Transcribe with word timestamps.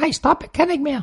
Nej, 0.00 0.10
stop, 0.10 0.36
jeg 0.42 0.52
kan 0.52 0.70
ikke 0.70 0.84
mere. 0.84 1.02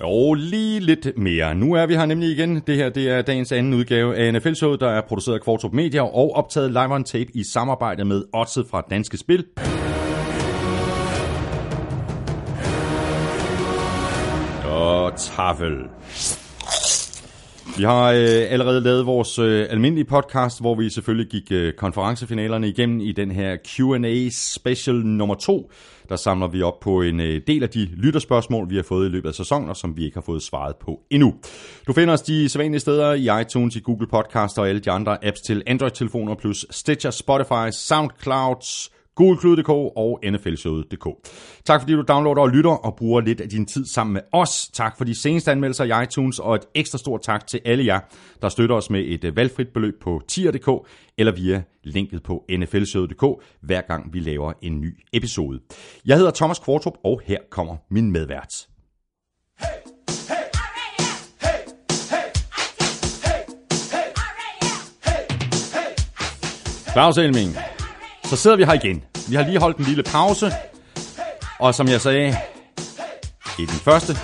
Jo, 0.00 0.34
lige 0.34 0.80
lidt 0.80 1.18
mere. 1.18 1.54
Nu 1.54 1.72
er 1.74 1.86
vi 1.86 1.94
her 1.94 2.06
nemlig 2.06 2.30
igen. 2.30 2.60
Det 2.66 2.76
her 2.76 2.88
det 2.88 3.10
er 3.10 3.22
dagens 3.22 3.52
anden 3.52 3.74
udgave 3.74 4.16
af 4.16 4.32
NFL-showet, 4.32 4.80
der 4.80 4.88
er 4.88 5.00
produceret 5.00 5.34
af 5.34 5.42
Kvartrup 5.42 5.72
Media 5.72 6.02
og 6.02 6.34
optaget 6.34 6.70
live 6.70 6.94
on 6.94 7.04
tape 7.04 7.30
i 7.34 7.44
samarbejde 7.44 8.04
med 8.04 8.24
Otse 8.32 8.64
fra 8.70 8.82
Danske 8.90 9.16
Spil. 9.16 9.44
Tafel. 15.16 15.76
Vi 17.76 17.82
har 17.82 18.12
øh, 18.12 18.52
allerede 18.52 18.80
lavet 18.80 19.06
vores 19.06 19.38
øh, 19.38 19.66
almindelige 19.70 20.04
podcast, 20.04 20.60
hvor 20.60 20.74
vi 20.74 20.90
selvfølgelig 20.90 21.30
gik 21.30 21.52
øh, 21.52 21.72
konferencefinalerne 21.72 22.68
igennem 22.68 23.00
i 23.00 23.12
den 23.12 23.30
her 23.30 23.56
Q&A 23.56 24.28
special 24.32 24.96
nummer 24.96 25.34
2. 25.34 25.70
Der 26.08 26.16
samler 26.16 26.48
vi 26.48 26.62
op 26.62 26.80
på 26.80 27.02
en 27.02 27.20
øh, 27.20 27.40
del 27.46 27.62
af 27.62 27.68
de 27.68 27.84
lytterspørgsmål, 27.84 28.70
vi 28.70 28.76
har 28.76 28.82
fået 28.82 29.06
i 29.06 29.10
løbet 29.10 29.28
af 29.28 29.34
sæsonen, 29.34 29.68
og 29.68 29.76
som 29.76 29.96
vi 29.96 30.04
ikke 30.04 30.16
har 30.16 30.22
fået 30.22 30.42
svaret 30.42 30.76
på 30.76 31.00
endnu. 31.10 31.34
Du 31.86 31.92
finder 31.92 32.14
os 32.14 32.22
de 32.22 32.48
sædvanlige 32.48 32.80
steder 32.80 33.12
i 33.12 33.42
iTunes, 33.42 33.76
i 33.76 33.80
Google 33.80 34.06
Podcast 34.06 34.58
og 34.58 34.68
alle 34.68 34.80
de 34.80 34.90
andre 34.90 35.24
apps 35.24 35.40
til 35.40 35.62
Android-telefoner, 35.66 36.34
plus 36.34 36.66
Stitcher, 36.70 37.10
Spotify, 37.10 37.70
SoundCloud, 37.72 38.90
Google.dk 39.14 39.68
og 39.68 40.20
NFLshowet.dk. 40.30 41.06
Tak 41.64 41.80
fordi 41.80 41.92
du 41.92 42.02
downloader 42.08 42.40
og 42.40 42.48
lytter 42.48 42.70
og 42.70 42.96
bruger 42.96 43.20
lidt 43.20 43.40
af 43.40 43.48
din 43.48 43.66
tid 43.66 43.84
sammen 43.84 44.12
med 44.12 44.20
os. 44.32 44.68
Tak 44.72 44.98
for 44.98 45.04
de 45.04 45.14
seneste 45.14 45.50
anmeldelser 45.50 45.84
i 45.84 46.02
iTunes, 46.02 46.38
og 46.38 46.54
et 46.54 46.62
ekstra 46.74 46.98
stort 46.98 47.22
tak 47.22 47.46
til 47.46 47.60
alle 47.64 47.86
jer, 47.86 48.00
der 48.42 48.48
støtter 48.48 48.76
os 48.76 48.90
med 48.90 49.04
et 49.06 49.36
valgfrit 49.36 49.68
beløb 49.68 49.94
på 50.02 50.22
tier.dk 50.28 50.88
eller 51.18 51.32
via 51.32 51.62
linket 51.84 52.22
på 52.22 52.44
nflshowet.dk, 52.58 53.42
hver 53.60 53.80
gang 53.80 54.14
vi 54.14 54.20
laver 54.20 54.52
en 54.62 54.80
ny 54.80 54.98
episode. 55.12 55.60
Jeg 56.06 56.16
hedder 56.16 56.30
Thomas 56.30 56.58
Kvartrup, 56.58 56.94
og 57.04 57.20
her 57.24 57.38
kommer 57.50 57.76
min 57.90 58.12
medvært. 58.12 58.66
Claus 66.94 67.18
Elming, 67.18 67.56
så 68.24 68.36
sidder 68.36 68.56
vi 68.56 68.64
her 68.64 68.72
igen. 68.72 69.02
Vi 69.28 69.36
har 69.36 69.44
lige 69.44 69.58
holdt 69.60 69.76
en 69.76 69.84
lille 69.84 70.02
pause, 70.02 70.52
og 71.60 71.74
som 71.74 71.88
jeg 71.88 72.00
sagde 72.00 72.36
i 73.58 73.66
den 73.66 73.78
første 73.84 74.16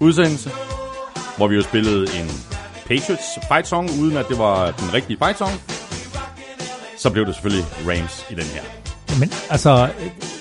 udsendelse, 0.00 0.50
hvor 1.36 1.48
vi 1.48 1.54
jo 1.54 1.62
spillede 1.62 2.20
en 2.20 2.30
Patriots 2.86 3.38
fight 3.48 3.68
song, 3.68 3.90
uden 4.00 4.16
at 4.16 4.28
det 4.28 4.38
var 4.38 4.70
den 4.70 4.94
rigtige 4.94 5.18
fight 5.18 5.38
song, 5.38 5.52
så 6.96 7.10
blev 7.10 7.26
det 7.26 7.34
selvfølgelig 7.34 7.66
Rams 7.86 8.26
i 8.30 8.34
den 8.34 8.44
her. 8.44 8.62
Men 9.20 9.32
altså, 9.50 9.88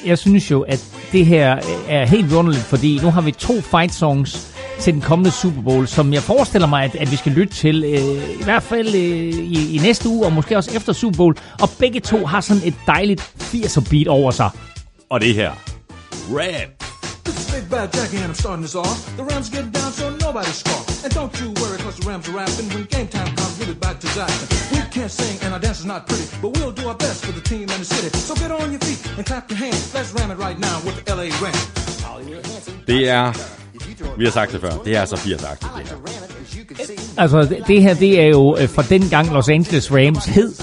jeg 0.05 0.17
synes 0.17 0.51
jo, 0.51 0.61
at 0.61 0.85
det 1.11 1.25
her 1.25 1.59
er 1.87 2.05
helt 2.05 2.33
underligt, 2.33 2.63
fordi 2.63 2.99
nu 3.03 3.11
har 3.11 3.21
vi 3.21 3.31
to 3.31 3.61
fight 3.61 3.93
songs 3.93 4.56
til 4.79 4.93
den 4.93 5.01
kommende 5.01 5.31
Super 5.31 5.61
Bowl, 5.61 5.87
som 5.87 6.13
jeg 6.13 6.23
forestiller 6.23 6.67
mig, 6.67 6.83
at, 6.83 6.95
at 6.95 7.11
vi 7.11 7.15
skal 7.15 7.31
lytte 7.31 7.53
til, 7.53 7.83
øh, 7.83 8.39
i 8.39 8.43
hvert 8.43 8.63
fald 8.63 8.87
øh, 8.87 9.01
i, 9.01 9.75
i 9.75 9.77
næste 9.77 10.09
uge, 10.09 10.25
og 10.25 10.33
måske 10.33 10.57
også 10.57 10.71
efter 10.75 10.93
Super 10.93 11.17
Bowl. 11.17 11.35
Og 11.61 11.69
begge 11.79 11.99
to 11.99 12.25
har 12.25 12.41
sådan 12.41 12.61
et 12.65 12.73
dejligt 12.87 13.21
80'er 13.21 13.89
beat 13.89 14.07
over 14.07 14.31
sig. 14.31 14.49
Og 15.09 15.21
det 15.21 15.33
her, 15.33 15.51
Rap. 16.29 16.69
This 17.25 17.37
is 17.41 17.47
Big 17.55 17.69
Bad 17.69 17.87
Jackie 17.97 18.19
and 18.23 18.31
I'm 18.33 18.39
starting 18.43 18.63
this 18.67 18.75
off. 18.75 18.99
The 19.17 19.25
Rams 19.29 19.49
get 19.55 19.65
down 19.77 19.91
so 19.99 20.05
nobody 20.25 20.51
scoff. 20.61 20.85
And 21.05 21.11
don't 21.19 21.33
you 21.41 21.49
worry 21.61 21.77
cause 21.85 21.95
the 21.99 22.05
Rams 22.09 22.25
are 22.29 22.35
rapping. 22.41 22.67
When 22.73 22.85
game 22.95 23.07
time 23.15 23.31
comes, 23.39 23.53
give 23.59 23.69
it 23.75 23.79
back 23.85 23.97
to 24.03 24.07
Jackson. 24.17 24.47
We 24.73 24.79
can't 24.95 25.13
sing 25.19 25.35
and 25.43 25.49
our 25.55 25.61
dance 25.65 25.79
is 25.83 25.89
not 25.93 26.01
pretty, 26.09 26.27
but 26.41 26.49
we'll 26.55 26.75
do 26.79 26.83
our 26.91 26.99
best 27.05 27.19
for 27.25 27.33
the 27.37 27.43
team 27.51 27.65
and 27.73 27.79
the 27.83 27.89
city. 27.95 28.09
So 28.27 28.33
get 28.43 28.51
on 28.51 28.67
your 28.73 28.83
feet 28.87 28.99
and 29.17 29.23
clap 29.29 29.43
your 29.51 29.59
hands. 29.65 29.93
Let's 29.95 30.11
ram 30.17 30.29
it 30.33 30.39
right 30.47 30.59
now 30.67 30.77
with 30.85 30.95
the 30.97 31.03
LA 31.15 31.27
Rams. 31.43 31.63
Det 32.87 33.09
er, 33.09 33.33
vi 34.17 34.23
har 34.25 34.31
sagt 34.31 34.51
det 34.51 34.61
før, 34.61 34.71
det 34.85 34.95
er 34.97 35.05
så 35.05 35.15
80-agtigt 35.15 35.77
det 35.77 35.87
her. 35.87 35.95
Altså, 37.17 37.47
det, 37.67 37.81
her, 37.81 37.93
det 37.93 38.21
er 38.21 38.27
jo 38.27 38.57
øh, 38.59 38.69
fra 38.69 38.83
den 38.89 39.09
gang 39.09 39.33
Los 39.33 39.49
Angeles 39.49 39.91
Rams 39.91 40.25
hed 40.25 40.53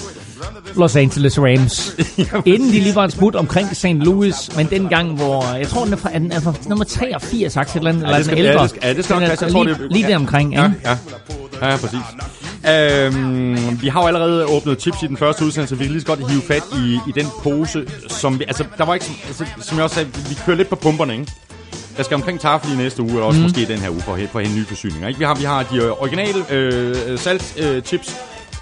Los 0.76 0.96
Angeles 0.96 1.38
Rams. 1.38 1.94
Inden 2.52 2.68
de 2.68 2.72
lige 2.80 2.94
var 2.94 3.04
en 3.04 3.10
smut 3.10 3.34
omkring 3.34 3.76
St. 3.76 3.84
Louis, 3.84 4.56
men 4.56 4.66
den 4.66 4.88
gang, 4.88 5.12
hvor, 5.16 5.54
jeg 5.54 5.68
tror, 5.68 5.84
den 5.84 5.92
er 5.92 5.96
fra, 5.96 6.10
den 6.12 6.32
er 6.32 6.40
fra 6.40 6.54
nummer 6.68 6.84
83, 6.84 7.52
sagt 7.52 7.70
et 7.70 7.76
eller 7.76 7.90
andet, 7.90 8.02
eller 8.02 8.16
det 8.16 8.24
skal- 8.26 8.36
den 8.38 8.46
er 8.46 8.48
ja, 8.48 8.52
ældre. 8.52 8.62
det 8.62 8.70
skal- 8.70 8.82
ja, 8.88 8.92
det 8.94 9.04
skal 9.04 9.14
nok 9.20 9.28
passe. 9.28 9.44
Jeg 9.44 9.52
tror, 9.52 9.64
lige, 9.64 9.74
det- 9.78 9.92
lige 9.92 10.04
ja. 10.06 10.10
der 10.10 10.16
omkring, 10.16 10.52
Ja, 10.54 10.64
ikke? 10.64 10.76
ja. 10.84 10.96
Ja, 11.62 11.70
ja, 11.70 11.76
præcis. 11.76 11.98
Øhm, 12.70 13.82
vi 13.82 13.88
har 13.88 14.00
jo 14.00 14.06
allerede 14.06 14.44
åbnet 14.46 14.78
tips 14.78 15.02
i 15.02 15.06
den 15.06 15.16
første 15.16 15.44
udsendelse. 15.44 15.78
Vi 15.78 15.84
kan 15.84 15.90
lige 15.92 16.00
så 16.00 16.06
godt 16.06 16.30
hive 16.30 16.42
fat 16.42 16.62
i, 16.78 16.98
i 17.08 17.12
den 17.14 17.26
pose, 17.42 17.84
som 18.08 18.38
vi, 18.38 18.44
altså, 18.48 18.64
der 18.78 18.84
var 18.84 18.94
ikke, 18.94 19.06
altså, 19.26 19.44
som 19.62 19.76
jeg 19.76 19.84
også 19.84 19.94
sagde, 19.94 20.08
vi 20.28 20.34
kører 20.46 20.56
lidt 20.56 20.68
på 20.68 20.76
pumperne, 20.76 21.12
ikke? 21.12 21.32
Jeg 21.96 22.04
skal 22.04 22.14
omkring 22.14 22.40
tafel 22.40 22.72
i 22.72 22.76
næste 22.76 23.02
uge, 23.02 23.10
eller 23.10 23.24
også 23.24 23.40
mm. 23.40 23.42
måske 23.42 23.66
den 23.66 23.78
her 23.78 23.90
uge, 23.90 24.00
for, 24.00 24.18
for 24.32 24.38
at 24.38 24.46
hente 24.46 24.60
nye 24.60 24.66
forsyninger. 24.66 25.08
Ikke? 25.08 25.18
Vi, 25.18 25.24
har, 25.24 25.34
vi 25.34 25.44
har 25.44 25.62
de 25.62 25.76
øh, 25.76 25.90
originale 26.02 26.52
øh, 26.52 27.18
salt 27.18 27.56
øh, 27.58 27.82
chips. 27.82 28.16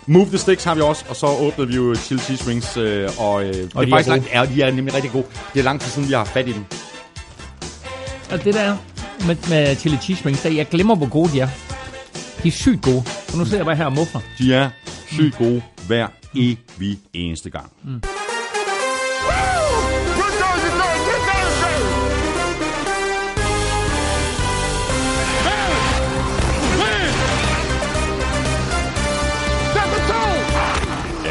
Move 0.06 0.26
the 0.26 0.38
Sticks 0.38 0.64
har 0.64 0.74
vi 0.74 0.80
også, 0.80 1.04
og 1.08 1.16
så 1.16 1.26
åbnede 1.26 1.68
vi 1.68 1.76
jo 1.76 1.94
chili 1.94 2.20
cheese 2.20 2.50
rings, 2.50 2.76
øh, 2.76 3.08
og, 3.18 3.44
øh, 3.44 3.54
det 3.54 3.72
Og 3.74 3.82
er 3.82 3.84
de 3.84 3.90
faktisk 3.90 4.08
er 4.08 4.12
langt, 4.12 4.34
ja, 4.34 4.44
de 4.54 4.62
er 4.62 4.70
nemlig 4.74 4.94
rigtig 4.94 5.10
gode. 5.10 5.24
Det 5.54 5.60
er 5.60 5.64
lang 5.64 5.80
tid 5.80 5.90
siden, 5.90 6.08
vi 6.08 6.12
har 6.12 6.18
haft 6.18 6.32
fat 6.32 6.48
i 6.48 6.52
dem. 6.52 6.64
Og 8.30 8.44
det 8.44 8.54
der 8.54 8.76
med, 9.26 9.36
med 9.48 9.76
chili 9.76 9.96
cheese 9.96 10.26
rings, 10.26 10.42
der, 10.42 10.50
jeg 10.50 10.68
glemmer, 10.68 10.94
hvor 10.94 11.08
gode 11.08 11.32
de 11.32 11.40
er. 11.40 11.48
De 12.42 12.48
er 12.48 12.52
sygt 12.52 12.82
gode. 12.82 13.04
Og 13.32 13.38
nu 13.38 13.44
sidder 13.44 13.58
jeg 13.58 13.66
bare 13.66 13.76
her 13.76 13.84
og 13.84 13.92
muffler. 13.92 14.20
De 14.38 14.54
er 14.54 14.70
sygt 15.06 15.38
gode 15.38 15.62
hver 15.86 16.06
evig 16.34 16.98
eneste 17.12 17.50
gang. 17.50 17.72
Mm. 17.84 18.02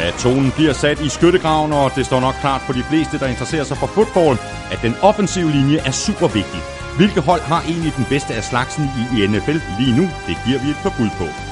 Ja, 0.01 0.11
tonen 0.11 0.51
bliver 0.51 0.73
sat 0.73 0.99
i 1.01 1.09
skyttegraven, 1.09 1.73
og 1.73 1.91
det 1.95 2.05
står 2.05 2.19
nok 2.19 2.35
klart 2.41 2.61
for 2.61 2.73
de 2.73 2.83
fleste, 2.83 3.19
der 3.19 3.27
interesserer 3.27 3.63
sig 3.63 3.77
for 3.77 3.87
fodbold, 3.87 4.37
at 4.71 4.79
den 4.81 4.95
offensive 5.01 5.51
linje 5.51 5.77
er 5.77 5.91
super 5.91 6.27
vigtig. 6.27 6.61
Hvilke 6.97 7.21
hold 7.21 7.41
har 7.41 7.61
egentlig 7.61 7.93
den 7.95 8.05
bedste 8.09 8.33
af 8.33 8.43
slagsen 8.43 8.83
i, 9.17 9.27
NFL 9.27 9.59
lige 9.79 9.97
nu? 9.97 10.03
Det 10.27 10.37
giver 10.45 10.59
vi 10.63 10.69
et 10.69 10.79
par 10.83 10.93
bud 10.97 11.09
på. 11.17 11.50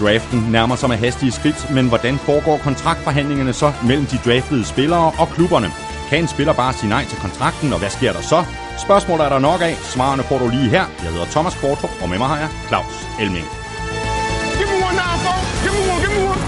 Draften 0.00 0.40
nærmer 0.56 0.76
sig 0.76 0.88
med 0.88 0.96
hastige 0.96 1.32
skridt, 1.32 1.70
men 1.74 1.88
hvordan 1.88 2.16
foregår 2.18 2.56
kontraktforhandlingerne 2.58 3.52
så 3.52 3.72
mellem 3.88 4.06
de 4.06 4.16
draftede 4.26 4.64
spillere 4.64 5.12
og 5.18 5.28
klubberne? 5.28 5.68
Kan 6.08 6.18
en 6.22 6.28
spiller 6.28 6.52
bare 6.52 6.72
sige 6.72 6.90
nej 6.90 7.04
til 7.04 7.18
kontrakten, 7.18 7.72
og 7.72 7.78
hvad 7.78 7.90
sker 7.90 8.12
der 8.12 8.20
så? 8.20 8.40
Spørgsmål 8.86 9.18
er 9.20 9.28
der 9.28 9.38
nok 9.38 9.60
af. 9.70 9.74
Svarene 9.94 10.22
får 10.22 10.38
du 10.38 10.48
lige 10.48 10.68
her. 10.76 10.84
Jeg 11.04 11.10
hedder 11.14 11.28
Thomas 11.34 11.54
Kvartrup, 11.60 11.90
og 12.02 12.08
med 12.08 12.18
mig 12.18 12.28
har 12.32 12.38
jeg 12.44 12.50
Claus 12.68 12.96
Elming. 13.22 13.46
Give 14.58 14.68
me 14.72 14.76
one 14.88 14.96
now, 15.02 15.14
folks. 15.24 15.48
Give 15.64 15.74
me 15.76 15.82
one, 15.92 16.00
give 16.04 16.14
me 16.16 16.22
one. 16.30 16.44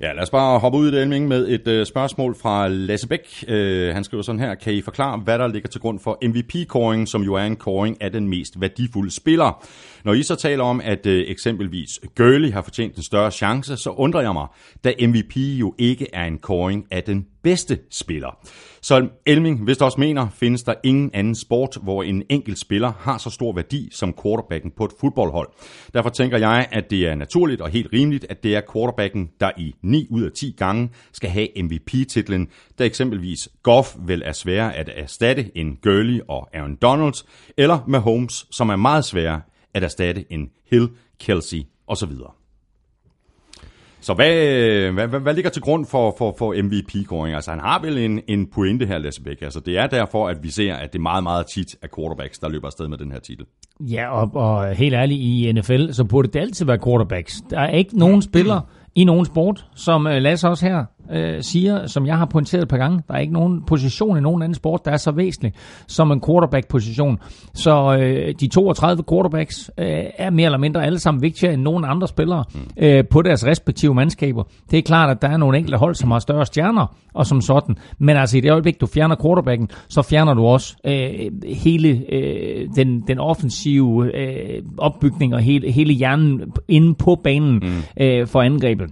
Ja, 0.00 0.12
lad 0.12 0.22
os 0.22 0.30
bare 0.30 0.58
hoppe 0.58 0.78
ud 0.78 0.88
i 0.88 0.90
det, 0.90 1.02
Elming, 1.02 1.28
med 1.28 1.48
et 1.48 1.68
øh, 1.68 1.86
spørgsmål 1.86 2.36
fra 2.42 2.68
Lasse 2.68 3.08
Bæk. 3.08 3.44
Øh, 3.48 3.94
han 3.94 4.04
skriver 4.04 4.22
sådan 4.22 4.40
her, 4.40 4.54
kan 4.54 4.72
I 4.72 4.82
forklare, 4.82 5.18
hvad 5.18 5.38
der 5.38 5.48
ligger 5.48 5.68
til 5.68 5.80
grund 5.80 6.00
for 6.00 6.18
MVP-kåringen, 6.22 7.06
som 7.06 7.22
jo 7.22 7.34
er 7.34 7.42
en 7.42 7.56
kåring 7.56 8.02
af 8.02 8.12
den 8.12 8.28
mest 8.28 8.60
værdifulde 8.60 9.10
spiller? 9.10 9.64
Når 10.04 10.12
I 10.12 10.22
så 10.22 10.34
taler 10.34 10.64
om, 10.64 10.80
at 10.84 11.06
øh, 11.06 11.24
eksempelvis 11.28 12.00
Gurley 12.16 12.52
har 12.52 12.62
fortjent 12.62 12.96
en 12.96 13.02
større 13.02 13.30
chance, 13.30 13.76
så 13.76 13.90
undrer 13.90 14.20
jeg 14.20 14.32
mig, 14.32 14.46
da 14.84 14.92
MVP 15.00 15.36
jo 15.36 15.74
ikke 15.78 16.06
er 16.12 16.24
en 16.24 16.38
kåring 16.38 16.86
af 16.90 17.02
den 17.02 17.26
bedste 17.42 17.78
spiller. 17.90 18.38
Så 18.82 19.08
Elming, 19.26 19.64
hvis 19.64 19.76
du 19.76 19.84
også 19.84 20.00
mener, 20.00 20.28
findes 20.28 20.62
der 20.62 20.74
ingen 20.84 21.10
anden 21.14 21.34
sport, 21.34 21.78
hvor 21.82 22.02
en 22.02 22.22
enkelt 22.30 22.58
spiller 22.58 22.92
har 22.98 23.18
så 23.18 23.30
stor 23.30 23.52
værdi 23.52 23.88
som 23.92 24.14
quarterbacken 24.22 24.70
på 24.76 24.84
et 24.84 24.90
fodboldhold. 25.00 25.48
Derfor 25.94 26.10
tænker 26.10 26.38
jeg, 26.38 26.68
at 26.72 26.90
det 26.90 27.06
er 27.06 27.14
naturligt 27.14 27.60
og 27.60 27.68
helt 27.68 27.92
rimeligt, 27.92 28.26
at 28.28 28.42
det 28.42 28.56
er 28.56 28.60
quarterbacken, 28.72 29.30
der 29.40 29.50
i 29.56 29.74
9 29.82 30.06
ud 30.10 30.22
af 30.22 30.32
10 30.32 30.54
gange 30.58 30.90
skal 31.12 31.30
have 31.30 31.48
MVP-titlen, 31.62 32.48
da 32.78 32.84
eksempelvis 32.84 33.48
Goff 33.62 33.96
vel 34.06 34.22
er 34.24 34.32
sværere 34.32 34.74
at 34.74 34.90
erstatte 34.96 35.50
end 35.54 35.76
Gurley 35.82 36.20
og 36.28 36.48
Aaron 36.54 36.76
Donalds, 36.76 37.26
eller 37.56 37.78
Mahomes, 37.88 38.46
som 38.50 38.68
er 38.68 38.76
meget 38.76 39.04
sværere 39.04 39.40
at 39.74 39.84
erstatte 39.84 40.32
en 40.32 40.50
Hill, 40.70 40.88
Kelsey 41.20 41.62
osv. 41.86 42.12
Så 44.00 44.14
hvad, 44.14 44.92
hvad, 44.92 45.06
hvad, 45.06 45.20
hvad 45.20 45.34
ligger 45.34 45.50
til 45.50 45.62
grund 45.62 45.86
for, 45.86 46.14
for, 46.18 46.34
for 46.38 46.62
MVP-kåring? 46.62 47.34
Altså 47.34 47.50
han 47.50 47.60
har 47.60 47.80
vel 47.82 47.98
en, 47.98 48.20
en 48.28 48.46
pointe 48.46 48.86
her, 48.86 48.98
Lasse 48.98 49.22
Bæk. 49.22 49.42
Altså 49.42 49.60
det 49.60 49.78
er 49.78 49.86
derfor, 49.86 50.28
at 50.28 50.42
vi 50.42 50.50
ser, 50.50 50.74
at 50.74 50.92
det 50.92 51.00
meget, 51.00 51.22
meget 51.22 51.46
tit 51.46 51.76
er 51.82 51.86
quarterbacks, 51.96 52.38
der 52.38 52.48
løber 52.48 52.66
afsted 52.66 52.88
med 52.88 52.98
den 52.98 53.12
her 53.12 53.18
titel. 53.18 53.46
Ja, 53.80 54.20
og, 54.20 54.30
og 54.34 54.74
helt 54.74 54.94
ærligt, 54.94 55.20
i 55.20 55.52
NFL, 55.52 55.92
så 55.92 56.04
burde 56.04 56.28
det 56.28 56.40
altid 56.40 56.66
være 56.66 56.78
quarterbacks. 56.84 57.42
Der 57.50 57.60
er 57.60 57.70
ikke 57.70 57.98
nogen 57.98 58.22
spiller 58.22 58.60
i 58.94 59.04
nogen 59.04 59.24
sport, 59.24 59.66
som 59.74 60.06
øh, 60.06 60.22
Lasse 60.22 60.48
også 60.48 60.66
her 60.66 60.84
øh, 61.12 61.42
siger, 61.42 61.86
som 61.86 62.06
jeg 62.06 62.18
har 62.18 62.24
pointeret 62.24 62.62
et 62.62 62.68
par 62.68 62.76
gange. 62.76 63.02
Der 63.08 63.14
er 63.14 63.18
ikke 63.18 63.32
nogen 63.32 63.62
position 63.66 64.16
i 64.16 64.20
nogen 64.20 64.42
anden 64.42 64.54
sport, 64.54 64.84
der 64.84 64.90
er 64.90 64.96
så 64.96 65.10
væsentlig 65.10 65.52
som 65.86 66.10
en 66.10 66.22
quarterback-position. 66.26 67.18
Så 67.54 67.96
øh, 68.00 68.34
de 68.40 68.48
32 68.48 69.04
quarterbacks 69.10 69.70
øh, 69.78 69.86
er 70.18 70.30
mere 70.30 70.44
eller 70.44 70.58
mindre 70.58 70.84
alle 70.84 70.98
sammen 70.98 71.22
vigtigere 71.22 71.54
end 71.54 71.62
nogen 71.62 71.84
andre 71.84 72.08
spillere 72.08 72.44
øh, 72.76 73.04
på 73.10 73.22
deres 73.22 73.46
respektive 73.46 73.94
mandskaber. 73.94 74.42
Det 74.70 74.78
er 74.78 74.82
klart, 74.82 75.10
at 75.10 75.22
der 75.22 75.28
er 75.28 75.36
nogle 75.36 75.58
enkelte 75.58 75.78
hold, 75.78 75.94
som 75.94 76.10
har 76.10 76.18
større 76.18 76.46
stjerner 76.46 76.96
og 77.14 77.26
som 77.26 77.40
sådan. 77.40 77.76
Men 77.98 78.16
altså 78.16 78.38
i 78.38 78.40
det 78.40 78.50
øjeblik, 78.50 78.80
du 78.80 78.86
fjerner 78.86 79.16
quarterbacken, 79.22 79.68
så 79.88 80.02
fjerner 80.02 80.34
du 80.34 80.44
også 80.44 80.76
øh, 80.84 81.32
hele 81.54 82.04
øh, 82.12 82.68
den, 82.76 83.00
den 83.00 83.18
offensive 83.18 84.16
øh, 84.16 84.62
opbygning 84.78 85.34
og 85.34 85.40
hele, 85.40 85.72
hele 85.72 85.92
hjernen 85.92 86.40
inde 86.68 86.94
på 86.94 87.20
banen 87.24 87.54
mm. 87.54 88.04
øh, 88.04 88.26
for 88.26 88.42
angrebet. 88.42 88.90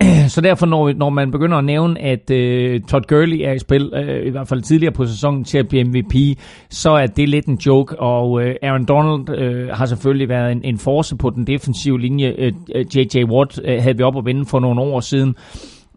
Så 0.34 0.40
derfor, 0.40 0.66
når, 0.66 0.92
når 0.92 1.10
man 1.10 1.30
begynder 1.30 1.58
at 1.58 1.64
nævne, 1.64 2.00
at 2.00 2.30
øh, 2.30 2.80
Todd 2.80 3.04
Gurley 3.08 3.38
er 3.44 3.52
i 3.52 3.58
spil, 3.58 3.92
øh, 3.94 4.26
i 4.26 4.30
hvert 4.30 4.48
fald 4.48 4.62
tidligere 4.62 4.92
på 4.92 5.06
sæsonen, 5.06 5.44
til 5.44 5.58
at 5.58 5.68
blive 5.68 5.84
MVP, 5.84 6.38
så 6.70 6.90
er 6.90 7.06
det 7.06 7.28
lidt 7.28 7.46
en 7.46 7.58
joke, 7.66 8.00
og 8.00 8.42
øh, 8.42 8.54
Aaron 8.62 8.84
Donald 8.84 9.38
øh, 9.38 9.68
har 9.68 9.86
selvfølgelig 9.86 10.28
været 10.28 10.52
en, 10.52 10.60
en 10.64 10.78
force 10.78 11.16
på 11.16 11.30
den 11.30 11.46
defensive 11.46 12.00
linje. 12.00 12.34
Øh, 12.38 12.52
J.J. 12.96 13.24
Watt 13.24 13.60
øh, 13.64 13.82
havde 13.82 13.96
vi 13.96 14.02
op 14.02 14.16
at 14.16 14.24
vinde 14.24 14.46
for 14.46 14.60
nogle 14.60 14.80
år 14.80 15.00
siden. 15.00 15.34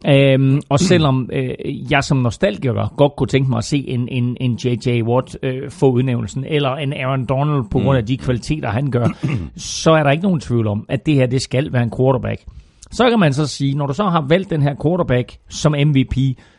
Øhm, 0.07 0.61
og 0.69 0.79
selvom 0.79 1.29
øh, 1.33 1.91
jeg 1.91 2.03
som 2.03 2.17
nostalgiker 2.17 2.94
godt 2.97 3.15
kunne 3.15 3.27
tænke 3.27 3.49
mig 3.49 3.57
at 3.57 3.63
se 3.63 3.88
en, 3.88 4.07
en, 4.07 4.38
en 4.39 4.59
J.J. 4.65 5.01
Watt 5.01 5.38
øh, 5.44 5.71
få 5.71 5.91
udnævnelsen, 5.91 6.45
eller 6.47 6.75
en 6.75 6.94
Aaron 6.94 7.25
Donald 7.25 7.63
på 7.71 7.79
grund 7.79 7.97
af 7.97 8.06
de 8.06 8.17
kvaliteter, 8.17 8.69
han 8.69 8.91
gør, 8.91 9.07
så 9.56 9.91
er 9.91 10.03
der 10.03 10.11
ikke 10.11 10.23
nogen 10.23 10.39
tvivl 10.39 10.67
om, 10.67 10.85
at 10.89 11.06
det 11.06 11.13
her 11.13 11.25
det 11.25 11.41
skal 11.41 11.73
være 11.73 11.83
en 11.83 11.91
quarterback. 11.97 12.41
Så 12.94 13.10
kan 13.10 13.19
man 13.19 13.34
så 13.34 13.48
sige, 13.48 13.75
når 13.75 13.88
du 13.88 13.94
så 13.94 14.04
har 14.04 14.25
valgt 14.28 14.50
den 14.50 14.62
her 14.62 14.75
quarterback 14.84 15.38
som 15.50 15.75
MVP, 15.88 16.16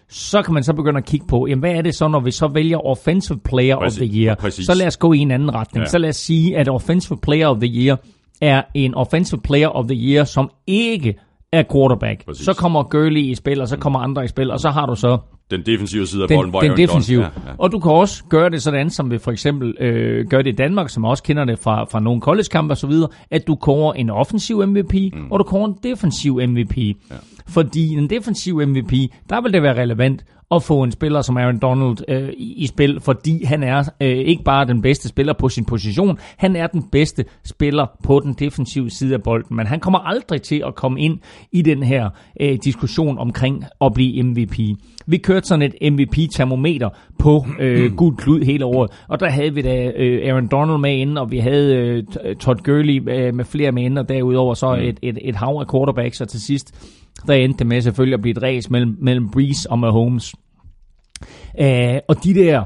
så 0.09 0.43
kan 0.43 0.55
man 0.55 0.65
så 0.65 0.73
begynde 0.73 0.99
at 0.99 1.05
kigge 1.05 1.27
på, 1.27 1.47
jamen 1.47 1.61
hvad 1.61 1.71
er 1.73 1.83
det 1.83 1.95
så, 1.95 2.09
når 2.09 2.21
vi 2.21 2.31
så 2.31 2.49
vælger 2.49 2.87
Offensive 2.87 3.39
Player 3.45 3.77
Præcis, 3.79 4.01
of 4.01 4.07
the 4.07 4.21
Year? 4.23 4.35
præcis. 4.35 4.67
Så 4.67 4.75
lad 4.75 4.87
os 4.87 4.97
gå 4.97 5.13
i 5.13 5.19
en 5.19 5.31
anden 5.31 5.55
retning. 5.55 5.83
Ja. 5.83 5.89
Så 5.91 5.99
lad 5.99 6.09
os 6.09 6.17
sige, 6.17 6.57
at 6.57 6.69
Offensive 6.69 7.19
Player 7.23 7.47
of 7.49 7.57
the 7.57 7.69
Year 7.69 7.97
er 8.41 8.63
en 8.75 8.95
Offensive 8.95 9.41
Player 9.41 9.69
of 9.69 9.85
the 9.87 9.97
Year, 9.97 10.25
som 10.25 10.51
ikke 10.67 11.15
er 11.53 11.63
quarterback. 11.73 12.25
Præcis. 12.27 12.45
Så 12.45 12.55
kommer 12.55 12.83
Gurley 12.83 13.21
i 13.21 13.35
spil, 13.35 13.61
og 13.61 13.69
så 13.69 13.77
kommer 13.77 13.99
andre 13.99 14.25
i 14.25 14.29
spil, 14.29 14.51
og 14.51 14.61
så 14.61 14.71
har 14.71 14.87
du 14.87 14.95
så 14.95 15.19
Den 15.51 15.63
defensive 15.67 16.07
side 16.07 16.23
af 16.23 16.29
den, 16.29 16.37
bolden, 16.37 16.51
hvor 16.51 16.61
den 16.61 16.71
Aaron 16.71 16.83
defensive. 16.83 17.23
Ja, 17.23 17.29
ja. 17.47 17.53
Og 17.59 17.73
du 17.73 17.79
kan 17.79 17.93
også 17.93 18.25
gøre 18.25 18.51
det 18.51 18.63
sådan, 18.63 18.91
som 18.91 19.11
vi 19.11 19.19
for 19.19 19.33
eksempel 19.33 19.75
øh, 19.81 20.27
gør 20.27 20.43
det 20.43 20.53
i 20.53 20.57
Danmark, 20.57 20.91
som 20.91 21.05
også 21.05 21.23
kender 21.23 21.45
det 21.45 21.59
fra, 21.59 21.85
fra 21.85 22.01
nogle 22.01 22.21
college-kampe 22.21 22.73
og 22.73 22.77
så 22.77 22.87
videre, 22.87 23.09
at 23.31 23.47
du 23.47 23.55
kårer 23.55 23.93
en 23.93 24.11
offensiv 24.11 24.67
MVP, 24.67 24.95
mm. 24.95 25.33
og 25.33 25.39
du 25.39 25.45
kårer 25.45 25.69
en 25.69 25.77
defensiv 25.83 26.41
MVP. 26.49 26.77
Ja. 26.77 27.15
Fordi 27.49 27.89
en 27.89 28.11
defensiv 28.11 28.67
MVP, 28.67 28.93
der 29.31 29.43
vil 29.43 29.53
det 29.53 29.63
være 29.63 29.83
relevant 29.83 30.25
at 30.51 30.63
få 30.63 30.83
en 30.83 30.93
spiller 30.93 31.23
som 31.23 31.37
Aaron 31.37 31.59
Donald 31.59 31.97
øh, 32.09 32.29
i, 32.37 32.53
i 32.53 32.67
spil, 32.67 33.01
fordi 33.01 33.45
han 33.45 33.63
er 33.63 33.85
øh, 34.01 34.09
ikke 34.09 34.43
bare 34.45 34.67
den 34.67 34.83
bedste 34.83 35.09
spiller 35.09 35.33
på 35.33 35.49
sin 35.49 35.65
position, 35.65 36.19
han 36.37 36.57
er 36.57 36.67
den 36.67 36.83
bedste 36.83 37.25
spiller 37.45 37.87
på 38.05 38.21
den 38.21 38.35
defensive 38.35 38.91
side 38.91 39.15
af 39.15 39.23
bolden, 39.23 39.57
men 39.57 39.67
han 39.67 39.81
kommer 39.81 39.99
aldrig 39.99 40.43
til 40.43 40.63
at 40.67 40.75
komme 40.75 41.01
ind 41.01 41.19
i 41.53 41.63
den 41.63 41.83
her 41.83 42.11
øh, 42.41 42.59
diskussion 42.65 43.19
omkring 43.19 43.65
at 43.81 43.95
blive 43.95 44.23
MVP. 44.23 44.59
Vi 45.07 45.17
kørte 45.35 45.47
sådan 45.47 45.73
et 45.73 45.93
MVP-termometer 45.93 46.89
på 47.19 47.47
øh, 47.61 47.97
gul 47.97 48.17
klud 48.17 48.43
hele 48.43 48.65
året, 48.65 48.91
og 49.09 49.21
der 49.21 49.29
havde 49.29 49.55
vi 49.55 49.63
da 49.63 49.93
øh, 49.97 50.29
Aaron 50.29 50.49
Donald 50.49 50.79
med 50.79 50.97
inde, 50.97 51.21
og 51.21 51.31
vi 51.31 51.39
havde 51.39 51.77
øh, 51.77 52.05
T- 52.11 52.35
Todd 52.35 52.59
Gurley 52.65 53.11
øh, 53.11 53.35
med 53.35 53.45
flere 53.45 53.73
med 53.73 53.83
inde, 53.83 54.01
og 54.01 54.09
derudover 54.09 54.55
så 54.55 54.75
et, 54.75 54.99
et, 55.03 55.19
et 55.23 55.37
hav 55.37 55.59
af 55.61 55.71
quarterbacks, 55.71 56.21
og 56.21 56.29
til 56.29 56.41
sidst 56.41 56.75
der 57.27 57.35
endte 57.35 57.59
det 57.59 57.67
med 57.67 57.81
selvfølgelig 57.81 58.15
at 58.15 58.21
blive 58.21 58.37
et 58.37 58.43
race 58.43 58.73
mellem, 58.73 58.97
mellem 59.01 59.31
Breeze 59.31 59.71
og 59.71 59.79
Mahomes. 59.79 60.35
Øh, 61.61 61.99
og 62.09 62.25
de 62.25 62.35
der 62.35 62.65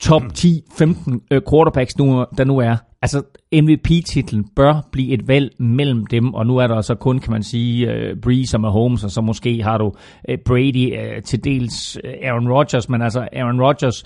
top 0.00 0.22
10-15 0.22 1.18
øh, 1.30 1.42
quarterbacks, 1.50 1.98
nu, 1.98 2.24
der 2.38 2.44
nu 2.44 2.58
er, 2.58 2.76
altså 3.02 3.22
MVP-titlen 3.52 4.48
bør 4.56 4.88
blive 4.92 5.12
et 5.12 5.28
valg 5.28 5.62
mellem 5.62 6.06
dem, 6.06 6.34
og 6.34 6.46
nu 6.46 6.56
er 6.56 6.66
der 6.66 6.80
så 6.80 6.94
kun, 6.94 7.18
kan 7.18 7.32
man 7.32 7.42
sige, 7.42 7.92
øh, 7.92 8.16
Breeze 8.16 8.56
og 8.56 8.60
Mahomes, 8.60 9.04
og 9.04 9.10
så 9.10 9.20
måske 9.20 9.62
har 9.62 9.78
du 9.78 9.92
øh, 10.28 10.38
Brady, 10.38 10.98
øh, 10.98 11.22
til 11.22 11.44
dels 11.44 11.98
øh, 12.04 12.14
Aaron 12.22 12.48
Rodgers, 12.48 12.88
men 12.88 13.02
altså 13.02 13.28
Aaron 13.32 13.60
Rodgers 13.60 14.04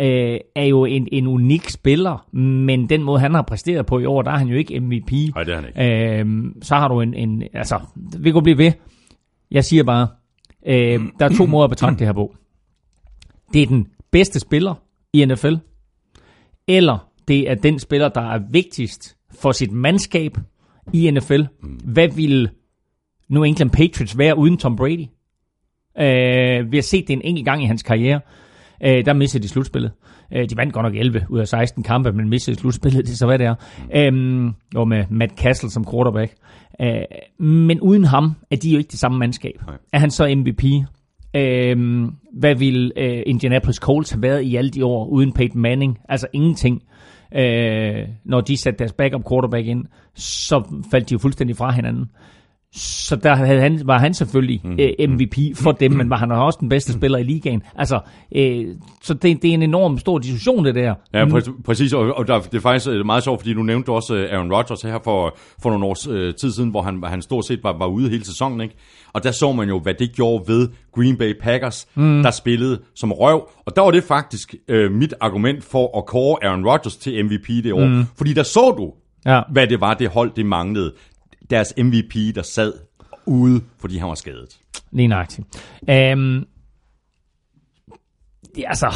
øh, 0.00 0.38
er 0.56 0.64
jo 0.64 0.84
en, 0.84 1.08
en 1.12 1.26
unik 1.26 1.68
spiller, 1.68 2.36
men 2.36 2.88
den 2.88 3.02
måde, 3.02 3.20
han 3.20 3.34
har 3.34 3.42
præsteret 3.42 3.86
på 3.86 3.98
i 3.98 4.04
år, 4.04 4.22
der 4.22 4.30
er 4.30 4.38
han 4.38 4.48
jo 4.48 4.56
ikke 4.56 4.80
MVP. 4.80 5.12
Nej, 5.12 5.44
det 5.44 5.54
er 5.54 5.60
han 5.60 5.68
ikke. 5.68 6.18
Øhm, 6.18 6.62
så 6.62 6.74
har 6.74 6.88
du 6.88 7.00
en, 7.00 7.14
en, 7.14 7.42
altså, 7.52 7.80
vi 8.18 8.32
kan 8.32 8.42
blive 8.42 8.58
ved. 8.58 8.72
Jeg 9.50 9.64
siger 9.64 9.84
bare, 9.84 10.08
øh, 10.66 11.00
der 11.18 11.24
er 11.24 11.34
to 11.36 11.46
måder 11.46 11.64
at 11.64 11.70
betragte 11.70 11.98
det 11.98 12.06
her 12.06 12.12
på. 12.12 12.34
Det 13.52 13.62
er 13.62 13.66
den 13.66 13.86
bedste 14.10 14.40
spiller 14.40 14.74
i 15.12 15.24
NFL, 15.24 15.54
eller 16.68 17.11
det 17.28 17.50
er 17.50 17.54
den 17.54 17.78
spiller, 17.78 18.08
der 18.08 18.32
er 18.34 18.40
vigtigst 18.50 19.16
for 19.40 19.52
sit 19.52 19.72
mandskab 19.72 20.36
i 20.92 21.10
NFL. 21.10 21.42
Hvad 21.84 22.08
ville 22.08 22.50
New 23.28 23.42
England 23.42 23.70
Patriots 23.70 24.18
være 24.18 24.38
uden 24.38 24.56
Tom 24.56 24.76
Brady? 24.76 25.06
Øh, 25.98 26.72
vi 26.72 26.76
har 26.76 26.82
set 26.82 27.08
det 27.08 27.12
en 27.12 27.22
enkelt 27.24 27.44
gang 27.44 27.62
i 27.62 27.66
hans 27.66 27.82
karriere. 27.82 28.20
Øh, 28.84 29.04
der 29.04 29.12
mistede 29.12 29.42
de 29.42 29.48
slutspillet. 29.48 29.92
Øh, 30.32 30.50
de 30.50 30.56
vandt 30.56 30.72
godt 30.72 30.84
nok 30.84 30.94
11 30.94 31.26
ud 31.30 31.38
af 31.38 31.48
16 31.48 31.82
kampe, 31.82 32.12
men 32.12 32.28
mistede 32.28 32.56
slutspillet, 32.56 33.04
det 33.06 33.12
er 33.12 33.16
så 33.16 33.26
hvad 33.26 33.38
det 33.38 33.46
er. 33.46 33.54
Øh, 33.94 34.52
og 34.74 34.88
med 34.88 35.04
Matt 35.10 35.32
Castle 35.38 35.70
som 35.70 35.84
quarterback. 35.92 36.34
Øh, 36.80 37.46
men 37.46 37.80
uden 37.80 38.04
ham 38.04 38.32
er 38.50 38.56
de 38.56 38.70
jo 38.70 38.78
ikke 38.78 38.90
det 38.90 38.98
samme 38.98 39.18
mandskab. 39.18 39.54
Nej. 39.66 39.76
Er 39.92 39.98
han 39.98 40.10
så 40.10 40.34
MVP? 40.36 40.64
Øh, 41.36 42.08
hvad 42.32 42.54
ville 42.54 42.92
øh, 42.96 43.22
Indianapolis 43.26 43.76
Colts 43.76 44.10
have 44.10 44.22
været 44.22 44.42
i 44.42 44.56
alle 44.56 44.70
de 44.70 44.84
år 44.84 45.06
uden 45.06 45.32
Peyton 45.32 45.60
Manning? 45.60 45.98
Altså 46.08 46.26
ingenting. 46.32 46.82
Øh, 47.34 48.08
når 48.24 48.40
de 48.40 48.56
satte 48.56 48.78
deres 48.78 48.92
backup 48.92 49.28
quarterback 49.28 49.66
ind, 49.66 49.84
så 50.14 50.82
faldt 50.90 51.08
de 51.08 51.12
jo 51.12 51.18
fuldstændig 51.18 51.56
fra 51.56 51.70
hinanden. 51.70 52.10
Så 52.74 53.16
der 53.16 53.34
havde 53.34 53.60
han, 53.60 53.80
var 53.84 53.98
han 53.98 54.14
selvfølgelig 54.14 54.60
Mhm. 54.64 54.76
øh, 54.80 55.08
MVP 55.10 55.36
for 55.56 55.72
dem, 55.72 55.92
men 55.92 56.10
var 56.10 56.16
han 56.16 56.32
også 56.32 56.56
den 56.60 56.68
bedste 56.68 56.92
spiller 56.92 57.18
i 57.18 57.22
ligaen. 57.22 57.62
Altså, 57.76 58.00
øh, 58.36 58.66
så 59.02 59.14
det, 59.14 59.42
det 59.42 59.50
er 59.50 59.54
en 59.54 59.62
enorm 59.62 59.98
stor 59.98 60.18
diskussion, 60.18 60.64
det 60.64 60.74
der. 60.74 60.94
Ja, 61.14 61.24
præ- 61.24 61.62
præcis, 61.64 61.92
og, 61.92 62.14
og 62.18 62.26
der, 62.28 62.40
det 62.40 62.54
er 62.54 62.60
faktisk 62.60 62.88
øh, 62.90 63.06
meget 63.06 63.24
sjovt, 63.24 63.40
fordi 63.40 63.54
du 63.54 63.62
nævnte 63.62 63.88
også 63.90 64.14
øh, 64.14 64.32
Aaron 64.32 64.52
Rodgers 64.52 64.82
her 64.82 64.98
for, 65.04 65.36
for 65.62 65.70
nogle 65.70 65.86
års 65.86 66.06
øh, 66.06 66.34
tid 66.34 66.52
siden, 66.52 66.70
hvor 66.70 66.82
han, 66.82 67.02
han 67.04 67.22
stort 67.22 67.44
set 67.44 67.60
var, 67.64 67.78
var 67.78 67.86
ude 67.86 68.08
hele 68.10 68.24
sæsonen, 68.24 68.60
ikke? 68.60 68.74
Og 69.12 69.24
der 69.24 69.30
så 69.32 69.52
man 69.52 69.68
jo, 69.68 69.78
hvad 69.80 69.94
det 69.94 70.12
gjorde 70.12 70.44
ved 70.48 70.68
Green 70.94 71.16
Bay 71.16 71.34
Packers, 71.42 71.86
mm. 71.94 72.22
der 72.22 72.30
spillede 72.30 72.80
som 72.94 73.12
røv. 73.12 73.48
Og 73.66 73.76
der 73.76 73.82
var 73.82 73.90
det 73.90 74.04
faktisk 74.04 74.54
øh, 74.68 74.92
mit 74.92 75.14
argument 75.20 75.64
for 75.64 75.98
at 75.98 76.06
kåre 76.06 76.44
Aaron 76.44 76.64
Rodgers 76.66 76.96
til 76.96 77.24
MVP 77.24 77.46
det 77.64 77.72
år. 77.72 77.84
Mm. 77.86 78.04
Fordi 78.16 78.32
der 78.32 78.42
så 78.42 78.74
du, 78.78 78.90
Ja. 79.26 79.40
hvad 79.52 79.66
det 79.66 79.80
var, 79.80 79.94
det 79.94 80.08
hold, 80.08 80.30
det 80.36 80.46
manglede. 80.46 80.92
Deres 81.52 81.74
MVP, 81.78 82.34
der 82.34 82.42
sad 82.42 82.72
ude, 83.26 83.60
fordi 83.80 83.96
han 83.96 84.08
var 84.08 84.14
skadet. 84.14 84.58
Lige 84.92 85.08
nøjagtigt. 85.08 85.46
Det, 88.56 88.64
altså, 88.66 88.86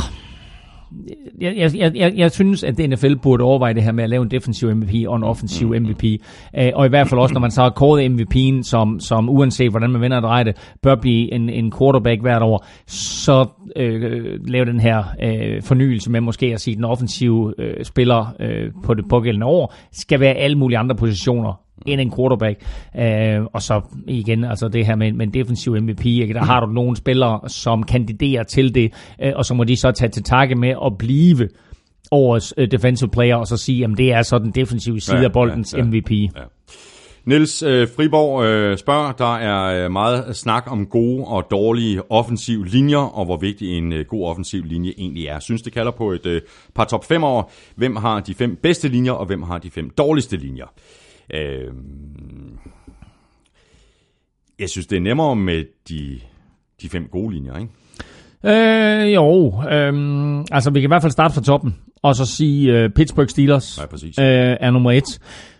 jeg, 1.40 1.56
jeg, 1.56 1.75
jeg, 1.75 1.96
jeg, 1.96 2.12
jeg 2.16 2.30
synes, 2.30 2.64
at 2.64 2.78
NFL 2.78 3.14
burde 3.14 3.44
overveje 3.44 3.75
det 3.75 3.82
her 3.82 3.92
med 3.92 4.04
at 4.04 4.10
lave 4.10 4.22
en 4.22 4.30
defensiv 4.30 4.75
MVP 4.75 4.94
og 5.08 5.16
en 5.16 5.25
offensiv 5.25 5.75
MVP. 5.80 6.04
Øh, 6.58 6.70
og 6.75 6.86
i 6.86 6.88
hvert 6.88 7.08
fald 7.08 7.20
også, 7.20 7.32
når 7.32 7.40
man 7.40 7.50
så 7.50 7.62
har 7.62 7.70
kåret 7.70 8.10
MVP'en, 8.10 8.62
som, 8.62 9.00
som 9.00 9.28
uanset 9.28 9.70
hvordan 9.70 9.90
man 9.90 10.00
vender 10.00 10.16
og 10.16 10.22
drejer 10.22 10.44
det, 10.44 10.75
bør 10.82 10.94
blive 10.94 11.32
en, 11.32 11.50
en 11.50 11.72
quarterback 11.78 12.20
hvert 12.20 12.42
år, 12.42 12.66
så 12.86 13.46
øh, 13.76 14.40
lave 14.48 14.64
den 14.64 14.80
her 14.80 15.04
øh, 15.22 15.62
fornyelse 15.62 16.10
med 16.10 16.20
måske 16.20 16.46
at 16.46 16.60
sige, 16.60 16.72
at 16.72 16.76
den 16.76 16.84
offensive 16.84 17.54
øh, 17.58 17.84
spiller 17.84 18.34
øh, 18.40 18.70
på 18.84 18.94
det 18.94 19.04
pågældende 19.08 19.46
år 19.46 19.75
skal 19.92 20.20
være 20.20 20.34
alle 20.34 20.58
mulige 20.58 20.78
andre 20.78 20.96
positioner 20.96 21.65
end 21.87 22.00
en 22.00 22.12
quarterback. 22.16 22.64
Øh, 22.99 23.45
og 23.52 23.62
så 23.62 23.80
igen, 24.09 24.45
altså 24.45 24.68
det 24.68 24.87
her 24.87 24.97
med, 24.97 25.12
med 25.12 25.26
en 25.26 25.35
defensiv 25.35 25.76
MVP, 25.80 26.06
ikke? 26.06 26.35
der 26.35 26.45
har 26.45 26.61
du 26.61 26.73
nogle 26.73 26.97
spillere, 26.97 27.49
som 27.49 27.83
kandiderer 27.83 28.42
til 28.42 28.75
det, 28.75 28.92
øh, 29.23 29.33
og 29.37 29.45
så 29.45 29.54
må 29.54 29.64
de 29.64 29.76
så 29.76 29.90
tage 29.90 30.09
til 30.09 30.23
takke 30.23 30.54
med 30.54 30.75
at 30.87 30.99
blive 30.99 31.49
årets 32.11 32.54
øh, 32.56 32.71
defensive 32.71 33.11
player, 33.11 33.37
og 33.37 33.47
så 33.47 33.56
sige, 33.56 33.85
at 33.85 33.90
det 33.99 34.12
er 34.12 34.23
så 34.23 34.38
den 34.38 34.50
defensive 34.50 35.00
side 35.00 35.16
Ja, 35.18 35.25
af 35.25 35.33
boldens 35.33 35.75
ja, 35.75 35.78
ja. 35.78 35.85
MVP. 35.85 36.11
Ja. 36.11 36.42
Niels 37.26 37.62
øh, 37.62 37.88
Friborg 37.97 38.45
øh, 38.45 38.78
spørger, 38.78 39.12
der 39.12 39.37
er 39.37 39.85
øh, 39.85 39.92
meget 39.92 40.37
snak 40.37 40.73
om 40.73 40.87
gode 40.87 41.25
og 41.25 41.47
dårlige 41.50 42.11
offensiv 42.12 42.64
linjer, 42.64 42.99
og 42.99 43.25
hvor 43.25 43.37
vigtig 43.37 43.78
en 43.78 43.92
øh, 43.92 44.04
god 44.09 44.26
offensiv 44.26 44.64
linje 44.64 44.92
egentlig 44.99 45.26
er. 45.26 45.38
Synes, 45.38 45.62
det 45.62 45.73
kalder 45.73 45.90
på 45.90 46.12
et 46.12 46.26
øh, 46.26 46.40
par 46.75 46.85
top 46.85 47.04
5 47.04 47.25
år. 47.25 47.52
Hvem 47.76 47.97
har 47.97 48.21
de 48.21 48.35
fem 48.35 48.56
bedste 48.62 48.88
linjer, 48.88 49.12
og 49.12 49.26
hvem 49.26 49.42
har 49.42 49.59
de 49.59 49.71
fem 49.71 49.90
dårligste 49.90 50.37
linjer? 50.37 50.66
Øh, 51.35 51.73
Jeg 54.59 54.68
synes, 54.71 54.87
det 54.87 54.97
er 54.97 55.00
nemmere 55.00 55.37
med 55.37 55.64
de, 55.88 56.18
de 56.83 56.88
fem 56.88 57.09
gode 57.12 57.35
linjer, 57.35 57.56
ikke? 57.59 57.73
Øh, 58.45 59.14
jo, 59.14 59.47
øh, 59.71 60.45
altså 60.50 60.71
vi 60.71 60.80
kan 60.80 60.88
i 60.88 60.92
hvert 60.92 61.02
fald 61.02 61.12
starte 61.12 61.35
fra 61.35 61.40
toppen, 61.42 61.76
og 62.02 62.16
så 62.16 62.26
sige 62.26 62.73
øh, 62.73 62.90
Pittsburgh 62.90 63.28
Steelers 63.28 63.78
Ja, 63.80 63.87
præcis. 63.87 64.18
øh, 64.18 64.25
er 64.61 64.71
nummer 64.71 64.92
et. 64.92 65.18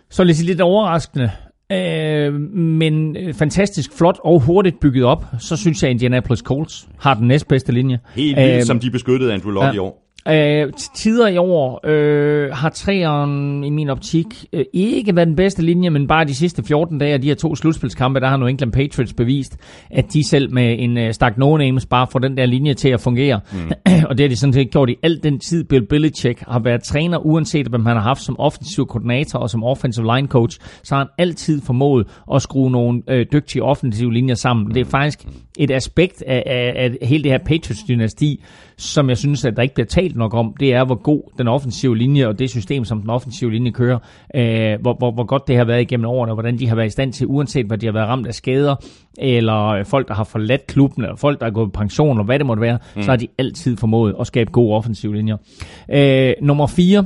Så 0.09 0.23
sige 0.23 0.45
lidt 0.45 0.61
overraskende, 0.61 1.31
øh, 1.71 2.33
men 2.53 3.17
øh, 3.17 3.33
fantastisk 3.33 3.93
flot 3.97 4.17
og 4.23 4.39
hurtigt 4.39 4.79
bygget 4.79 5.03
op, 5.05 5.25
så 5.39 5.55
synes 5.55 5.83
jeg, 5.83 5.91
Indianapolis 5.91 6.39
Colts 6.39 6.87
har 6.99 7.13
den 7.13 7.27
næstbedste 7.27 7.71
linje. 7.71 7.99
Helt 8.15 8.37
vildt, 8.37 8.55
Øh, 8.55 8.63
som 8.63 8.79
de 8.79 8.91
beskyttede 8.91 9.33
Andrew 9.33 9.51
Luck 9.51 9.65
ja. 9.65 9.71
i 9.71 9.77
år. 9.77 10.06
Øh, 10.29 10.73
tider 10.95 11.27
i 11.27 11.37
år 11.37 11.79
øh, 11.83 12.51
har 12.53 12.69
træeren 12.69 13.63
i 13.63 13.69
min 13.69 13.89
optik 13.89 14.25
øh, 14.53 14.65
ikke 14.73 15.15
været 15.15 15.27
den 15.27 15.35
bedste 15.35 15.61
linje, 15.61 15.89
men 15.89 16.07
bare 16.07 16.25
de 16.25 16.35
sidste 16.35 16.63
14 16.63 16.97
dage 16.97 17.13
af 17.13 17.21
de 17.21 17.27
her 17.27 17.35
to 17.35 17.55
slutspilskampe, 17.55 18.19
der 18.19 18.27
har 18.27 18.37
New 18.37 18.47
England 18.47 18.71
Patriots 18.71 19.13
bevist, 19.13 19.57
at 19.91 20.13
de 20.13 20.29
selv 20.29 20.53
med 20.53 20.75
en 20.79 20.97
øh, 20.97 21.13
stak 21.13 21.33
no-names 21.37 21.87
bare 21.89 22.07
får 22.11 22.19
den 22.19 22.37
der 22.37 22.45
linje 22.45 22.73
til 22.73 22.89
at 22.89 23.01
fungere. 23.01 23.39
Mm. 23.53 23.71
og 24.09 24.17
det 24.17 24.23
har 24.23 24.29
de 24.29 24.35
sådan 24.35 24.53
set 24.53 24.71
gjort 24.71 24.89
i 24.89 24.95
al 25.03 25.23
den 25.23 25.39
tid, 25.39 25.63
Bill 25.63 25.87
Belichick 25.87 26.43
har 26.47 26.59
været 26.59 26.83
træner, 26.83 27.17
uanset 27.17 27.67
hvem 27.67 27.85
han 27.85 27.95
har 27.95 28.03
haft 28.03 28.21
som 28.21 28.39
offensiv 28.39 28.87
koordinator 28.87 29.39
og 29.39 29.49
som 29.49 29.63
offensive 29.63 30.15
line 30.15 30.27
coach, 30.27 30.59
så 30.83 30.95
har 30.95 30.99
han 30.99 31.07
altid 31.17 31.61
formået 31.61 32.07
at 32.33 32.41
skrue 32.41 32.71
nogle 32.71 33.01
øh, 33.09 33.25
dygtige 33.31 33.63
offensive 33.63 34.13
linjer 34.13 34.35
sammen. 34.35 34.73
Det 34.73 34.81
er 34.81 34.85
faktisk 34.85 35.27
et 35.57 35.71
aspekt 35.71 36.23
af, 36.27 36.43
af, 36.45 36.91
af 37.01 37.07
hele 37.07 37.23
det 37.23 37.31
her 37.31 37.37
Patriots-dynasti, 37.37 38.43
som 38.77 39.09
jeg 39.09 39.17
synes, 39.17 39.45
at 39.45 39.55
der 39.55 39.61
ikke 39.61 39.75
bliver 39.75 39.87
talt 39.87 40.15
nok 40.17 40.33
om, 40.33 40.53
det 40.59 40.73
er, 40.73 40.85
hvor 40.85 40.95
god 40.95 41.21
den 41.37 41.47
offensive 41.47 41.97
linje 41.97 42.27
og 42.27 42.39
det 42.39 42.49
system, 42.49 42.85
som 42.85 43.01
den 43.01 43.09
offensive 43.09 43.51
linje 43.51 43.71
kører, 43.71 43.99
øh, 44.35 44.81
hvor, 44.81 44.93
hvor, 44.97 45.11
hvor 45.11 45.23
godt 45.23 45.47
det 45.47 45.57
har 45.57 45.65
været 45.65 45.81
igennem 45.81 46.05
årene, 46.05 46.31
og 46.31 46.35
hvordan 46.35 46.59
de 46.59 46.67
har 46.67 46.75
været 46.75 46.87
i 46.87 46.89
stand 46.89 47.13
til, 47.13 47.27
uanset 47.27 47.65
hvad 47.65 47.77
de 47.77 47.85
har 47.85 47.93
været 47.93 48.07
ramt 48.07 48.27
af 48.27 48.33
skader, 48.33 48.75
eller 49.17 49.83
folk, 49.83 50.07
der 50.07 50.13
har 50.13 50.23
forladt 50.23 50.67
klubben, 50.67 51.03
eller 51.03 51.15
folk, 51.15 51.39
der 51.39 51.45
er 51.45 51.51
gået 51.51 51.71
på 51.71 51.79
pension, 51.79 52.17
eller 52.17 52.23
hvad 52.23 52.39
det 52.39 52.45
måtte 52.45 52.61
være, 52.61 52.79
mm. 52.95 53.01
så 53.01 53.11
har 53.11 53.17
de 53.17 53.27
altid 53.37 53.77
formået 53.77 54.15
at 54.19 54.27
skabe 54.27 54.51
gode 54.51 54.75
offensive 54.75 55.15
linjer. 55.15 55.37
Øh, 55.89 56.33
nummer 56.41 56.67
4, 56.67 57.05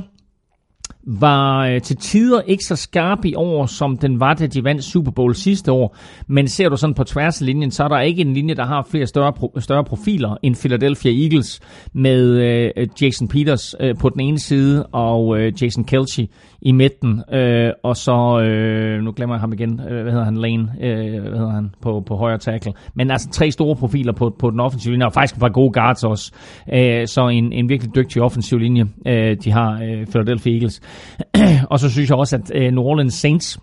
var 1.06 1.66
øh, 1.66 1.80
til 1.80 1.96
tider 1.96 2.40
ikke 2.40 2.64
så 2.64 2.76
skarp 2.76 3.24
i 3.24 3.34
år, 3.34 3.66
som 3.66 3.96
den 3.96 4.20
var, 4.20 4.34
da 4.34 4.46
de 4.46 4.64
vandt 4.64 4.84
Super 4.84 5.10
Bowl 5.10 5.34
sidste 5.34 5.72
år. 5.72 5.96
Men 6.26 6.48
ser 6.48 6.68
du 6.68 6.76
sådan 6.76 6.94
på 6.94 7.04
tværs 7.04 7.40
af 7.40 7.46
linjen, 7.46 7.70
så 7.70 7.84
er 7.84 7.88
der 7.88 8.00
ikke 8.00 8.22
en 8.22 8.34
linje, 8.34 8.54
der 8.54 8.64
har 8.64 8.86
flere 8.90 9.06
større, 9.06 9.32
pro- 9.38 9.60
større 9.60 9.84
profiler 9.84 10.36
end 10.42 10.56
Philadelphia 10.56 11.22
Eagles, 11.22 11.60
med 11.92 12.40
øh, 12.76 12.86
Jason 13.02 13.28
Peters 13.28 13.74
øh, 13.80 13.94
på 14.00 14.08
den 14.08 14.20
ene 14.20 14.38
side, 14.38 14.86
og 14.86 15.38
øh, 15.38 15.62
Jason 15.62 15.84
Kelce 15.84 16.28
i 16.62 16.72
midten, 16.72 17.22
øh, 17.32 17.70
og 17.82 17.96
så, 17.96 18.40
øh, 18.40 19.02
nu 19.02 19.12
glemmer 19.16 19.34
jeg 19.34 19.40
ham 19.40 19.52
igen, 19.52 19.80
øh, 19.80 20.02
hvad 20.02 20.12
hedder 20.12 20.24
han, 20.24 20.36
Lane, 20.36 20.68
øh, 20.80 21.20
hvad 21.20 21.38
hedder 21.38 21.52
han, 21.52 21.70
på, 21.82 22.02
på 22.06 22.16
højre 22.16 22.38
tackle. 22.38 22.72
Men 22.94 23.10
altså 23.10 23.30
tre 23.30 23.50
store 23.50 23.76
profiler 23.76 24.12
på, 24.12 24.36
på 24.38 24.50
den 24.50 24.60
offensive 24.60 24.92
linje, 24.92 25.06
og 25.06 25.12
faktisk 25.12 25.34
et 25.34 25.40
par 25.40 25.48
gode 25.48 25.72
guards 25.72 26.04
også. 26.04 26.32
Øh, 26.72 27.06
så 27.06 27.28
en, 27.28 27.52
en 27.52 27.68
virkelig 27.68 27.94
dygtig 27.94 28.22
offensiv 28.22 28.58
linje, 28.58 28.86
øh, 29.06 29.36
de 29.44 29.50
har 29.50 29.72
øh, 29.72 30.06
Philadelphia 30.06 30.52
Eagles. 30.52 30.80
og 31.70 31.80
så 31.80 31.90
synes 31.90 32.10
jeg 32.10 32.18
også, 32.18 32.36
at 32.36 32.52
øh, 32.54 32.72
New 32.72 32.84
Orleans 32.84 33.14
Saints 33.14 33.58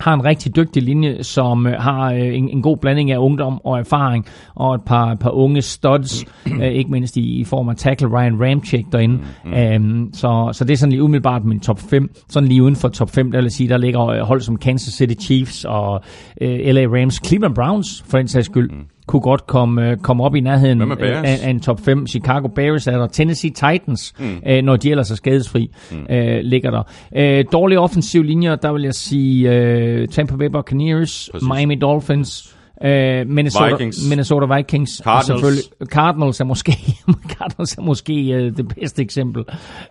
har 0.00 0.14
en 0.14 0.24
rigtig 0.24 0.56
dygtig 0.56 0.82
linje, 0.82 1.22
som 1.22 1.66
øh, 1.66 1.72
har 1.72 2.12
øh, 2.12 2.36
en, 2.36 2.48
en 2.48 2.62
god 2.62 2.76
blanding 2.76 3.10
af 3.10 3.18
ungdom 3.18 3.60
og 3.64 3.78
erfaring, 3.78 4.26
og 4.54 4.74
et 4.74 4.80
par, 4.86 5.14
par 5.14 5.30
unge 5.30 5.62
studs, 5.62 6.24
øh, 6.60 6.68
ikke 6.68 6.90
mindst 6.90 7.16
i, 7.16 7.40
i 7.40 7.44
form 7.44 7.68
af 7.68 7.76
tackle 7.76 8.08
Ryan 8.08 8.40
Ramchick 8.40 8.92
derinde. 8.92 9.18
Mm. 9.44 9.52
Um, 9.52 10.10
så, 10.12 10.50
så 10.52 10.64
det 10.64 10.72
er 10.72 10.76
sådan 10.76 10.90
lige 10.90 11.02
umiddelbart 11.02 11.44
min 11.44 11.60
top 11.60 11.80
5. 11.80 12.10
Sådan 12.28 12.48
lige 12.48 12.62
uden 12.62 12.76
for 12.76 12.88
top 12.88 13.10
5, 13.10 13.32
der 13.32 13.40
vil 13.40 13.50
sige, 13.50 13.68
der 13.68 13.76
ligger 13.76 14.06
øh, 14.06 14.20
hold 14.20 14.40
som 14.40 14.56
Kansas 14.56 14.94
City 14.94 15.24
Chiefs 15.24 15.64
og 15.64 16.02
øh, 16.40 16.58
LA 16.74 16.82
Rams, 16.82 17.20
Cleveland 17.26 17.54
Browns 17.54 18.04
for 18.06 18.18
den 18.18 18.28
sags 18.28 18.46
skyld. 18.46 18.70
Mm 18.70 18.84
kunne 19.12 19.20
godt 19.22 19.46
komme, 19.46 19.90
øh, 19.90 19.96
komme 19.96 20.24
op 20.24 20.34
i 20.34 20.40
nærheden 20.40 20.82
af, 20.92 21.38
af 21.44 21.50
en 21.50 21.60
top 21.60 21.80
5. 21.80 22.06
Chicago 22.06 22.48
Bears 22.48 22.86
er 22.86 22.98
der, 22.98 23.06
Tennessee 23.06 23.50
Titans, 23.50 24.14
mm. 24.18 24.24
øh, 24.46 24.62
når 24.62 24.76
de 24.76 24.90
ellers 24.90 25.10
er 25.10 25.14
skadesfri, 25.14 25.70
mm. 25.90 26.14
øh, 26.14 26.40
ligger 26.42 26.70
der. 26.70 26.82
Øh, 27.16 27.44
dårlige 27.52 27.80
offensive 27.80 28.24
linjer, 28.26 28.56
der 28.56 28.72
vil 28.72 28.82
jeg 28.82 28.94
sige 28.94 29.50
øh, 29.54 30.08
Tampa 30.08 30.36
Bay 30.36 30.46
Buccaneers, 30.46 31.28
Præcis. 31.32 31.48
Miami 31.48 31.74
Dolphins, 31.74 32.56
øh, 32.84 33.26
Minnesota 33.28 33.66
Vikings. 33.74 34.08
Minnesota 34.08 34.56
Vikings. 34.56 35.00
og 35.00 35.04
Cardinals. 35.04 35.26
selvfølgelig- 35.26 35.86
Cardinals 35.88 36.40
er 36.40 36.44
måske, 36.44 36.72
Cardinals 37.38 37.74
er 37.78 37.82
måske 37.82 38.32
øh, 38.32 38.56
det 38.56 38.68
bedste 38.68 39.02
eksempel 39.02 39.44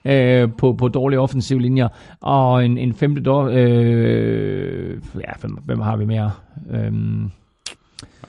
øh, 0.06 0.50
på, 0.58 0.74
på 0.74 0.88
dårlige 0.88 1.20
offensive 1.20 1.62
linjer. 1.62 1.88
Og 2.22 2.66
en, 2.66 2.78
en 2.78 2.94
femte 2.94 3.22
dår, 3.22 3.50
øh, 3.54 4.90
ja, 5.16 5.32
hvem, 5.42 5.58
hvem 5.66 5.80
har 5.80 5.98
vi 5.98 6.06
mere? 6.06 6.32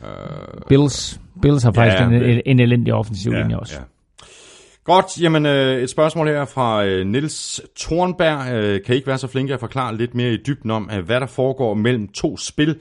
Øhm, 0.04 0.62
Bills. 0.68 1.20
Bills 1.42 1.62
har 1.62 1.72
faktisk 1.72 2.00
Ja, 2.00 2.06
en, 2.06 2.12
en, 2.14 2.40
en 2.46 2.60
elendig 2.60 2.94
offensiv 2.94 3.32
linje 3.32 3.58
også. 3.58 3.74
Ja. 3.74 3.84
Godt, 4.84 5.20
jamen 5.20 5.46
øh, 5.46 5.82
et 5.82 5.90
spørgsmål 5.90 6.28
her 6.28 6.44
fra 6.44 6.84
øh, 6.84 7.06
Nils 7.06 7.60
Thornberg. 7.78 8.52
Øh, 8.52 8.82
kan 8.84 8.94
I 8.94 8.96
ikke 8.96 9.06
være 9.06 9.18
så 9.18 9.26
flinke 9.26 9.54
at 9.54 9.60
forklare 9.60 9.96
lidt 9.96 10.14
mere 10.14 10.32
i 10.32 10.36
dybden 10.46 10.70
om, 10.70 10.90
øh, 10.92 11.04
hvad 11.04 11.20
der 11.20 11.26
foregår 11.26 11.74
mellem 11.74 12.08
to 12.08 12.36
spil, 12.36 12.76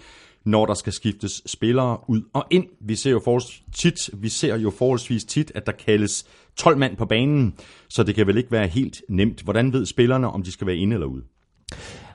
når 0.46 0.66
der 0.66 0.74
skal 0.74 0.94
skiftes 0.94 1.42
spillere 1.46 1.98
ud 2.08 2.22
og 2.34 2.46
ind? 2.50 2.66
Vi 2.80 2.96
ser 2.96 3.12
jo 3.12 3.22
forholdsvis 3.24 3.62
tit, 3.76 4.10
vi 4.14 4.30
ser 4.30 4.58
jo 4.58 4.72
forholdsvis 4.78 5.24
tit, 5.24 5.52
at 5.56 5.66
der 5.66 5.72
kaldes 5.72 6.26
12 6.56 6.78
mand 6.78 6.98
på 6.98 7.06
banen, 7.06 7.54
så 7.90 8.04
det 8.04 8.16
kan 8.16 8.28
vel 8.28 8.38
ikke 8.38 8.52
være 8.52 8.68
helt 8.68 9.02
nemt. 9.10 9.42
Hvordan 9.42 9.74
ved 9.74 9.86
spillerne, 9.86 10.28
om 10.28 10.44
de 10.44 10.52
skal 10.52 10.68
være 10.68 10.76
inde 10.76 10.94
eller 10.94 11.08
ude? 11.08 11.24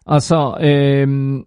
Altså, 0.06 0.56
øh, 0.60 1.38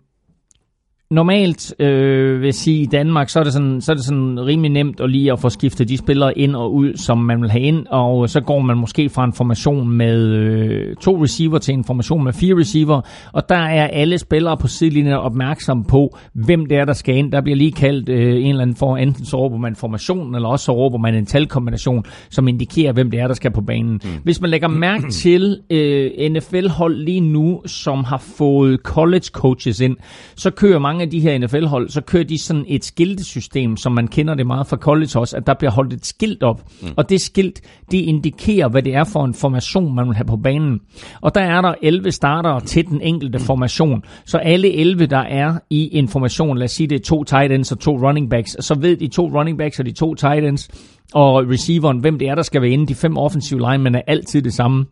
normalt 1.11 1.75
øh, 1.79 2.41
vil 2.41 2.53
sige, 2.53 2.81
i 2.81 2.85
Danmark, 2.85 3.29
så 3.29 3.39
er, 3.39 3.43
det 3.43 3.53
sådan, 3.53 3.81
så 3.81 3.91
er 3.91 3.95
det 3.95 4.05
sådan 4.05 4.45
rimelig 4.45 4.71
nemt 4.71 5.01
at 5.01 5.09
lige 5.09 5.31
at 5.31 5.39
få 5.39 5.49
skiftet 5.49 5.89
de 5.89 5.97
spillere 5.97 6.37
ind 6.37 6.55
og 6.55 6.73
ud, 6.73 6.95
som 6.95 7.17
man 7.17 7.41
vil 7.41 7.51
have 7.51 7.63
ind, 7.63 7.87
og 7.87 8.29
så 8.29 8.41
går 8.41 8.59
man 8.59 8.77
måske 8.77 9.09
fra 9.09 9.23
en 9.23 9.33
formation 9.33 9.89
med 9.89 10.27
øh, 10.27 10.95
to 10.95 11.23
receiver 11.23 11.57
til 11.57 11.73
en 11.73 11.83
formation 11.83 12.23
med 12.23 12.33
fire 12.33 12.59
receiver, 12.59 13.01
og 13.33 13.49
der 13.49 13.55
er 13.55 13.87
alle 13.87 14.17
spillere 14.17 14.57
på 14.57 14.67
sidelinjen 14.67 15.13
opmærksomme 15.13 15.83
på, 15.83 16.17
hvem 16.33 16.65
det 16.65 16.77
er, 16.77 16.85
der 16.85 16.93
skal 16.93 17.15
ind. 17.15 17.31
Der 17.31 17.41
bliver 17.41 17.57
lige 17.57 17.71
kaldt 17.71 18.09
øh, 18.09 18.43
en 18.43 18.49
eller 18.49 18.61
anden 18.61 18.75
for, 18.75 18.97
enten 18.97 19.25
så 19.25 19.37
råber 19.37 19.57
man 19.57 19.75
formationen, 19.75 20.35
eller 20.35 20.49
også 20.49 20.65
så 20.65 20.71
råber 20.71 20.97
man 20.97 21.15
en 21.15 21.25
talkombination, 21.25 22.03
som 22.29 22.47
indikerer, 22.47 22.93
hvem 22.93 23.11
det 23.11 23.19
er, 23.19 23.27
der 23.27 23.33
skal 23.33 23.51
på 23.51 23.61
banen. 23.61 24.01
Mm. 24.03 24.09
Hvis 24.23 24.41
man 24.41 24.49
lægger 24.49 24.67
mærke 24.67 25.09
til 25.23 25.59
øh, 25.69 26.31
NFL-hold 26.31 26.95
lige 26.95 27.21
nu, 27.21 27.61
som 27.65 28.03
har 28.03 28.23
fået 28.37 28.79
college 28.83 29.25
coaches 29.33 29.79
ind, 29.79 29.97
så 30.35 30.51
kører 30.51 30.79
mange 30.79 30.98
af 31.01 31.09
de 31.09 31.19
her 31.19 31.37
NFL-hold, 31.37 31.89
så 31.89 32.01
kører 32.01 32.23
de 32.23 32.37
sådan 32.37 32.65
et 32.67 32.85
skiltesystem, 32.85 33.77
som 33.77 33.91
man 33.91 34.07
kender 34.07 34.35
det 34.35 34.47
meget 34.47 34.67
fra 34.67 34.77
college 34.77 35.19
også, 35.19 35.37
at 35.37 35.47
der 35.47 35.53
bliver 35.53 35.71
holdt 35.71 35.93
et 35.93 36.05
skilt 36.05 36.43
op. 36.43 36.61
Mm. 36.81 36.87
Og 36.97 37.09
det 37.09 37.21
skilt, 37.21 37.61
det 37.91 37.97
indikerer, 37.97 38.69
hvad 38.69 38.81
det 38.81 38.95
er 38.95 39.03
for 39.03 39.25
en 39.25 39.33
formation, 39.33 39.95
man 39.95 40.07
vil 40.07 40.15
have 40.15 40.25
på 40.25 40.37
banen. 40.37 40.79
Og 41.21 41.35
der 41.35 41.41
er 41.41 41.61
der 41.61 41.73
11 41.81 42.11
starter 42.11 42.59
til 42.59 42.87
den 42.87 43.01
enkelte 43.01 43.39
formation. 43.39 44.03
Så 44.25 44.37
alle 44.37 44.73
11, 44.73 45.05
der 45.05 45.17
er 45.17 45.59
i 45.69 45.97
en 45.97 46.07
formation, 46.07 46.57
lad 46.57 46.65
os 46.65 46.71
sige, 46.71 46.87
det 46.87 46.95
er 46.95 47.03
to 47.03 47.23
tight 47.23 47.51
ends 47.51 47.71
og 47.71 47.79
to 47.79 47.91
running 47.91 48.29
backs, 48.29 48.65
så 48.65 48.75
ved 48.79 48.97
de 48.97 49.07
to 49.07 49.27
running 49.27 49.57
backs 49.57 49.79
og 49.79 49.85
de 49.85 49.91
to 49.91 50.15
tight 50.15 50.45
ends 50.45 50.69
og 51.13 51.49
receiveren, 51.49 51.99
hvem 51.99 52.19
det 52.19 52.27
er, 52.27 52.35
der 52.35 52.41
skal 52.41 52.61
være 52.61 52.71
inde. 52.71 52.87
De 52.87 52.95
fem 52.95 53.17
offensive 53.17 53.59
linemen 53.71 53.95
er 53.95 54.01
altid 54.07 54.41
det 54.41 54.53
samme. 54.53 54.85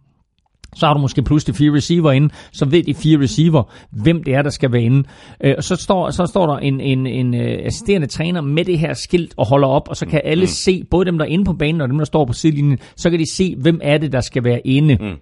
Så 0.76 0.86
har 0.86 0.94
du 0.94 1.00
måske 1.00 1.22
pludselig 1.22 1.56
fire 1.56 1.74
receiver 1.74 2.12
inde, 2.12 2.30
så 2.52 2.66
ved 2.66 2.84
de 2.84 2.94
fire 2.94 3.20
receiver, 3.20 3.64
hvem 3.92 4.24
det 4.24 4.34
er, 4.34 4.42
der 4.42 4.50
skal 4.50 4.72
være 4.72 4.82
inde. 4.82 5.04
Øh, 5.44 5.54
Og 5.58 5.64
så 5.64 5.76
står, 5.76 6.10
så 6.12 6.26
står 6.26 6.46
der 6.48 6.58
en, 6.58 6.80
en, 6.82 7.08
en 7.08 7.34
øh, 7.34 7.60
assisterende 7.66 8.08
træner 8.08 8.42
med 8.42 8.66
det 8.66 8.80
her 8.80 8.94
skilt 8.94 9.34
og 9.38 9.48
holder 9.48 9.68
op, 9.68 9.90
og 9.90 9.96
så 9.96 10.06
kan 10.06 10.22
alle 10.24 10.48
se, 10.48 10.84
både 10.92 11.06
dem, 11.06 11.18
der 11.18 11.26
er 11.26 11.30
inde 11.30 11.46
på 11.46 11.54
banen 11.54 11.82
og 11.82 11.90
dem, 11.90 11.98
der 11.98 12.06
står 12.06 12.26
på 12.26 12.34
sidelinjen, 12.34 12.80
så 12.96 13.10
kan 13.10 13.20
de 13.20 13.32
se, 13.34 13.56
hvem 13.56 13.80
er 13.84 13.98
det, 13.98 14.12
der 14.12 14.22
skal 14.22 14.44
være 14.44 14.68
inde. 14.68 14.98
Mm. 15.02 15.16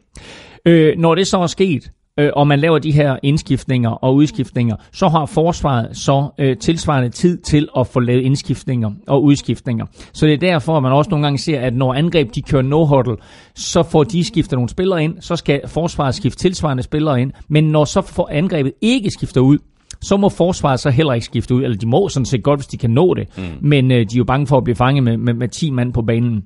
Øh, 0.66 0.98
når 0.98 1.16
det 1.16 1.28
så 1.28 1.38
er 1.38 1.48
sket, 1.48 1.92
øh, 2.20 2.30
og 2.36 2.48
man 2.48 2.60
laver 2.60 2.80
de 2.80 2.92
her 2.92 3.18
indskiftninger 3.24 3.90
og 3.90 4.16
udskiftninger, 4.16 4.76
så 4.92 5.08
har 5.08 5.26
forsvaret 5.26 5.98
så 5.98 6.30
øh, 6.40 6.58
tilsvarende 6.58 7.10
tid 7.10 7.38
til 7.38 7.68
at 7.78 7.88
få 7.88 8.00
lavet 8.00 8.22
indskiftninger 8.22 8.92
og 9.08 9.24
udskiftninger. 9.24 9.86
Så 10.14 10.26
det 10.26 10.34
er 10.34 10.38
derfor, 10.38 10.78
at 10.78 10.84
man 10.84 10.92
også 10.92 11.10
nogle 11.10 11.26
gange 11.26 11.38
ser, 11.38 11.60
at 11.60 11.76
når 11.76 11.94
angreb 11.94 12.36
de 12.36 12.42
kører 12.42 12.62
no-huddle, 12.62 13.16
så 13.56 13.84
får 13.84 14.04
de 14.04 14.24
skiftet 14.24 14.54
nogle 14.54 14.70
spillere 14.70 15.04
ind, 15.04 15.22
så 15.22 15.36
skal 15.36 15.62
forsvaret 15.68 16.16
skifte 16.16 16.40
tilsvarende 16.40 16.84
spillere 16.84 17.22
ind, 17.22 17.32
men 17.48 17.64
når 17.64 17.86
så 17.86 18.02
får 18.02 18.30
angrebet 18.32 18.74
ikke 18.82 19.12
skifter 19.12 19.42
ud, 19.42 19.58
så 20.02 20.18
må 20.18 20.30
forsvaret 20.30 20.80
så 20.80 20.90
heller 20.90 21.14
ikke 21.14 21.26
skifte 21.26 21.56
ud, 21.56 21.64
eller 21.64 21.78
de 21.78 21.88
må 21.88 22.10
sådan 22.10 22.26
set 22.26 22.44
godt, 22.44 22.60
hvis 22.60 22.68
de 22.68 22.78
kan 22.78 22.90
nå 22.90 23.14
det, 23.14 23.38
mm. 23.38 23.44
men 23.62 23.92
øh, 23.92 23.98
de 23.98 24.02
er 24.02 24.18
jo 24.18 24.24
bange 24.24 24.48
for 24.48 24.58
at 24.58 24.64
blive 24.64 24.76
fanget 24.76 25.04
med, 25.04 25.18
med, 25.18 25.34
med 25.34 25.48
10 25.48 25.72
mand 25.72 25.94
på 25.94 26.02
banen. 26.02 26.44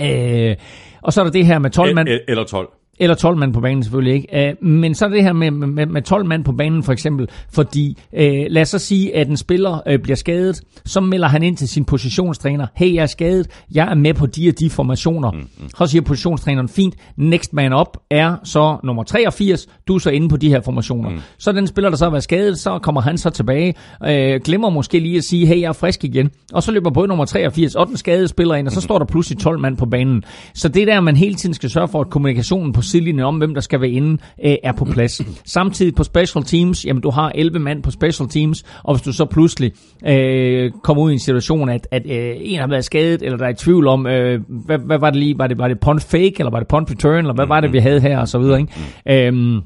Øh, 0.00 0.56
og 1.02 1.12
så 1.12 1.20
er 1.20 1.24
der 1.24 1.32
det 1.32 1.46
her 1.46 1.58
med 1.58 1.70
12 1.70 1.94
mand. 1.94 2.08
Eller 2.28 2.44
12. 2.44 2.68
Eller 2.98 3.14
12 3.14 3.36
mand 3.36 3.52
på 3.52 3.60
banen 3.60 3.82
selvfølgelig 3.82 4.14
ikke. 4.14 4.56
Uh, 4.62 4.68
men 4.68 4.94
så 4.94 5.08
det 5.08 5.22
her 5.22 5.32
med, 5.32 5.50
med, 5.50 5.86
med 5.86 6.02
12 6.02 6.26
mand 6.26 6.44
på 6.44 6.52
banen 6.52 6.82
for 6.82 6.92
eksempel, 6.92 7.28
fordi 7.52 7.98
uh, 8.12 8.18
lad 8.48 8.62
os 8.62 8.68
så 8.68 8.78
sige, 8.78 9.16
at 9.16 9.28
en 9.28 9.36
spiller 9.36 9.80
uh, 9.92 10.02
bliver 10.02 10.16
skadet, 10.16 10.60
så 10.84 11.00
melder 11.00 11.28
han 11.28 11.42
ind 11.42 11.56
til 11.56 11.68
sin 11.68 11.84
positionstræner, 11.84 12.66
hey, 12.74 12.94
jeg 12.94 13.02
er 13.02 13.06
skadet, 13.06 13.46
jeg 13.74 13.90
er 13.90 13.94
med 13.94 14.14
på 14.14 14.26
de 14.26 14.48
og 14.48 14.58
de 14.58 14.70
formationer. 14.70 15.30
Mm, 15.30 15.38
mm. 15.38 15.68
Så 15.78 15.86
siger 15.86 16.02
positionstræneren, 16.02 16.68
fint, 16.68 16.94
next 17.16 17.52
man 17.52 17.72
up 17.72 17.96
er 18.10 18.36
så 18.44 18.76
nummer 18.84 19.02
83, 19.02 19.66
du 19.88 19.94
er 19.94 19.98
så 19.98 20.10
inde 20.10 20.28
på 20.28 20.36
de 20.36 20.48
her 20.48 20.60
formationer. 20.60 21.10
Mm. 21.10 21.18
Så 21.38 21.52
den 21.52 21.66
spiller, 21.66 21.90
der 21.90 21.96
så 21.96 22.04
har 22.04 22.10
været 22.10 22.24
skadet, 22.24 22.58
så 22.58 22.78
kommer 22.78 23.00
han 23.00 23.18
så 23.18 23.30
tilbage, 23.30 23.74
uh, 24.00 24.42
glemmer 24.44 24.70
måske 24.70 24.98
lige 24.98 25.18
at 25.18 25.24
sige, 25.24 25.46
hey, 25.46 25.60
jeg 25.60 25.68
er 25.68 25.72
frisk 25.72 26.04
igen, 26.04 26.30
og 26.52 26.62
så 26.62 26.72
løber 26.72 26.90
både 26.90 27.08
nummer 27.08 27.24
83 27.24 27.74
og 27.74 27.86
den 27.86 27.96
skadede 27.96 28.28
spiller 28.28 28.54
ind, 28.54 28.66
og 28.66 28.72
så 28.72 28.80
står 28.80 28.98
der 28.98 29.06
pludselig 29.06 29.38
12 29.38 29.60
mand 29.60 29.76
på 29.76 29.86
banen. 29.86 30.24
Så 30.54 30.68
det 30.68 30.86
der, 30.86 31.00
man 31.00 31.16
hele 31.16 31.34
tiden 31.34 31.54
skal 31.54 31.70
sørge 31.70 31.88
for, 31.88 32.00
at 32.00 32.10
kommunikationen 32.10 32.72
på 32.72 32.82
sidelinjen 32.84 33.24
om, 33.24 33.36
hvem 33.36 33.54
der 33.54 33.60
skal 33.60 33.80
være 33.80 33.90
inde, 33.90 34.18
øh, 34.44 34.56
er 34.62 34.72
på 34.72 34.84
plads. 34.84 35.22
Samtidig 35.44 35.94
på 35.94 36.04
special 36.04 36.44
teams, 36.44 36.84
jamen 36.84 37.02
du 37.02 37.10
har 37.10 37.32
11 37.34 37.58
mand 37.58 37.82
på 37.82 37.90
special 37.90 38.28
teams, 38.28 38.64
og 38.82 38.94
hvis 38.94 39.02
du 39.02 39.12
så 39.12 39.24
pludselig 39.24 39.72
øh, 40.06 40.70
kommer 40.82 41.02
ud 41.02 41.10
i 41.10 41.12
en 41.12 41.18
situation, 41.18 41.68
at, 41.68 41.88
at 41.90 42.02
øh, 42.10 42.36
en 42.38 42.60
har 42.60 42.66
været 42.66 42.84
skadet, 42.84 43.22
eller 43.22 43.38
der 43.38 43.44
er 43.44 43.50
i 43.50 43.54
tvivl 43.54 43.86
om, 43.86 44.06
øh, 44.06 44.40
hvad, 44.48 44.78
hvad 44.78 44.98
var 44.98 45.10
det 45.10 45.18
lige, 45.18 45.38
var 45.38 45.46
det, 45.46 45.58
var 45.58 45.68
det 45.68 45.80
punt 45.80 46.02
fake, 46.02 46.34
eller 46.38 46.50
var 46.50 46.58
det 46.58 46.68
punt 46.68 46.90
return, 46.90 47.18
eller 47.18 47.34
hvad 47.34 47.46
var 47.46 47.60
det, 47.60 47.72
vi 47.72 47.78
havde 47.78 48.00
her, 48.00 48.18
og 48.18 48.28
så 48.28 48.38
videre, 48.38 48.60
ikke? 48.60 49.28
Øh, 49.28 49.62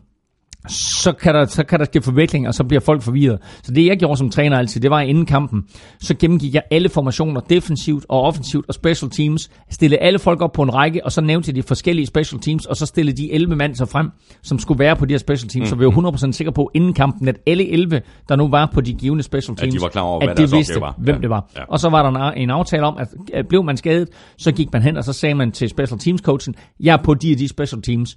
så 0.69 1.13
kan, 1.13 1.35
der, 1.35 1.47
så 1.47 1.65
kan 1.65 1.79
der 1.79 1.85
ske 1.85 2.03
forvikling, 2.03 2.49
og 2.49 2.55
så 2.55 2.65
bliver 2.65 2.81
folk 2.81 3.03
forvirret. 3.03 3.39
Så 3.63 3.73
det 3.73 3.87
jeg 3.87 3.99
gjorde 3.99 4.17
som 4.17 4.31
træner 4.31 4.59
altid, 4.59 4.81
det 4.81 4.91
var 4.91 5.01
inden 5.01 5.27
kampen, 5.27 5.65
så 6.01 6.15
gennemgik 6.15 6.55
jeg 6.55 6.63
alle 6.71 6.89
formationer, 6.89 7.41
defensivt 7.41 8.07
og 8.09 8.23
offensivt 8.23 8.65
og 8.69 8.75
special 8.75 9.11
teams, 9.11 9.51
stillede 9.71 10.01
alle 10.01 10.19
folk 10.19 10.43
op 10.43 10.53
på 10.53 10.63
en 10.63 10.75
række, 10.75 11.05
og 11.05 11.13
så 11.13 11.21
nævnte 11.21 11.53
de 11.53 11.63
forskellige 11.63 12.07
special 12.07 12.41
teams, 12.41 12.67
og 12.67 12.77
så 12.77 12.87
stillede 12.87 13.17
de 13.17 13.33
11 13.33 13.57
mand 13.57 13.75
så 13.75 13.87
frem, 13.87 14.11
som 14.43 14.59
skulle 14.59 14.79
være 14.79 14.97
på 14.97 15.05
de 15.05 15.13
her 15.13 15.19
special 15.19 15.49
teams, 15.49 15.67
mm. 15.67 15.69
så 15.69 15.77
vi 15.77 15.85
var 15.85 16.11
100% 16.13 16.33
sikre 16.33 16.53
på 16.53 16.71
inden 16.75 16.95
kampen, 16.95 17.29
at 17.29 17.37
alle 17.47 17.71
11, 17.71 18.03
der 18.29 18.37
nu 18.37 18.49
var 18.49 18.71
på 18.75 18.81
de 18.81 18.95
givende 18.95 19.23
special 19.23 19.57
teams, 19.57 19.75
at 19.75 19.79
de 19.79 19.83
var 19.83 19.89
klar 19.89 20.03
over, 20.03 20.21
at 20.21 20.29
hvad 20.29 20.47
de 20.47 20.57
vidste, 20.57 20.81
var. 20.81 20.95
hvem 20.99 21.15
ja. 21.15 21.21
det 21.21 21.31
var. 21.31 21.51
Ja. 21.57 21.63
Og 21.69 21.81
så 21.81 21.89
var 21.89 22.11
der 22.11 22.31
en 22.31 22.51
aftale 22.51 22.83
om, 22.83 22.97
at, 22.99 23.09
at 23.35 23.49
blev 23.49 23.65
man 23.65 23.77
skadet, 23.77 24.09
så 24.39 24.53
gik 24.53 24.73
man 24.73 24.83
hen, 24.83 24.97
og 24.97 25.05
så 25.05 25.13
sagde 25.13 25.35
man 25.35 25.53
til 25.53 25.69
special 25.69 25.99
teams 25.99 26.21
coachen, 26.21 26.55
jeg 26.81 26.93
er 26.93 27.03
på 27.03 27.15
de 27.15 27.33
og 27.33 27.39
de 27.39 27.49
special 27.49 27.83
teams, 27.83 28.17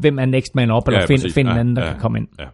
hvem 0.00 0.18
er 0.18 0.26
next 0.26 0.54
man 0.54 0.70
up, 0.70 0.88
eller 0.88 1.00
ja, 1.00 1.06
find, 1.06 1.32
find 1.32 1.48
en 1.48 1.58
anden, 1.58 1.76
der 1.76 1.84
ja, 1.84 1.90
kan 1.90 2.00
komme 2.00 2.18
ind. 2.18 2.28
Ja. 2.38 2.44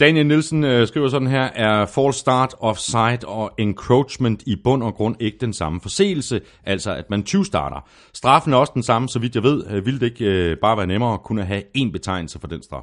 Daniel 0.00 0.26
Nielsen 0.26 0.64
øh, 0.64 0.86
skriver 0.86 1.08
sådan 1.08 1.28
her, 1.28 1.48
er 1.54 1.86
false 1.86 2.18
start, 2.18 2.54
offside 2.60 3.18
og 3.26 3.50
encroachment 3.58 4.42
i 4.46 4.56
bund 4.64 4.82
og 4.82 4.94
grund 4.94 5.16
ikke 5.20 5.38
den 5.40 5.52
samme 5.52 5.80
forseelse, 5.80 6.40
altså 6.64 6.94
at 6.94 7.10
man 7.10 7.22
20 7.22 7.44
starter. 7.44 7.88
Straffen 8.14 8.52
er 8.52 8.56
også 8.56 8.72
den 8.74 8.82
samme, 8.82 9.08
så 9.08 9.18
vidt 9.18 9.34
jeg 9.34 9.42
ved. 9.42 9.64
Øh, 9.70 9.86
ville 9.86 10.00
det 10.00 10.06
ikke 10.06 10.24
øh, 10.24 10.56
bare 10.56 10.76
være 10.76 10.86
nemmere 10.86 11.12
at 11.12 11.22
kunne 11.22 11.44
have 11.44 11.62
én 11.78 11.92
betegnelse 11.92 12.38
for 12.40 12.48
den 12.48 12.62
straf? 12.62 12.82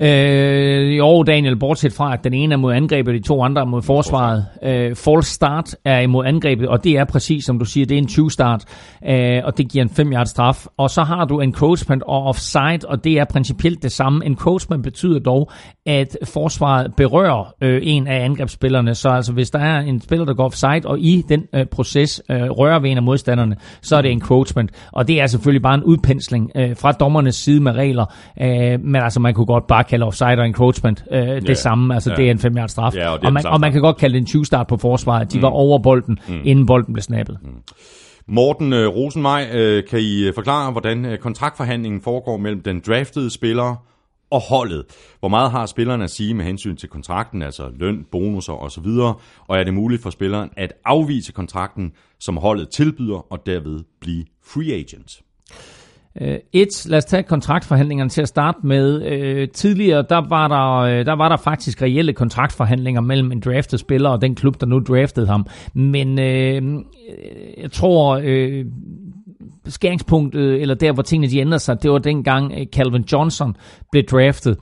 Øh, 0.00 0.98
jo, 0.98 1.22
Daniel, 1.22 1.56
bortset 1.56 1.92
fra, 1.92 2.12
at 2.12 2.24
den 2.24 2.34
ene 2.34 2.54
er 2.54 2.58
mod 2.58 2.74
angrebet, 2.74 3.14
de 3.14 3.28
to 3.28 3.42
andre 3.42 3.62
er 3.62 3.66
mod 3.66 3.82
forsvaret. 3.82 4.46
Øh, 4.62 4.96
false 4.96 5.34
start 5.34 5.74
er 5.84 6.00
imod 6.00 6.26
angrebet, 6.26 6.68
og 6.68 6.84
det 6.84 6.96
er 6.96 7.04
præcis, 7.04 7.44
som 7.44 7.58
du 7.58 7.64
siger, 7.64 7.86
det 7.86 7.94
er 7.94 7.98
en 7.98 8.06
20 8.06 8.30
start, 8.30 8.64
øh, 9.08 9.40
og 9.44 9.58
det 9.58 9.68
giver 9.68 9.84
en 9.84 9.90
5 9.90 10.12
yard 10.12 10.26
straf. 10.26 10.66
Og 10.76 10.90
så 10.90 11.02
har 11.02 11.24
du 11.24 11.40
encroachment 11.40 12.02
og 12.02 12.22
offside, 12.22 12.88
og 12.88 13.04
det 13.04 13.18
er 13.18 13.24
principielt 13.24 13.82
det 13.82 13.92
samme. 13.92 14.26
Encroachment 14.26 14.82
betyder 14.82 15.18
dog, 15.18 15.50
at 15.86 16.16
forsvaret 16.24 16.94
berører 16.96 17.54
øh, 17.60 17.80
en 17.82 18.06
af 18.06 18.24
angrebsspillerne. 18.24 18.94
Så 18.94 19.08
altså, 19.08 19.32
hvis 19.32 19.50
der 19.50 19.58
er 19.58 19.80
en 19.80 20.00
spiller, 20.00 20.24
der 20.26 20.34
går 20.34 20.44
offside, 20.44 20.80
og 20.84 21.00
i 21.00 21.22
den 21.28 21.44
øh, 21.54 21.66
proces 21.66 22.22
øh, 22.30 22.42
rører 22.42 22.80
ved 22.80 22.90
en 22.90 22.96
af 22.96 23.02
modstanderne, 23.02 23.56
så 23.80 23.96
er 23.96 24.02
det 24.02 24.10
encroachment. 24.10 24.70
Og 24.92 25.08
det 25.08 25.20
er 25.20 25.26
selvfølgelig 25.26 25.62
bare 25.62 25.74
en 25.74 25.82
udpensling 25.82 26.50
øh, 26.56 26.76
fra 26.76 26.92
dommernes 26.92 27.34
side 27.34 27.60
med 27.60 27.72
regler. 27.72 28.06
Øh, 28.42 28.80
men 28.80 28.96
altså, 28.96 29.20
man 29.20 29.34
kunne 29.34 29.46
godt 29.46 29.66
bare 29.66 29.84
kalde 29.84 30.06
offside 30.06 30.38
og 30.38 30.46
encroachment 30.46 31.04
øh, 31.10 31.20
det 31.20 31.48
ja, 31.48 31.54
samme. 31.54 31.94
Altså, 31.94 32.10
ja. 32.10 32.16
det 32.16 32.26
er 32.26 32.30
en 32.30 32.38
5 32.38 32.56
yard 32.56 32.68
straf. 32.68 32.94
Ja, 32.94 33.08
og, 33.08 33.18
og, 33.24 33.32
man, 33.32 33.46
og 33.46 33.60
man 33.60 33.72
kan 33.72 33.80
godt 33.80 33.96
kalde 33.96 34.12
det 34.12 34.20
en 34.20 34.26
20 34.26 34.44
start 34.44 34.66
på 34.66 34.76
forsvaret. 34.76 35.32
De 35.32 35.38
mm. 35.38 35.42
var 35.42 35.48
over 35.48 35.78
bolden, 35.78 36.18
mm. 36.28 36.40
inden 36.44 36.66
bolden 36.66 36.94
blev 36.94 37.02
snappet. 37.02 37.38
Mm. 37.42 37.48
Morten 38.28 38.72
øh, 38.72 38.88
Rosenmaj, 38.88 39.48
øh, 39.52 39.84
kan 39.90 39.98
I 39.98 40.32
forklare, 40.34 40.72
hvordan 40.72 41.04
øh, 41.04 41.18
kontraktforhandlingen 41.18 42.00
foregår 42.00 42.36
mellem 42.36 42.62
den 42.62 42.82
draftede 42.86 43.30
spiller 43.30 43.91
og 44.32 44.40
holdet. 44.40 44.84
Hvor 45.20 45.28
meget 45.28 45.50
har 45.50 45.66
spilleren 45.66 46.02
at 46.02 46.10
sige 46.10 46.34
med 46.34 46.44
hensyn 46.44 46.76
til 46.76 46.88
kontrakten, 46.88 47.42
altså 47.42 47.70
løn, 47.76 48.06
bonusser 48.12 48.52
osv., 48.52 48.86
og 49.48 49.58
er 49.58 49.64
det 49.64 49.74
muligt 49.74 50.02
for 50.02 50.10
spilleren 50.10 50.50
at 50.56 50.72
afvise 50.84 51.32
kontrakten, 51.32 51.92
som 52.20 52.36
holdet 52.36 52.68
tilbyder, 52.68 53.32
og 53.32 53.46
derved 53.46 53.80
blive 54.00 54.24
free 54.44 54.72
agent? 54.72 55.22
Øh, 56.20 56.38
et, 56.52 56.86
lad 56.86 56.98
os 56.98 57.04
tage 57.04 57.22
kontraktforhandlingerne 57.22 58.10
til 58.10 58.22
at 58.22 58.28
starte 58.28 58.58
med. 58.62 58.94
Uh, 58.96 59.48
tidligere, 59.52 60.04
der 60.08 60.28
var 60.28 60.48
der, 60.48 60.78
øh, 60.78 61.06
der 61.06 61.12
var 61.12 61.28
der 61.28 61.36
faktisk 61.36 61.82
reelle 61.82 62.12
kontraktforhandlinger 62.12 63.00
mellem 63.00 63.32
en 63.32 63.40
draftet 63.40 63.80
spiller 63.80 64.10
og 64.10 64.22
den 64.22 64.34
klub, 64.34 64.60
der 64.60 64.66
nu 64.66 64.78
draftede 64.78 65.26
ham. 65.26 65.46
Men 65.74 66.18
øh, 66.18 66.62
jeg 67.58 67.72
tror, 67.72 68.20
øh, 68.24 68.64
skæringspunktet, 69.66 70.60
eller 70.60 70.74
der, 70.74 70.92
hvor 70.92 71.02
tingene 71.02 71.30
de 71.30 71.38
ændrede 71.38 71.58
sig, 71.58 71.82
det 71.82 71.90
var 71.90 71.98
dengang 71.98 72.52
øh, 72.58 72.66
Calvin 72.66 73.04
Johnson 73.12 73.56
blev 73.92 74.04
draftet, 74.04 74.56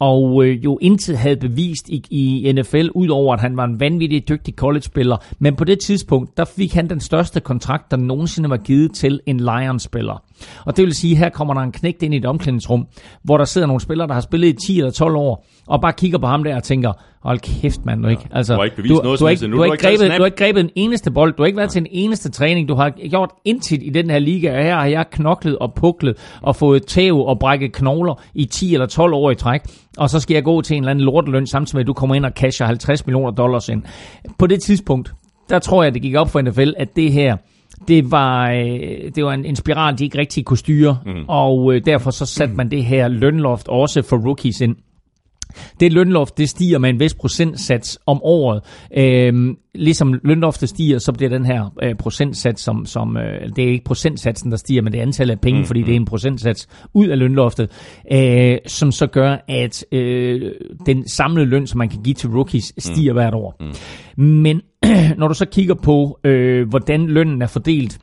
og 0.00 0.44
øh, 0.44 0.64
jo 0.64 0.78
intet 0.80 1.18
havde 1.18 1.36
bevist 1.36 1.88
i, 1.88 2.02
i 2.10 2.52
NFL, 2.52 2.88
udover 2.94 3.34
at 3.34 3.40
han 3.40 3.56
var 3.56 3.64
en 3.64 3.80
vanvittig 3.80 4.28
dygtig 4.28 4.54
college-spiller. 4.54 5.16
Men 5.38 5.56
på 5.56 5.64
det 5.64 5.78
tidspunkt, 5.78 6.36
der 6.36 6.44
fik 6.44 6.74
han 6.74 6.88
den 6.88 7.00
største 7.00 7.40
kontrakt, 7.40 7.90
der 7.90 7.96
nogensinde 7.96 8.50
var 8.50 8.56
givet 8.56 8.94
til 8.94 9.20
en 9.26 9.40
Lions-spiller. 9.40 10.22
Og 10.64 10.76
det 10.76 10.84
vil 10.84 10.94
sige, 10.94 11.16
her 11.16 11.28
kommer 11.28 11.54
der 11.54 11.60
en 11.60 11.72
knægt 11.72 12.02
ind 12.02 12.14
i 12.14 12.16
et 12.16 12.26
omklædningsrum, 12.26 12.86
hvor 13.22 13.36
der 13.36 13.44
sidder 13.44 13.66
nogle 13.66 13.80
spillere, 13.80 14.08
der 14.08 14.14
har 14.14 14.20
spillet 14.20 14.48
i 14.48 14.66
10 14.66 14.78
eller 14.78 14.90
12 14.90 15.16
år, 15.16 15.46
og 15.66 15.80
bare 15.80 15.92
kigger 15.92 16.18
på 16.18 16.26
ham 16.26 16.44
der 16.44 16.56
og 16.56 16.62
tænker, 16.62 16.92
hold 17.24 17.38
kæft 17.38 17.84
mand, 17.84 18.02
du 18.02 18.08
ikke. 18.08 18.28
Altså, 18.30 18.52
du 18.52 18.58
har 18.58 18.64
ikke 18.64 18.76
bevist 18.76 18.90
du, 18.90 19.02
noget 19.02 19.20
du, 19.20 19.24
har 19.24 19.30
ikke, 19.30 19.46
du, 19.46 19.58
har 19.58 19.64
ikke 19.64 19.86
grebet, 19.86 20.00
du 20.00 20.22
har 20.22 20.24
ikke 20.24 20.36
grebet 20.36 20.60
en 20.60 20.70
eneste 20.74 21.10
bold, 21.10 21.32
du 21.32 21.42
har 21.42 21.46
ikke 21.46 21.56
været 21.56 21.68
ja. 21.68 21.70
til 21.70 21.80
en 21.80 21.86
eneste 21.90 22.30
træning, 22.30 22.68
du 22.68 22.74
har 22.74 22.90
gjort 23.10 23.30
intet 23.44 23.82
i 23.82 23.90
den 23.90 24.10
her 24.10 24.18
liga, 24.18 24.56
og 24.58 24.64
her 24.64 24.74
har 24.74 24.86
jeg 24.86 25.04
knoklet 25.10 25.58
og 25.58 25.74
puklet 25.74 26.38
og 26.42 26.56
fået 26.56 26.86
tæv 26.86 27.26
og 27.26 27.38
brækket 27.38 27.72
knogler 27.72 28.22
i 28.34 28.44
10 28.44 28.74
eller 28.74 28.86
12 28.86 29.14
år 29.14 29.30
i 29.30 29.34
træk, 29.34 29.60
og 29.98 30.10
så 30.10 30.20
skal 30.20 30.34
jeg 30.34 30.44
gå 30.44 30.60
til 30.60 30.76
en 30.76 30.82
eller 30.82 30.90
anden 30.90 31.04
lorteløn, 31.04 31.46
samtidig 31.46 31.76
med 31.76 31.82
at 31.82 31.86
du 31.86 31.92
kommer 31.92 32.14
ind 32.14 32.24
og 32.24 32.32
casher 32.36 32.66
50 32.66 33.06
millioner 33.06 33.30
dollars 33.30 33.68
ind. 33.68 33.82
På 34.38 34.46
det 34.46 34.62
tidspunkt, 34.62 35.12
der 35.50 35.58
tror 35.58 35.82
jeg, 35.82 35.94
det 35.94 36.02
gik 36.02 36.14
op 36.14 36.30
for 36.30 36.40
NFL, 36.40 36.72
at 36.76 36.96
det 36.96 37.12
her, 37.12 37.36
det 37.88 38.10
var, 38.10 38.50
øh, 38.50 39.10
det 39.14 39.24
var 39.24 39.32
en, 39.32 39.44
en 39.44 39.56
spiral, 39.56 39.98
de 39.98 40.04
ikke 40.04 40.18
rigtig 40.18 40.44
kunne 40.44 40.58
styre, 40.58 40.98
mm. 41.06 41.24
og 41.28 41.74
øh, 41.74 41.80
derfor 41.86 42.10
så 42.10 42.26
satte 42.26 42.54
man 42.54 42.70
det 42.70 42.84
her 42.84 43.08
lønloft 43.08 43.68
også 43.68 44.02
for 44.02 44.16
rookies 44.16 44.60
ind. 44.60 44.76
Det 45.80 45.92
lønloft, 45.92 46.38
det 46.38 46.48
stiger 46.48 46.78
med 46.78 46.90
en 46.90 47.00
vis 47.00 47.14
procentsats 47.14 47.98
om 48.06 48.20
året. 48.22 48.60
Øhm, 48.96 49.56
ligesom 49.74 50.20
lønloftet 50.24 50.68
stiger, 50.68 50.98
så 50.98 51.12
bliver 51.12 51.30
den 51.30 51.46
her 51.46 51.72
øh, 51.82 51.94
procentsats, 51.94 52.62
som, 52.62 52.86
som 52.86 53.16
øh, 53.16 53.48
det 53.56 53.64
er 53.64 53.68
ikke 53.68 53.84
procentsatsen, 53.84 54.50
der 54.50 54.56
stiger, 54.56 54.82
men 54.82 54.92
det 54.92 54.98
er 54.98 55.02
antallet 55.02 55.34
af 55.34 55.40
penge, 55.40 55.60
mm, 55.60 55.66
fordi 55.66 55.80
mm. 55.80 55.86
det 55.86 55.92
er 55.92 55.96
en 55.96 56.04
procentsats 56.04 56.68
ud 56.94 57.06
af 57.06 57.18
lønloftet, 57.18 57.70
øh, 58.12 58.58
som 58.66 58.92
så 58.92 59.06
gør, 59.06 59.36
at 59.48 59.84
øh, 59.92 60.52
den 60.86 61.08
samlede 61.08 61.46
løn, 61.46 61.66
som 61.66 61.78
man 61.78 61.88
kan 61.88 62.02
give 62.02 62.14
til 62.14 62.30
rookies, 62.30 62.72
stiger 62.78 63.12
mm. 63.12 63.16
hvert 63.16 63.34
år. 63.34 63.56
Mm. 64.16 64.24
Men 64.32 64.60
når 65.18 65.28
du 65.28 65.34
så 65.34 65.46
kigger 65.46 65.74
på, 65.74 66.18
øh, 66.24 66.68
hvordan 66.68 67.06
lønnen 67.06 67.42
er 67.42 67.46
fordelt, 67.46 67.98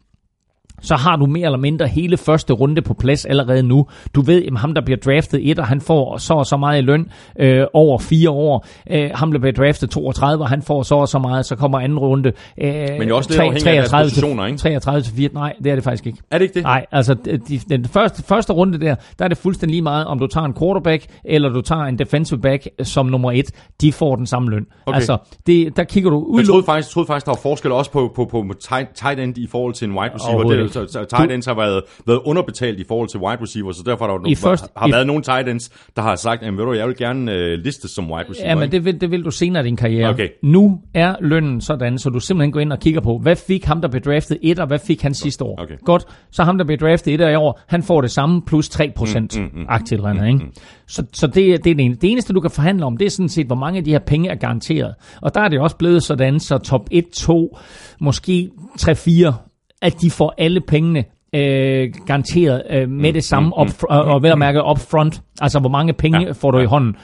så 0.82 0.96
har 0.96 1.15
du 1.15 1.26
mere 1.26 1.46
eller 1.46 1.58
mindre 1.58 1.88
hele 1.88 2.17
første 2.17 2.54
runde 2.54 2.82
på 2.82 2.94
plads 2.94 3.26
allerede 3.26 3.63
nu. 3.63 3.86
Du 4.15 4.22
ved, 4.22 4.46
at 4.46 4.58
ham, 4.58 4.74
der 4.74 4.82
bliver 4.82 4.98
draftet 4.98 5.50
et, 5.52 5.60
og 5.60 5.67
han 5.67 5.82
får 5.82 6.17
så 6.17 6.34
og 6.34 6.46
så 6.46 6.58
meget 6.58 6.82
i 6.82 6.82
løn 6.82 7.10
øh, 7.39 7.65
over 7.74 8.00
fire 8.00 8.30
år. 8.30 8.65
Øh, 8.91 9.10
ham, 9.13 9.32
der 9.32 9.39
bliver 9.39 9.54
draftet 9.54 9.89
32, 9.89 10.44
og 10.44 10.50
han 10.50 10.62
får 10.62 10.84
så 10.84 10.96
og 10.96 11.08
så 11.08 11.20
meget, 11.20 11.46
så 11.46 11.56
kommer 11.56 11.80
anden 11.80 12.00
runde. 12.00 12.32
Øh, 12.62 12.74
Men 13.00 13.08
jo 13.08 13.17
også 13.17 13.30
lidt 13.30 13.38
3, 13.38 13.44
afhængig 13.44 13.62
33 13.62 14.00
af 14.00 14.06
positioner, 14.06 14.46
ikke? 14.46 14.58
33 14.58 15.02
til 15.02 15.13
4, 15.13 15.30
nej, 15.34 15.54
det 15.63 15.72
er 15.72 15.76
det 15.76 15.84
faktisk 15.84 16.08
ikke. 16.08 16.20
Er 16.32 16.38
det 16.38 16.44
ikke 16.44 16.54
det? 16.54 16.63
Nej, 16.63 16.86
altså 16.91 17.13
de, 17.13 17.60
den 17.70 17.86
første, 17.86 18.24
første 18.24 18.54
runde 18.54 18.80
der, 18.80 18.96
der 19.20 19.26
er 19.26 19.30
det 19.30 19.38
fuldstændig 19.38 19.74
lige 19.74 19.82
meget, 19.82 20.06
om 20.06 20.20
du 20.20 20.28
tager 20.28 20.46
en 20.46 20.54
quarterback, 20.54 21.06
eller 21.26 21.50
du 21.50 21.62
tager 21.62 21.82
en 21.82 22.00
defensive 22.00 22.39
back 22.39 22.67
som 22.84 23.06
nummer 23.06 23.32
et. 23.32 23.52
De 23.82 23.94
får 23.94 24.15
den 24.15 24.26
samme 24.26 24.50
løn. 24.50 24.65
Okay. 24.86 24.96
Altså, 24.96 25.17
det, 25.48 25.78
der 25.78 25.84
kigger 25.84 26.10
du 26.10 26.17
ud. 26.17 26.39
Jeg 26.39 26.48
troede 26.48 26.63
faktisk, 26.63 26.89
troede 26.89 27.08
faktisk, 27.08 27.26
der 27.26 27.32
var 27.32 27.39
forskel 27.41 27.72
også 27.72 27.91
på, 27.91 28.12
på, 28.15 28.26
på 28.26 28.54
tight, 28.60 28.89
tight 28.96 29.20
end 29.20 29.38
i 29.38 29.48
forhold 29.48 29.74
til 29.74 29.88
en 29.88 29.98
wide 29.98 30.12
receiver. 30.15 30.44
Det, 30.44 30.70
så, 30.71 30.88
så 30.88 31.05
tight 31.17 31.31
ends 31.31 31.45
har 31.45 31.55
været, 31.55 31.81
været 32.07 32.19
underbetalt 32.25 32.79
i 32.79 32.84
forhold 32.88 33.10
til 33.10 33.19
wide 33.19 33.41
receivers, 33.41 33.75
så 33.75 33.84
derfor 33.86 34.05
har 34.05 34.17
der 34.17 34.29
I 34.29 34.36
først, 34.36 34.65
har 34.77 34.88
i, 34.88 34.91
været 34.91 35.07
nogle 35.07 35.23
tight 35.23 35.49
ends, 35.49 35.69
der 35.95 36.01
har 36.01 36.15
sagt, 36.15 36.43
at 36.43 36.53
jeg 36.77 36.88
vil 36.88 36.97
gerne 36.97 37.31
uh, 37.31 37.63
listes 37.63 37.91
som 37.91 38.12
wide 38.12 38.29
receiver. 38.29 38.49
Ja, 38.49 38.55
men 38.55 38.71
det 38.71 38.86
vil, 38.86 39.01
det 39.01 39.12
vil 39.12 39.25
du 39.25 39.31
senere 39.31 39.63
i 39.63 39.65
din 39.65 39.75
karriere. 39.75 40.10
Okay. 40.10 40.29
Nu 40.43 40.79
er 40.93 41.15
lønnen 41.21 41.62
sådan, 41.62 41.97
så 41.97 42.10
du 42.10 42.19
simpelthen 42.19 42.51
går 42.51 42.60
ind 42.60 42.71
og 42.71 42.79
kigger 42.79 43.01
på, 43.01 43.17
hvad 43.17 43.36
fik 43.36 43.65
ham, 43.65 43.81
der 43.81 43.88
blev 43.88 44.01
draftet 44.01 44.38
et, 44.41 44.60
og 44.60 44.67
hvad 44.67 44.79
fik 44.79 45.01
han 45.01 45.13
sidste 45.13 45.43
år. 45.43 45.62
Okay. 45.62 45.75
Godt, 45.86 46.05
så 46.31 46.43
ham, 46.43 46.57
der 46.57 46.65
blev 46.65 46.77
draftet 46.77 47.13
et 47.13 47.31
i 47.31 47.36
år, 47.36 47.60
han 47.67 47.84
får 47.84 48.01
det 48.01 48.12
samme 48.12 48.41
plus 48.41 48.69
3% 48.69 49.19
mm, 49.19 49.27
mm, 49.36 49.60
mm, 49.60 49.65
aktivt, 49.69 50.01
mm, 50.01 50.25
ikke? 50.25 50.43
Mm. 50.43 50.51
Så, 50.88 51.03
så 51.13 51.27
det, 51.27 51.36
det 51.36 51.53
er 51.71 51.75
det 51.75 51.79
ene. 51.79 51.95
Det 51.95 52.12
eneste, 52.12 52.34
du 52.34 52.39
kan 52.39 52.51
forhandle 52.51 52.86
om, 52.86 52.97
det 52.97 53.05
er 53.05 53.10
sådan 53.10 53.29
set, 53.29 53.47
hvor 53.47 53.55
mange 53.55 53.77
af 53.77 53.84
de 53.84 53.91
her 53.91 53.99
penge 53.99 54.29
er 54.29 54.36
garanteret. 54.36 54.95
Og 55.21 55.36
der 55.36 55.41
er 55.41 55.47
det 55.47 55.60
også 55.60 55.77
blevet 55.77 56.03
sådan, 56.03 56.39
så 56.39 56.57
top 56.57 56.88
1, 56.91 57.05
2, 57.13 57.57
måske 57.99 58.49
3, 58.79 58.95
4, 58.95 59.34
at 59.82 60.02
de 60.02 60.12
får 60.12 60.34
alle 60.38 60.62
pengene 60.62 61.04
øh, 61.36 61.94
garanteret 62.06 62.63
øh, 62.70 62.89
med 62.89 63.13
det 63.13 63.24
samme, 63.24 63.54
op, 63.54 63.67
og, 63.89 64.04
og 64.04 64.24
vel 64.24 64.32
at 64.32 64.38
mærke 64.38 64.63
up 64.72 64.80
front, 64.80 65.22
altså 65.41 65.60
hvor 65.60 65.70
mange 65.70 65.94
penge 65.94 66.20
Ja. 66.20 66.26
ja. 66.26 66.32
får 66.32 66.52
du 66.52 66.60
i 66.60 66.65
hånden. 66.65 66.96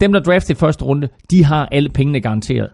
Dem, 0.00 0.12
der 0.12 0.20
draftede 0.20 0.52
i 0.52 0.60
første 0.60 0.84
runde, 0.84 1.08
de 1.30 1.44
har 1.44 1.68
alle 1.72 1.88
pengene 1.88 2.20
garanteret. 2.20 2.68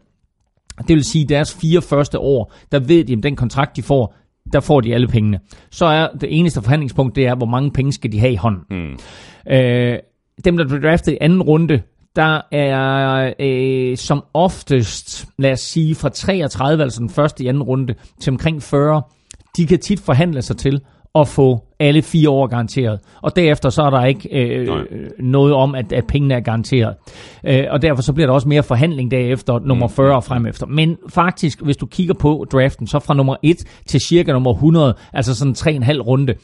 Det 0.78 0.96
vil 0.96 1.04
sige, 1.04 1.28
deres 1.28 1.58
fire 1.60 1.82
første 1.82 2.18
år, 2.18 2.52
der 2.72 2.78
ved 2.80 3.04
de, 3.04 3.14
om 3.14 3.22
den 3.22 3.36
kontrakt, 3.36 3.76
de 3.76 3.82
får, 3.82 4.14
der 4.52 4.60
får 4.60 4.80
de 4.80 4.94
alle 4.94 5.08
pengene. 5.08 5.40
Så 5.70 5.86
er 5.86 6.08
det 6.20 6.38
eneste 6.38 6.62
forhandlingspunkt, 6.62 7.16
det 7.16 7.26
er, 7.26 7.34
hvor 7.34 7.46
mange 7.46 7.70
penge 7.70 7.92
skal 7.92 8.12
de 8.12 8.20
have 8.20 8.32
i 8.32 8.36
hånden. 8.36 8.62
Mm. 8.70 8.98
Øh, 9.52 9.98
dem, 10.44 10.56
der 10.56 10.68
blev 10.68 10.82
draftet 10.82 11.12
i 11.12 11.18
anden 11.20 11.42
runde, 11.42 11.82
der 12.16 12.40
er 12.52 13.32
øh, 13.40 13.96
som 13.96 14.24
oftest, 14.34 15.26
lad 15.38 15.52
os 15.52 15.60
sige, 15.60 15.94
fra 15.94 16.08
33, 16.08 16.82
altså 16.82 17.00
den 17.00 17.10
første 17.10 17.44
i 17.44 17.46
anden 17.46 17.62
runde, 17.62 17.94
til 18.20 18.30
omkring 18.30 18.62
40, 18.62 19.02
de 19.56 19.66
kan 19.66 19.78
tit 19.78 20.00
forhandle 20.00 20.42
sig 20.42 20.56
til 20.56 20.80
at 21.14 21.28
få 21.28 21.64
alle 21.80 22.02
fire 22.02 22.30
år 22.30 22.46
garanteret. 22.46 23.00
Og 23.22 23.36
derefter 23.36 23.70
så 23.70 23.82
er 23.82 23.90
der 23.90 24.04
ikke 24.04 24.28
øh, 24.32 24.66
Nej. 24.66 24.84
noget 25.18 25.54
om, 25.54 25.74
at, 25.74 25.92
at 25.92 26.06
pengene 26.06 26.34
er 26.34 26.40
garanteret. 26.40 26.94
Øh, 27.44 27.64
og 27.70 27.82
derfor 27.82 28.02
så 28.02 28.12
bliver 28.12 28.26
der 28.26 28.34
også 28.34 28.48
mere 28.48 28.62
forhandling 28.62 29.10
derefter, 29.10 29.58
nummer 29.58 29.88
40 29.88 30.14
og 30.16 30.24
frem 30.24 30.46
efter. 30.46 30.66
Men 30.66 30.96
faktisk, 31.08 31.62
hvis 31.62 31.76
du 31.76 31.86
kigger 31.86 32.14
på 32.14 32.46
draften, 32.52 32.86
så 32.86 32.98
fra 32.98 33.14
nummer 33.14 33.36
1 33.42 33.56
til 33.86 34.00
cirka 34.00 34.32
nummer 34.32 34.52
100, 34.52 34.94
altså 35.12 35.34
sådan 35.34 35.82
3,5 35.84 36.00
runde, 36.00 36.34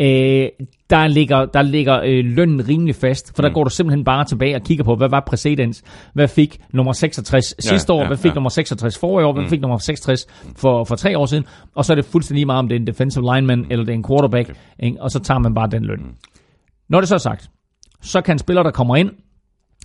øh, 0.00 0.48
der 0.90 1.06
ligger, 1.06 1.44
der 1.44 1.62
ligger 1.62 2.00
øh, 2.04 2.24
lønnen 2.24 2.68
rimelig 2.68 2.94
fast, 2.94 3.32
for 3.36 3.42
der 3.42 3.52
går 3.52 3.64
du 3.64 3.70
simpelthen 3.70 4.04
bare 4.04 4.24
tilbage 4.24 4.54
og 4.56 4.62
kigger 4.62 4.84
på, 4.84 4.96
hvad 4.96 5.08
var 5.08 5.24
præcedens? 5.26 5.82
Hvad 6.14 6.28
fik 6.28 6.60
nummer 6.72 6.92
66 6.92 7.54
sidste 7.58 7.92
år? 7.92 8.00
ja, 8.00 8.06
Hvad 8.06 8.16
fik 8.16 8.30
ja. 8.30 8.34
nummer 8.34 8.50
66 8.50 8.98
forrige 8.98 9.26
år? 9.26 9.32
Hvad 9.32 9.48
fik 9.48 9.60
nummer 9.60 9.78
66 9.78 10.26
for, 10.56 10.84
for 10.84 10.96
tre 10.96 11.18
år 11.18 11.26
siden? 11.26 11.44
Og 11.74 11.84
så 11.84 11.92
er 11.92 11.94
det 11.94 12.04
fuldstændig 12.04 12.38
lige 12.38 12.46
meget, 12.46 12.58
om 12.58 12.68
det 12.68 12.76
er 12.76 12.80
en 12.80 12.86
defensive 12.86 13.34
lineman, 13.34 13.66
eller 13.70 13.84
det 13.84 13.92
er 13.92 13.96
en 13.96 14.04
quarterback, 14.08 14.52
ikke? 14.80 15.02
og 15.02 15.10
så 15.10 15.18
tager 15.18 15.38
man 15.38 15.54
bare 15.54 15.68
den 15.70 15.84
løn. 15.84 16.14
Når 16.88 17.00
det 17.00 17.08
så 17.08 17.14
er 17.14 17.18
sagt, 17.18 17.50
så 18.02 18.20
kan 18.20 18.34
en 18.34 18.38
spiller, 18.38 18.62
der 18.62 18.70
kommer 18.70 18.96
ind, 18.96 19.10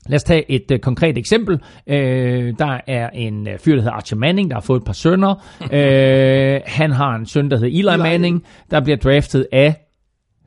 Lad 0.08 0.15
os 0.15 0.24
tage 0.24 0.52
et 0.52 0.72
øh, 0.72 0.80
konkret 0.80 1.17
eksempel. 1.17 1.60
Øh, 1.88 2.54
der 2.60 2.80
er 2.88 3.10
en 3.10 3.48
øh, 3.48 3.60
fyr, 3.60 3.76
der 3.76 3.82
hedder 3.82 3.95
Archie 3.95 4.17
Manning, 4.17 4.50
der 4.50 4.56
har 4.56 4.62
fået 4.62 4.80
et 4.80 4.86
par 4.86 4.93
sønner. 4.93 5.36
øh, 5.74 6.62
han 6.65 6.91
har 6.91 7.15
en 7.15 7.26
søn, 7.26 7.52
der 7.52 7.58
hedder 7.58 7.80
Eli, 7.80 7.93
Eli. 7.93 8.04
Manning, 8.04 8.43
der 8.72 8.82
bliver 8.82 8.98
draftet 8.98 9.48
af 9.52 9.76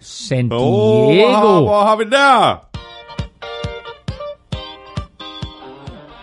San 0.02 0.48
Diego. 0.48 0.58
hvor, 0.58 1.30
har- 1.32 1.60
hvor 1.60 1.80
har 1.84 1.96
vi 1.96 2.04
der? 2.10 2.64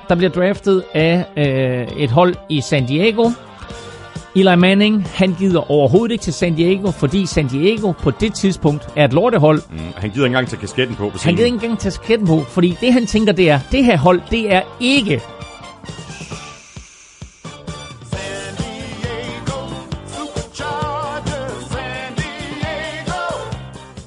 der 0.09 0.15
bliver 0.15 0.29
draftet 0.31 0.83
af 0.93 1.25
øh, 1.37 1.87
et 2.03 2.11
hold 2.11 2.35
i 2.49 2.61
San 2.61 2.85
Diego. 2.85 3.29
Eli 4.35 4.55
Manning, 4.55 5.07
han 5.13 5.35
gider 5.39 5.71
overhovedet 5.71 6.11
ikke 6.11 6.21
til 6.21 6.33
San 6.33 6.55
Diego, 6.55 6.91
fordi 6.91 7.25
San 7.25 7.47
Diego 7.47 7.91
på 7.91 8.11
det 8.11 8.33
tidspunkt 8.33 8.87
er 8.95 9.05
et 9.05 9.13
lortehold. 9.13 9.61
Mm, 9.71 9.77
han 9.97 10.09
gider 10.09 10.25
ikke 10.25 10.25
engang 10.25 10.47
tage 10.47 10.59
kasketten 10.59 10.95
på. 10.95 11.09
på 11.09 11.17
Han 11.23 11.33
gider 11.33 11.45
ikke 11.45 11.55
engang 11.55 11.79
tage 11.79 11.91
skatten 11.91 12.27
på, 12.27 12.39
fordi 12.39 12.77
det 12.81 12.93
han 12.93 13.05
tænker, 13.05 13.33
det 13.33 13.49
er, 13.49 13.59
det 13.71 13.83
her 13.85 13.97
hold, 13.97 14.21
det 14.31 14.53
er 14.53 14.61
ikke 14.79 15.21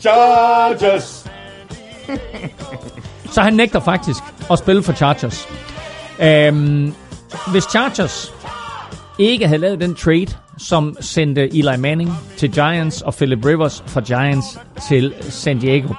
Chargers! 0.03 1.27
Så 3.35 3.41
han 3.43 3.55
nægter 3.55 3.81
faktisk 3.81 4.23
at 4.51 4.59
spille 4.59 4.83
for 4.83 4.93
Chargers. 4.93 5.49
Øhm, 6.23 6.95
hvis 7.51 7.65
Chargers 7.65 8.35
ikke 9.19 9.47
havde 9.47 9.61
lavet 9.61 9.81
den 9.81 9.95
trade, 9.95 10.27
som 10.59 10.97
sendte 11.01 11.55
Eli 11.59 11.77
Manning 11.79 12.11
til 12.37 12.53
Giants 12.53 13.03
og 13.03 13.15
Philip 13.15 13.45
Rivers 13.45 13.85
fra 13.87 14.01
Giants 14.01 14.61
til 14.89 15.15
San 15.21 15.59
Diego, 15.59 15.95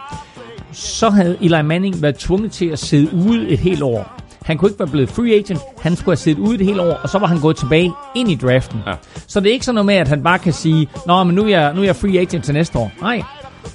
så 0.72 1.10
havde 1.10 1.38
Eli 1.42 1.62
Manning 1.62 2.02
været 2.02 2.16
tvunget 2.16 2.52
til 2.52 2.70
at 2.70 2.80
sidde 2.80 3.14
ude 3.14 3.50
et 3.50 3.60
helt 3.60 3.84
år. 3.84 4.20
Han 4.46 4.58
kunne 4.58 4.70
ikke 4.70 4.80
være 4.80 4.90
blevet 4.90 5.10
free 5.10 5.34
agent, 5.36 5.60
han 5.82 5.96
skulle 5.96 6.12
have 6.12 6.18
siddet 6.18 6.40
ude 6.40 6.56
et 6.56 6.66
helt 6.66 6.80
år, 6.80 6.94
og 7.04 7.10
så 7.10 7.20
var 7.20 7.28
han 7.28 7.40
gået 7.40 7.58
tilbage 7.58 7.92
ind 8.16 8.32
i 8.32 8.36
draften. 8.36 8.80
Ja. 8.88 8.94
Så 9.28 9.40
det 9.40 9.50
er 9.50 9.54
ikke 9.54 9.66
sådan 9.66 9.76
noget 9.76 9.86
med, 9.86 9.96
at 9.96 10.08
han 10.08 10.24
bare 10.24 10.40
kan 10.40 10.54
sige, 10.54 10.90
Nå, 11.06 11.24
men 11.24 11.36
nu 11.36 11.44
er 11.44 11.48
jeg, 11.48 11.74
nu 11.74 11.82
er 11.82 11.86
jeg 11.86 11.96
free 11.96 12.20
agent 12.20 12.46
til 12.46 12.54
næste 12.54 12.80
år. 12.80 12.92
Nej, 13.02 13.24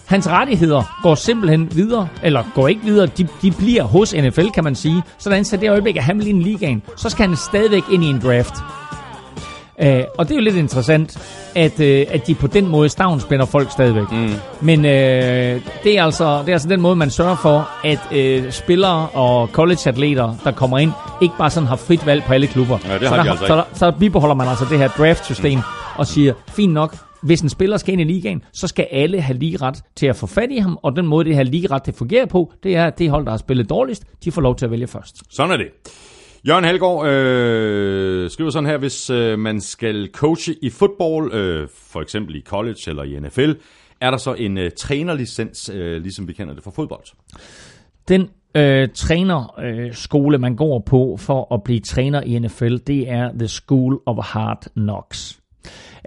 hans 0.06 0.28
rettigheder 0.28 0.98
går 1.02 1.14
simpelthen 1.14 1.76
videre, 1.76 2.08
eller 2.22 2.44
går 2.54 2.68
ikke 2.68 2.82
videre, 2.84 3.06
de, 3.06 3.28
de 3.42 3.50
bliver 3.50 3.82
hos 3.82 4.14
NFL, 4.14 4.48
kan 4.54 4.64
man 4.64 4.74
sige. 4.74 5.02
Sådan 5.18 5.44
så 5.44 5.56
det 5.56 5.70
øjeblik, 5.70 5.96
at 5.96 6.02
han 6.02 6.26
ind 6.26 6.40
i 6.40 6.44
ligaen, 6.44 6.82
så 6.96 7.10
skal 7.10 7.26
han 7.26 7.36
stadigvæk 7.36 7.82
ind 7.92 8.04
i 8.04 8.06
en 8.06 8.20
draft. 8.24 8.54
Uh, 9.82 9.86
og 10.18 10.28
det 10.28 10.30
er 10.30 10.34
jo 10.34 10.40
lidt 10.40 10.56
interessant, 10.56 11.18
at, 11.54 11.72
uh, 11.80 12.14
at 12.14 12.26
de 12.26 12.34
på 12.34 12.46
den 12.46 12.68
måde 12.68 12.88
stavnspænder 12.88 13.46
folk 13.46 13.70
stadigvæk. 13.70 14.12
Mm. 14.12 14.34
Men 14.60 14.78
uh, 14.78 14.84
det, 15.84 15.98
er 15.98 16.04
altså, 16.04 16.38
det 16.40 16.48
er 16.48 16.52
altså 16.52 16.68
den 16.68 16.80
måde, 16.80 16.96
man 16.96 17.10
sørger 17.10 17.36
for, 17.36 17.68
at 17.84 17.98
uh, 18.10 18.50
spillere 18.50 19.08
og 19.08 19.48
college-atleter, 19.48 20.34
der 20.44 20.50
kommer 20.50 20.78
ind, 20.78 20.92
ikke 21.20 21.34
bare 21.38 21.50
sådan 21.50 21.66
har 21.66 21.76
frit 21.76 22.06
valg 22.06 22.24
på 22.24 22.32
alle 22.32 22.46
klubber. 22.46 22.78
Ja, 22.88 22.94
det 22.94 23.02
så, 23.02 23.08
har 23.08 23.16
de 23.16 23.24
der, 23.24 23.30
altså 23.30 23.46
så, 23.46 23.56
der, 23.56 23.62
så 23.74 23.90
bibeholder 23.90 24.34
man 24.34 24.48
altså 24.48 24.64
det 24.70 24.78
her 24.78 24.88
draft-system 24.88 25.60
og 25.96 26.06
siger, 26.06 26.32
fint 26.48 26.72
nok, 26.72 26.94
hvis 27.22 27.40
en 27.40 27.48
spiller 27.48 27.76
skal 27.76 27.92
ind 27.92 28.00
i 28.00 28.04
ligaen, 28.04 28.42
så 28.52 28.68
skal 28.68 28.86
alle 28.90 29.20
have 29.20 29.38
lige 29.38 29.56
ret 29.56 29.82
til 29.96 30.06
at 30.06 30.16
få 30.16 30.26
fat 30.26 30.50
i 30.50 30.58
ham, 30.58 30.78
og 30.82 30.96
den 30.96 31.06
måde, 31.06 31.24
det 31.24 31.34
her 31.34 31.42
lige 31.42 31.70
ret 31.70 31.82
til 31.82 31.94
fungerer 31.94 32.26
på, 32.26 32.52
det 32.62 32.76
er, 32.76 32.86
at 32.86 32.98
det 32.98 33.10
hold, 33.10 33.24
der 33.24 33.30
har 33.30 33.38
spillet 33.38 33.70
dårligst, 33.70 34.04
de 34.24 34.32
får 34.32 34.42
lov 34.42 34.56
til 34.56 34.64
at 34.64 34.70
vælge 34.70 34.86
først. 34.86 35.22
Sådan 35.30 35.52
er 35.52 35.56
det. 35.56 35.66
Jørgen 36.48 36.64
Halgaard 36.64 37.06
øh, 37.06 38.30
skriver 38.30 38.50
sådan 38.50 38.70
her, 38.70 38.78
hvis 38.78 39.10
øh, 39.10 39.38
man 39.38 39.60
skal 39.60 40.10
coache 40.12 40.54
i 40.62 40.70
fodbold, 40.70 41.34
øh, 41.34 41.68
for 41.74 42.00
eksempel 42.00 42.36
i 42.36 42.40
college 42.40 42.78
eller 42.86 43.02
i 43.02 43.20
NFL, 43.20 43.52
er 44.00 44.10
der 44.10 44.16
så 44.16 44.34
en 44.34 44.58
øh, 44.58 44.70
trænerlicens, 44.76 45.70
øh, 45.74 46.02
ligesom 46.02 46.28
vi 46.28 46.32
kender 46.32 46.54
det 46.54 46.64
fra 46.64 46.70
fodbold? 46.70 47.04
Den 48.08 48.28
øh, 48.54 48.88
trænerskole, 48.94 50.36
øh, 50.36 50.40
man 50.40 50.56
går 50.56 50.82
på 50.86 51.16
for 51.20 51.54
at 51.54 51.62
blive 51.62 51.80
træner 51.80 52.22
i 52.22 52.38
NFL, 52.38 52.76
det 52.76 53.10
er 53.10 53.30
The 53.38 53.48
School 53.48 53.98
of 54.06 54.16
Hard 54.24 54.66
Knocks. 54.76 55.40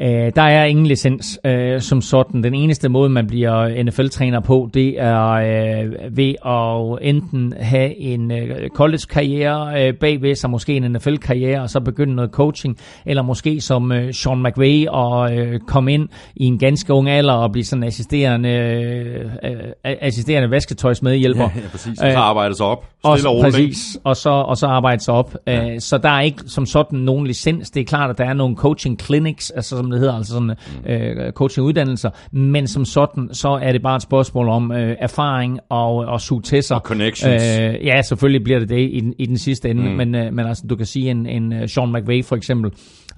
Øh, 0.01 0.31
der 0.35 0.41
er 0.41 0.65
ingen 0.65 0.85
licens 0.85 1.39
øh, 1.45 1.81
som 1.81 2.01
sådan. 2.01 2.43
Den 2.43 2.53
eneste 2.53 2.89
måde, 2.89 3.09
man 3.09 3.27
bliver 3.27 3.83
NFL-træner 3.83 4.39
på, 4.39 4.69
det 4.73 5.01
er 5.01 5.31
øh, 5.31 6.17
ved 6.17 6.35
at 6.45 7.07
enten 7.07 7.53
have 7.59 7.97
en 7.97 8.31
øh, 8.31 8.69
college-karriere 8.69 9.87
øh, 9.87 9.93
bagved 9.93 10.35
sig, 10.35 10.49
måske 10.49 10.75
en 10.75 10.91
NFL-karriere, 10.91 11.61
og 11.61 11.69
så 11.69 11.79
begynde 11.79 12.15
noget 12.15 12.31
coaching, 12.31 12.77
eller 13.05 13.23
måske 13.23 13.61
som 13.61 13.91
øh, 13.91 14.13
Sean 14.13 14.43
McVay 14.43 14.87
og 14.87 15.37
øh, 15.37 15.59
komme 15.59 15.93
ind 15.93 16.09
i 16.35 16.45
en 16.45 16.59
ganske 16.59 16.93
ung 16.93 17.09
alder 17.09 17.33
og 17.33 17.51
blive 17.51 17.65
sådan 17.65 17.83
assisterende, 17.83 18.49
øh, 18.49 19.25
øh, 19.43 19.59
assisterende 19.83 20.51
vasketøjsmedhjælper. 20.51 21.49
Ja, 21.55 21.61
præcis. 21.71 22.01
Og 22.01 22.11
så 22.11 22.17
arbejder 22.17 22.55
sig 22.55 22.65
op. 22.65 22.85
Og, 23.03 23.19
og 23.25 23.43
præcis, 23.43 23.97
og 24.03 24.15
så, 24.15 24.29
og 24.29 24.57
så 24.57 24.67
arbejde 24.67 25.03
sig 25.03 25.13
op. 25.13 25.35
Ja. 25.47 25.79
Så 25.79 25.97
der 25.97 26.09
er 26.09 26.21
ikke 26.21 26.43
som 26.47 26.65
sådan 26.65 26.99
nogen 26.99 27.27
licens. 27.27 27.71
Det 27.71 27.81
er 27.81 27.85
klart, 27.85 28.09
at 28.09 28.17
der 28.17 28.25
er 28.25 28.33
nogle 28.33 28.55
coaching 28.55 28.99
clinics, 29.01 29.51
altså 29.51 29.80
som 29.83 29.91
det 29.91 29.99
hedder, 29.99 30.13
altså 30.13 30.33
sådan 30.33 30.51
Mm. 30.85 30.91
øh, 30.91 31.31
coaching 31.31 31.67
uddannelser, 31.67 32.09
men 32.31 32.67
som 32.67 32.85
sådan, 32.85 33.29
så 33.33 33.49
er 33.61 33.71
det 33.71 33.81
bare 33.81 33.95
et 33.95 34.01
spørgsmål 34.01 34.49
om 34.49 34.71
øh, 34.71 34.95
erfaring 34.99 35.59
og, 35.69 35.95
og 35.95 36.21
suge 36.21 36.41
til 36.41 36.63
sig. 36.63 36.75
Og 36.75 36.81
connections. 36.81 37.43
Øh, 37.59 37.85
ja, 37.85 38.01
selvfølgelig 38.01 38.43
bliver 38.43 38.59
det 38.59 38.69
det 38.69 38.89
i, 38.91 38.99
den- 38.99 39.13
i 39.19 39.25
den 39.25 39.37
sidste 39.37 39.69
ende, 39.69 39.81
mm. 39.89 39.95
men, 39.95 40.15
øh, 40.15 40.33
men 40.33 40.45
altså, 40.45 40.63
du 40.69 40.75
kan 40.75 40.85
sige 40.85 41.11
en, 41.11 41.25
en 41.25 41.53
øh, 41.53 41.69
Sean 41.69 41.91
McVay 41.93 42.23
for 42.25 42.35
eksempel, 42.35 42.71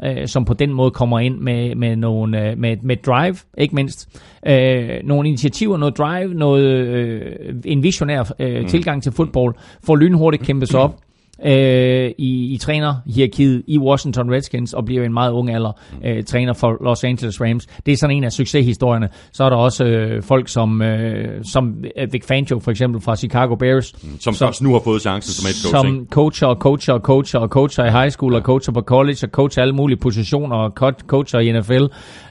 øh, 0.06 0.28
som 0.28 0.46
på 0.46 0.54
den 0.54 0.74
måde 0.74 0.92
kommer 0.92 1.20
ind 1.20 1.38
med, 1.40 1.76
med, 1.76 1.96
nogle, 1.96 2.50
øh, 2.50 2.58
med, 2.58 2.78
med 2.84 2.96
drive, 3.06 3.36
ikke 3.58 3.76
mindst. 3.76 4.22
Øh, 4.48 4.90
nogle 5.04 5.28
initiativer, 5.28 5.78
noget 5.78 5.98
drive, 5.98 6.34
noget, 6.34 6.66
øh, 6.66 7.22
en 7.66 7.84
visionær 7.84 8.32
øh, 8.40 8.62
mm. 8.62 8.68
tilgang 8.68 9.04
til 9.04 9.12
fodbold, 9.12 9.56
får 9.86 9.96
lynhurtigt 9.96 10.44
kæmpet 10.44 10.70
sig 10.70 10.80
op 10.80 10.96
øh, 11.46 12.12
i, 12.18 12.54
i 12.54 12.58
trænerhierarkiet 12.58 13.64
i 13.68 13.80
Washington 13.80 14.32
Redskins 14.32 14.74
og 14.74 14.86
bliver 14.86 15.04
en 15.04 15.14
meget 15.14 15.32
ung 15.32 15.50
alder 15.50 15.72
øh, 16.06 16.24
træner 16.24 16.54
for 16.54 16.84
Los 16.84 17.04
Angeles 17.04 17.42
Rams. 17.42 17.66
Det 17.86 17.92
er 17.92 17.98
sådan 17.98 18.16
en 18.16 18.24
af 18.24 18.32
succeshistorierne. 18.32 19.10
Så 19.34 19.44
er 19.44 19.50
der 19.50 19.58
også 19.58 19.86
øh, 19.86 20.24
folk 20.24 20.50
som, 20.50 20.82
øh, 20.82 21.44
som 21.44 21.76
øh, 21.98 22.14
Vic 22.14 22.26
Fangio 22.28 22.60
for 22.60 22.72
eksempel 22.72 23.02
fra 23.02 23.16
Chicago 23.16 23.56
Bears, 23.56 23.94
Som 24.20 24.34
først 24.36 24.62
nu 24.62 24.72
har 24.74 24.82
fået 24.84 25.02
chancen 25.02 25.34
som 25.34 25.46
head 25.46 25.72
coach. 25.72 25.86
ikke? 25.88 25.98
som 26.00 26.08
coacher 26.12 26.48
og 26.48 26.56
coacher 26.56 26.94
og 26.94 27.00
coacher 27.02 27.40
og 27.40 27.48
coacher 27.50 27.86
i 27.86 27.92
high 27.92 28.10
school 28.12 28.36
og 28.36 28.42
coacher 28.42 28.74
på 28.74 28.82
college 28.82 29.18
og 29.24 29.30
coacher 29.30 29.62
alle 29.62 29.74
mulige 29.76 29.98
positioner 29.98 30.56
og 30.56 30.72
co- 30.84 31.06
coacher 31.08 31.40
i 31.40 31.52
NFL 31.52 31.84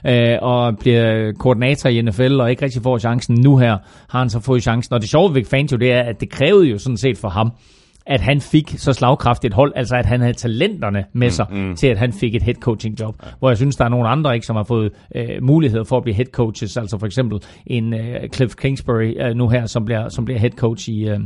øh, 0.07 0.37
og 0.41 0.77
bliver 0.79 1.31
koordinator 1.39 1.89
i 1.89 2.01
NFL 2.01 2.39
og 2.41 2.49
ikke 2.49 2.65
rigtig 2.65 2.81
får 2.81 2.97
chancen 2.97 3.41
nu 3.41 3.57
her, 3.57 3.77
har 4.09 4.19
han 4.19 4.29
så 4.29 4.39
fået 4.39 4.63
chancen. 4.63 4.93
Og 4.93 5.01
det 5.01 5.09
sjove 5.09 5.29
ved 5.29 5.41
Vic 5.41 5.47
Fangio, 5.49 5.77
det 5.77 5.91
er, 5.91 6.01
at 6.01 6.19
det 6.19 6.29
krævede 6.29 6.65
jo 6.67 6.77
sådan 6.77 6.97
set 6.97 7.17
for 7.17 7.29
ham, 7.29 7.51
at 8.05 8.21
han 8.21 8.41
fik 8.41 8.73
så 8.77 8.93
slagkraftigt 8.93 9.51
et 9.51 9.55
hold, 9.55 9.73
altså 9.75 9.95
at 9.95 10.05
han 10.05 10.19
havde 10.19 10.33
talenterne 10.33 11.05
med 11.13 11.29
sig 11.29 11.45
mm, 11.49 11.57
mm. 11.57 11.75
til, 11.75 11.87
at 11.87 11.97
han 11.97 12.13
fik 12.13 12.35
et 12.35 12.43
head 12.43 12.55
coaching 12.55 12.99
job. 12.99 13.15
Ja. 13.23 13.29
Hvor 13.39 13.49
jeg 13.49 13.57
synes, 13.57 13.75
der 13.75 13.85
er 13.85 13.89
nogle 13.89 14.07
andre, 14.07 14.33
ikke, 14.33 14.45
som 14.45 14.55
har 14.55 14.63
fået 14.63 14.91
øh, 15.15 15.27
mulighed 15.41 15.85
for 15.85 15.97
at 15.97 16.03
blive 16.03 16.15
head 16.15 16.25
coaches, 16.25 16.77
altså 16.77 16.99
for 16.99 17.05
eksempel 17.05 17.39
en 17.67 17.93
øh, 17.93 18.29
Cliff 18.29 18.55
Kingsbury 18.55 19.13
øh, 19.19 19.35
nu 19.35 19.49
her, 19.49 19.65
som 19.65 19.85
bliver, 19.85 20.09
som 20.09 20.25
bliver 20.25 20.39
head 20.39 20.51
coach 20.51 20.89
i, 20.89 21.09
øh, 21.09 21.19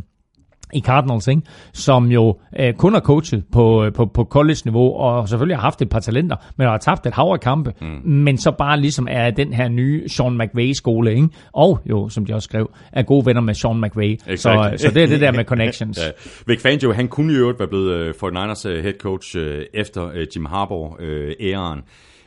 i 0.73 0.81
Cardinals, 0.81 1.27
ikke? 1.27 1.41
som 1.73 2.11
jo 2.11 2.39
øh, 2.59 2.73
kun 2.73 2.93
har 2.93 2.99
coachet 2.99 3.43
på, 3.51 3.85
øh, 3.85 3.93
på, 3.93 4.05
på 4.05 4.23
college-niveau, 4.23 4.93
og 4.93 5.29
selvfølgelig 5.29 5.57
har 5.57 5.61
haft 5.61 5.81
et 5.81 5.89
par 5.89 5.99
talenter, 5.99 6.35
men 6.57 6.67
har 6.67 6.77
tabt 6.77 7.05
et 7.05 7.13
hav 7.13 7.31
af 7.33 7.39
kampe, 7.39 7.73
mm. 7.81 8.01
men 8.03 8.37
så 8.37 8.51
bare 8.51 8.79
ligesom 8.79 9.07
er 9.11 9.29
den 9.29 9.53
her 9.53 9.67
nye 9.67 10.09
Sean 10.09 10.37
McVay-skole, 10.37 11.15
ikke? 11.15 11.29
og 11.53 11.79
jo, 11.85 12.09
som 12.09 12.25
de 12.25 12.33
også 12.33 12.45
skrev, 12.45 12.71
er 12.91 13.03
gode 13.03 13.25
venner 13.25 13.41
med 13.41 13.53
Sean 13.53 13.81
McVay. 13.81 14.17
Så, 14.17 14.31
Exakt. 14.31 14.81
så 14.81 14.91
det 14.91 15.03
er 15.03 15.07
det 15.07 15.21
der 15.21 15.31
med 15.31 15.45
connections. 15.53 15.99
Ja. 16.05 16.11
Vic 16.47 16.61
Fangio, 16.61 16.91
han 16.91 17.07
kunne 17.07 17.33
jo 17.33 17.53
være 17.57 17.67
blevet 17.67 18.23
uh, 18.23 18.29
49ers 18.29 18.69
uh, 18.69 18.83
head 18.83 18.93
coach 18.99 19.37
uh, 19.37 19.43
efter 19.73 20.25
Jim 20.35 20.45
Harbaugh-æren, 20.45 21.81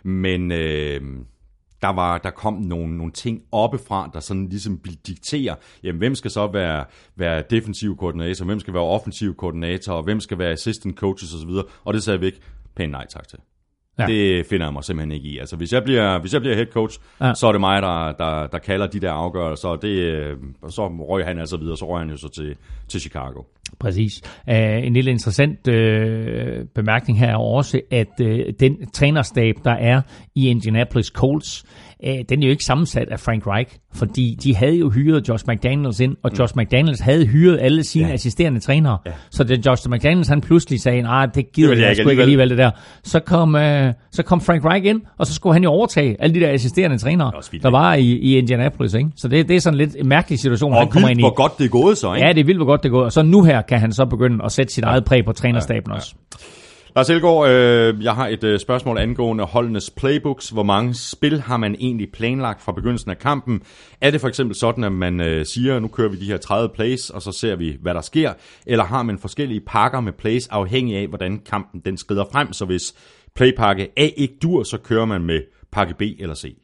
men 0.05 0.53
uh, 0.53 0.57
der, 1.82 1.88
var, 1.88 2.18
der 2.18 2.30
kom 2.30 2.54
nogle, 2.54 2.96
nogle 2.96 3.12
ting 3.12 3.42
oppefra, 3.52 4.10
der 4.12 4.20
sådan 4.20 4.48
ligesom 4.48 4.80
ville 4.84 4.98
diktere, 5.06 5.56
jamen, 5.82 5.98
hvem 5.98 6.14
skal 6.14 6.30
så 6.30 6.46
være, 6.46 6.84
være 7.16 7.42
defensiv 7.50 7.96
koordinator, 7.96 8.44
hvem 8.44 8.60
skal 8.60 8.74
være 8.74 8.82
offensiv 8.82 9.36
koordinator, 9.36 9.92
og 9.92 10.02
hvem 10.02 10.20
skal 10.20 10.38
være 10.38 10.50
assistant 10.50 10.96
coaches 10.98 11.34
osv., 11.34 11.50
og 11.84 11.94
det 11.94 12.02
sagde 12.02 12.20
Vic 12.20 12.34
pænt 12.76 12.92
nej 12.92 13.06
tak 13.06 13.28
til. 13.28 13.38
Ja. 13.98 14.06
Det 14.06 14.46
finder 14.46 14.66
jeg 14.66 14.72
mig 14.72 14.84
simpelthen 14.84 15.12
ikke 15.12 15.28
i. 15.28 15.38
Altså, 15.38 15.56
hvis 15.56 15.72
jeg 15.72 15.84
bliver, 15.84 16.18
hvis 16.18 16.32
jeg 16.32 16.40
bliver 16.40 16.54
head 16.56 16.66
coach, 16.66 16.98
Ja. 17.20 17.34
så 17.34 17.46
er 17.46 17.52
det 17.52 17.60
mig, 17.60 17.82
der, 17.82 18.12
der, 18.12 18.46
der 18.46 18.58
kalder 18.58 18.86
de 18.86 19.00
der 19.00 19.12
afgørelser, 19.12 19.68
og 19.68 19.82
det, 19.82 19.88
øh, 19.88 20.36
så 20.68 20.88
røg 20.88 21.24
han 21.24 21.38
altså 21.38 21.56
videre, 21.56 21.76
så 21.76 21.88
røg 21.88 22.00
han 22.00 22.10
jo 22.10 22.16
så 22.16 22.28
til, 22.28 22.56
til 22.88 23.00
Chicago. 23.00 23.42
Præcis. 23.78 24.12
Uh, 24.48 24.54
en 24.56 24.92
lille 24.92 25.11
interessant 25.11 25.68
uh, 25.68 25.74
bemærkning 26.74 27.18
her 27.18 27.28
er 27.28 27.37
også, 27.37 27.80
at 27.90 28.20
uh, 28.20 28.26
den 28.61 28.76
trænerstab, 28.94 29.54
der 29.64 29.74
er 29.74 30.00
i 30.35 30.48
Indianapolis 30.48 31.06
Colts, 31.06 31.64
uh, 32.06 32.14
den 32.28 32.42
er 32.42 32.46
jo 32.46 32.50
ikke 32.50 32.64
sammensat 32.64 33.09
af 33.09 33.20
Frank 33.20 33.46
Reich, 33.46 33.76
fordi 33.94 34.37
de 34.42 34.56
havde 34.56 34.74
jo 34.78 34.90
hyret 34.90 35.28
Josh 35.28 35.44
McDaniels 35.48 36.00
ind, 36.00 36.16
og 36.22 36.30
Josh 36.38 36.54
McDaniels 36.56 37.00
havde 37.00 37.26
hyret 37.26 37.59
alle 37.61 37.85
sine 37.85 38.06
ja. 38.09 38.12
Assisterende 38.14 38.61
trænere. 38.61 38.98
Ja. 39.06 39.11
Så 39.30 39.44
da 39.44 39.56
Josh 39.66 39.90
McDaniels 39.90 40.28
han 40.28 40.40
pludselig 40.40 40.80
sagde, 40.80 41.02
nej, 41.02 41.26
det 41.26 41.52
gider 41.52 41.74
Det 41.74 41.80
jeg, 41.80 41.88
jeg 41.88 41.96
sgu 41.96 42.09
ikke 42.09 42.22
alligevel 42.22 42.50
det 42.50 42.59
der, 42.59 42.70
så 43.04 43.20
kom, 43.20 43.54
uh, 43.54 43.61
så 44.12 44.22
kom 44.22 44.40
Frank 44.40 44.64
Reich 44.64 44.87
ind, 44.87 45.00
og 45.18 45.26
så 45.26 45.35
skulle 45.35 45.52
han 45.52 45.62
jo 45.62 45.70
overtage 45.70 46.16
alle 46.18 46.35
de 46.35 46.40
der 46.40 46.52
assisterende 46.52 46.98
trænere, 46.98 47.33
vildt, 47.50 47.62
der 47.64 47.70
var 47.70 47.94
i, 47.94 48.04
i 48.04 48.38
Indianapolis. 48.38 48.94
Ikke? 48.94 49.11
Så 49.16 49.28
det, 49.28 49.48
det 49.48 49.56
er 49.56 49.61
sådan 49.61 49.78
lidt 49.78 49.96
en 49.98 50.09
mærkelig 50.09 50.38
situation, 50.38 50.72
han 50.72 50.83
Og 50.83 50.90
kommer 50.90 51.09
ind 51.09 51.16
vildt, 51.16 51.20
i. 51.20 51.22
hvor 51.22 51.35
godt 51.35 51.59
det 51.59 51.64
er 51.64 51.68
gået 51.68 51.98
så, 51.98 52.14
ikke? 52.14 52.26
Ja, 52.26 52.33
det 52.33 52.40
er 52.40 52.44
vildt, 52.44 52.59
hvor 52.59 52.66
godt 52.66 52.83
det 52.83 52.90
går. 52.90 53.04
Og 53.04 53.12
så 53.12 53.22
nu 53.22 53.42
her 53.42 53.59
kan 53.62 53.80
han 53.80 53.92
så 53.92 54.04
begynde 54.04 54.44
at 54.44 54.52
sætte 54.52 54.72
sit 54.72 54.84
eget 54.84 55.04
præg 55.04 55.24
på 55.24 55.32
trænerstaben 55.32 55.92
også. 55.92 56.14
Lars 56.96 57.10
Elgaard, 57.10 57.48
øh, 57.48 58.04
jeg 58.04 58.14
har 58.14 58.28
et 58.28 58.44
øh, 58.44 58.60
spørgsmål 58.60 58.98
angående 58.98 59.44
holdenes 59.44 59.90
playbooks. 59.90 60.48
Hvor 60.48 60.62
mange 60.62 60.94
spil 60.94 61.40
har 61.40 61.56
man 61.56 61.76
egentlig 61.80 62.08
planlagt 62.12 62.62
fra 62.62 62.72
begyndelsen 62.72 63.10
af 63.10 63.18
kampen? 63.18 63.62
Er 64.00 64.10
det 64.10 64.20
for 64.20 64.28
eksempel 64.28 64.56
sådan, 64.56 64.84
at 64.84 64.92
man 64.92 65.20
øh, 65.20 65.46
siger, 65.46 65.78
nu 65.78 65.88
kører 65.88 66.08
vi 66.08 66.16
de 66.16 66.24
her 66.24 66.36
30 66.36 66.68
plays, 66.74 67.10
og 67.10 67.22
så 67.22 67.32
ser 67.32 67.56
vi, 67.56 67.76
hvad 67.82 67.94
der 67.94 68.00
sker? 68.00 68.32
Eller 68.66 68.84
har 68.84 69.02
man 69.02 69.18
forskellige 69.18 69.60
pakker 69.66 70.00
med 70.00 70.12
plays, 70.12 70.48
afhængig 70.48 70.96
af, 70.96 71.06
hvordan 71.06 71.38
kampen 71.50 71.80
den 71.84 71.96
skrider 71.96 72.24
frem? 72.32 72.52
Så 72.52 72.64
hvis 72.64 72.94
playpakke 73.34 73.88
A 73.96 74.08
ikke 74.16 74.34
dur, 74.42 74.62
så 74.62 74.78
kører 74.78 75.04
man 75.04 75.22
med 75.22 75.40
pakke 75.72 75.94
B 75.94 76.02
eller 76.02 76.34
C. 76.34 76.56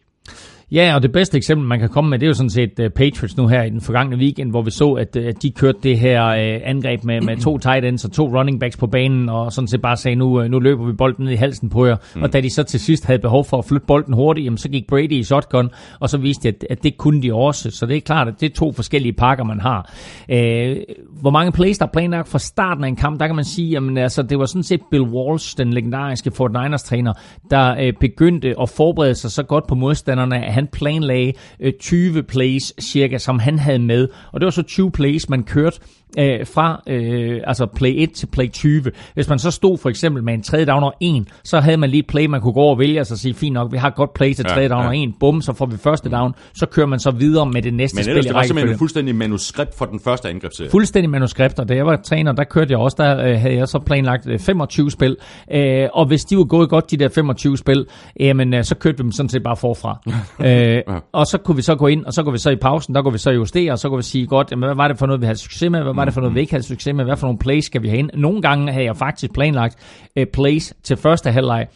Ja, 0.73 0.95
og 0.95 1.03
det 1.03 1.13
bedste 1.13 1.37
eksempel, 1.37 1.67
man 1.67 1.81
kan 1.81 1.89
komme 1.89 2.11
med, 2.11 2.19
det 2.19 2.27
er 2.27 2.29
jo 2.29 2.35
sådan 2.35 2.51
set 2.51 2.79
uh, 2.79 2.87
Patriots 2.87 3.37
nu 3.37 3.47
her 3.47 3.63
i 3.63 3.71
den 3.71 3.81
forgangne 3.81 4.17
weekend, 4.17 4.51
hvor 4.51 4.63
vi 4.63 4.71
så, 4.71 4.93
at, 4.93 5.17
uh, 5.17 5.25
at 5.25 5.43
de 5.43 5.51
kørte 5.51 5.79
det 5.83 5.99
her 5.99 6.27
uh, 6.27 6.69
angreb 6.71 7.05
med, 7.05 7.21
med 7.21 7.37
to 7.37 7.59
tight 7.59 7.85
ends 7.85 8.05
og 8.05 8.13
to 8.13 8.39
running 8.39 8.61
backs 8.61 8.77
på 8.77 8.87
banen, 8.87 9.29
og 9.29 9.53
sådan 9.53 9.69
set 9.69 9.83
bare 9.83 9.97
sagde, 9.97 10.17
nu, 10.17 10.41
uh, 10.41 10.45
nu 10.45 10.59
løber 10.59 10.87
vi 10.87 10.93
bolden 10.93 11.25
ned 11.25 11.33
i 11.33 11.37
halsen 11.37 11.69
på 11.69 11.87
jer. 11.87 11.97
Mm. 12.15 12.23
Og 12.23 12.33
da 12.33 12.41
de 12.41 12.51
så 12.51 12.63
til 12.63 12.81
sidst 12.81 13.07
havde 13.07 13.19
behov 13.19 13.45
for 13.45 13.59
at 13.59 13.65
flytte 13.65 13.87
bolden 13.87 14.15
hurtigt, 14.15 14.45
jamen, 14.45 14.59
så 14.59 14.69
gik 14.69 14.87
Brady 14.87 15.13
i 15.13 15.23
shotgun, 15.23 15.71
og 16.01 16.11
så 16.11 16.19
viste 16.19 16.43
de, 16.43 16.49
at, 16.49 16.67
at 16.71 16.83
det 16.83 16.97
kunne 16.99 17.23
de 17.23 17.35
også. 17.35 17.71
Så 17.71 17.87
det 17.87 17.97
er 17.97 18.01
klart, 18.01 18.29
at 18.29 18.35
det 18.41 18.51
er 18.51 18.55
to 18.55 18.73
forskellige 18.73 19.13
pakker, 19.13 19.45
man 19.45 19.61
har. 19.61 19.93
Uh, 20.29 20.77
hvor 21.21 21.31
mange 21.31 21.53
plays, 21.53 21.79
der 21.79 21.87
er 21.87 21.91
planlagt 21.93 22.29
fra 22.29 22.39
starten 22.39 22.85
af 22.85 22.89
en 22.89 22.97
kamp, 22.97 23.21
der 23.21 23.27
kan 23.27 23.37
man 23.37 23.45
sige, 23.45 23.71
jamen, 23.71 23.99
altså, 23.99 24.23
det 24.23 24.39
var 24.39 24.45
sådan 24.45 24.63
set 24.63 24.81
Bill 24.91 25.05
Walsh, 25.05 25.59
den 25.59 25.73
legendariske 25.73 26.31
49ers-træner, 26.41 27.13
der 27.51 27.87
uh, 27.87 27.93
begyndte 28.01 28.55
at 28.63 28.69
forberede 28.69 29.15
sig 29.15 29.31
så 29.31 29.43
godt 29.43 29.67
på 29.67 29.75
modstanderne, 29.75 30.56
han 30.57 30.67
planlagde 30.67 31.33
øh, 31.61 31.73
20 31.81 32.23
plays 32.23 32.73
cirka, 32.81 33.19
som 33.19 33.39
han 33.39 33.59
havde 33.59 33.79
med. 33.79 34.09
Og 34.33 34.41
det 34.41 34.45
var 34.45 34.51
så 34.51 34.63
20 34.63 34.91
plays, 34.91 35.29
man 35.29 35.43
kørte 35.45 35.81
øh, 36.19 36.47
fra 36.47 36.83
øh, 36.87 37.41
altså 37.45 37.67
play 37.67 37.95
1 37.97 38.13
til 38.13 38.27
play 38.27 38.51
20. 38.51 38.83
Hvis 39.15 39.29
man 39.29 39.39
så 39.39 39.51
stod 39.51 39.79
for 39.79 39.89
eksempel 39.89 40.23
med 40.23 40.35
en 40.35 40.43
tredje 40.43 40.67
down 40.67 40.83
og 40.83 40.95
en, 41.01 41.29
så 41.45 41.61
havde 41.61 41.77
man 41.77 41.91
lige 41.91 42.03
play, 42.03 42.27
man 42.27 42.41
kunne 42.41 42.53
gå 42.53 42.61
over 42.61 42.75
og 42.75 42.79
vælge, 42.79 43.01
og 43.01 43.07
så 43.07 43.17
sige, 43.17 43.35
fint 43.35 43.55
nok, 43.55 43.73
vi 43.73 43.77
har 43.77 43.91
godt 43.91 44.15
play 44.15 44.35
til 44.35 44.45
Ja, 44.49 44.55
tredje 44.55 44.69
down 44.69 44.83
ja. 44.83 44.89
og 44.89 44.97
en, 44.97 45.15
bum, 45.21 45.41
så 45.41 45.53
får 45.53 45.67
vi 45.67 45.77
første 45.77 46.11
down, 46.11 46.35
så 46.55 46.67
kører 46.67 46.87
man 46.87 46.99
så 46.99 47.11
videre 47.11 47.47
med 47.47 47.63
det 47.63 47.75
næste 47.75 47.97
Men 47.97 48.05
spil 48.05 48.17
i 48.17 48.21
det 48.21 48.35
var 48.35 48.43
simpelthen 48.43 48.73
et 48.73 48.79
fuldstændig 48.79 49.15
manuskript 49.15 49.79
for 49.79 49.85
den 49.85 50.01
første 50.01 50.29
angrebsserie. 50.29 50.71
Fuldstændig 50.71 51.11
manuskript, 51.11 51.59
og 51.59 51.69
da 51.69 51.75
jeg 51.75 51.87
var 51.87 51.97
træner, 51.97 52.33
der 52.33 52.45
kørte 52.45 52.73
jeg 52.73 52.79
også, 52.79 52.97
der 52.99 53.27
øh, 53.27 53.41
havde 53.41 53.55
jeg 53.55 53.69
så 53.69 53.79
planlagt 53.79 54.27
øh, 54.27 54.39
25 54.39 54.91
spil, 54.91 55.17
øh, 55.53 55.89
og 55.93 56.07
hvis 56.07 56.25
de 56.25 56.37
var 56.37 56.45
gået 56.45 56.69
godt, 56.69 56.91
de 56.91 56.97
der 56.97 57.09
25 57.09 57.59
spil, 57.59 57.87
jamen, 58.21 58.55
øh, 58.55 58.65
så 58.65 58.75
kørte 58.75 58.97
vi 58.97 59.03
dem 59.03 59.13
sådan 59.13 59.29
set 59.29 59.43
bare 59.43 59.57
forfra. 59.57 60.01
øh, 60.49 61.01
og 61.13 61.27
så 61.27 61.39
kunne 61.39 61.57
vi 61.57 61.63
så 61.63 61.75
gå 61.75 61.87
ind, 61.87 62.05
og 62.05 62.13
så 62.13 62.23
går 62.23 62.31
vi 62.31 62.39
så 62.39 62.51
i 62.51 62.57
pausen, 62.57 62.95
der 62.95 63.03
går 63.03 63.11
vi 63.11 63.19
så 63.19 63.31
justere, 63.31 63.73
og 63.73 63.79
så 63.79 63.89
går 63.89 63.97
vi 63.97 64.03
sige, 64.03 64.27
godt, 64.27 64.51
jamen, 64.51 64.69
hvad 64.69 64.77
var 64.77 64.89
det 64.89 64.99
for 64.99 65.07
noget, 65.07 65.21
vi 65.21 65.27
havde 65.27 65.39
succes 65.39 65.71
med, 65.71 65.83
var 65.97 66.05
det 66.05 66.15
for 66.15 66.21
noget, 66.21 66.35
vi 66.35 66.41
ikke 66.41 66.53
havde 66.53 66.63
succes 66.63 66.95
med, 66.95 67.05
hvad 67.05 67.17
for 67.17 67.27
nogle 67.27 67.39
plays 67.39 67.65
skal 67.65 67.83
vi 67.83 67.89
have 67.89 67.99
ind. 67.99 68.11
Nogle 68.15 68.43
gange 68.43 68.73
havde 68.73 68.85
jeg 68.85 68.97
faktisk 68.97 69.33
planlagt 69.33 69.77
øh, 70.17 70.27
plays 70.27 70.75
til 70.83 70.97
første 70.97 71.31
halvleg, 71.31 71.67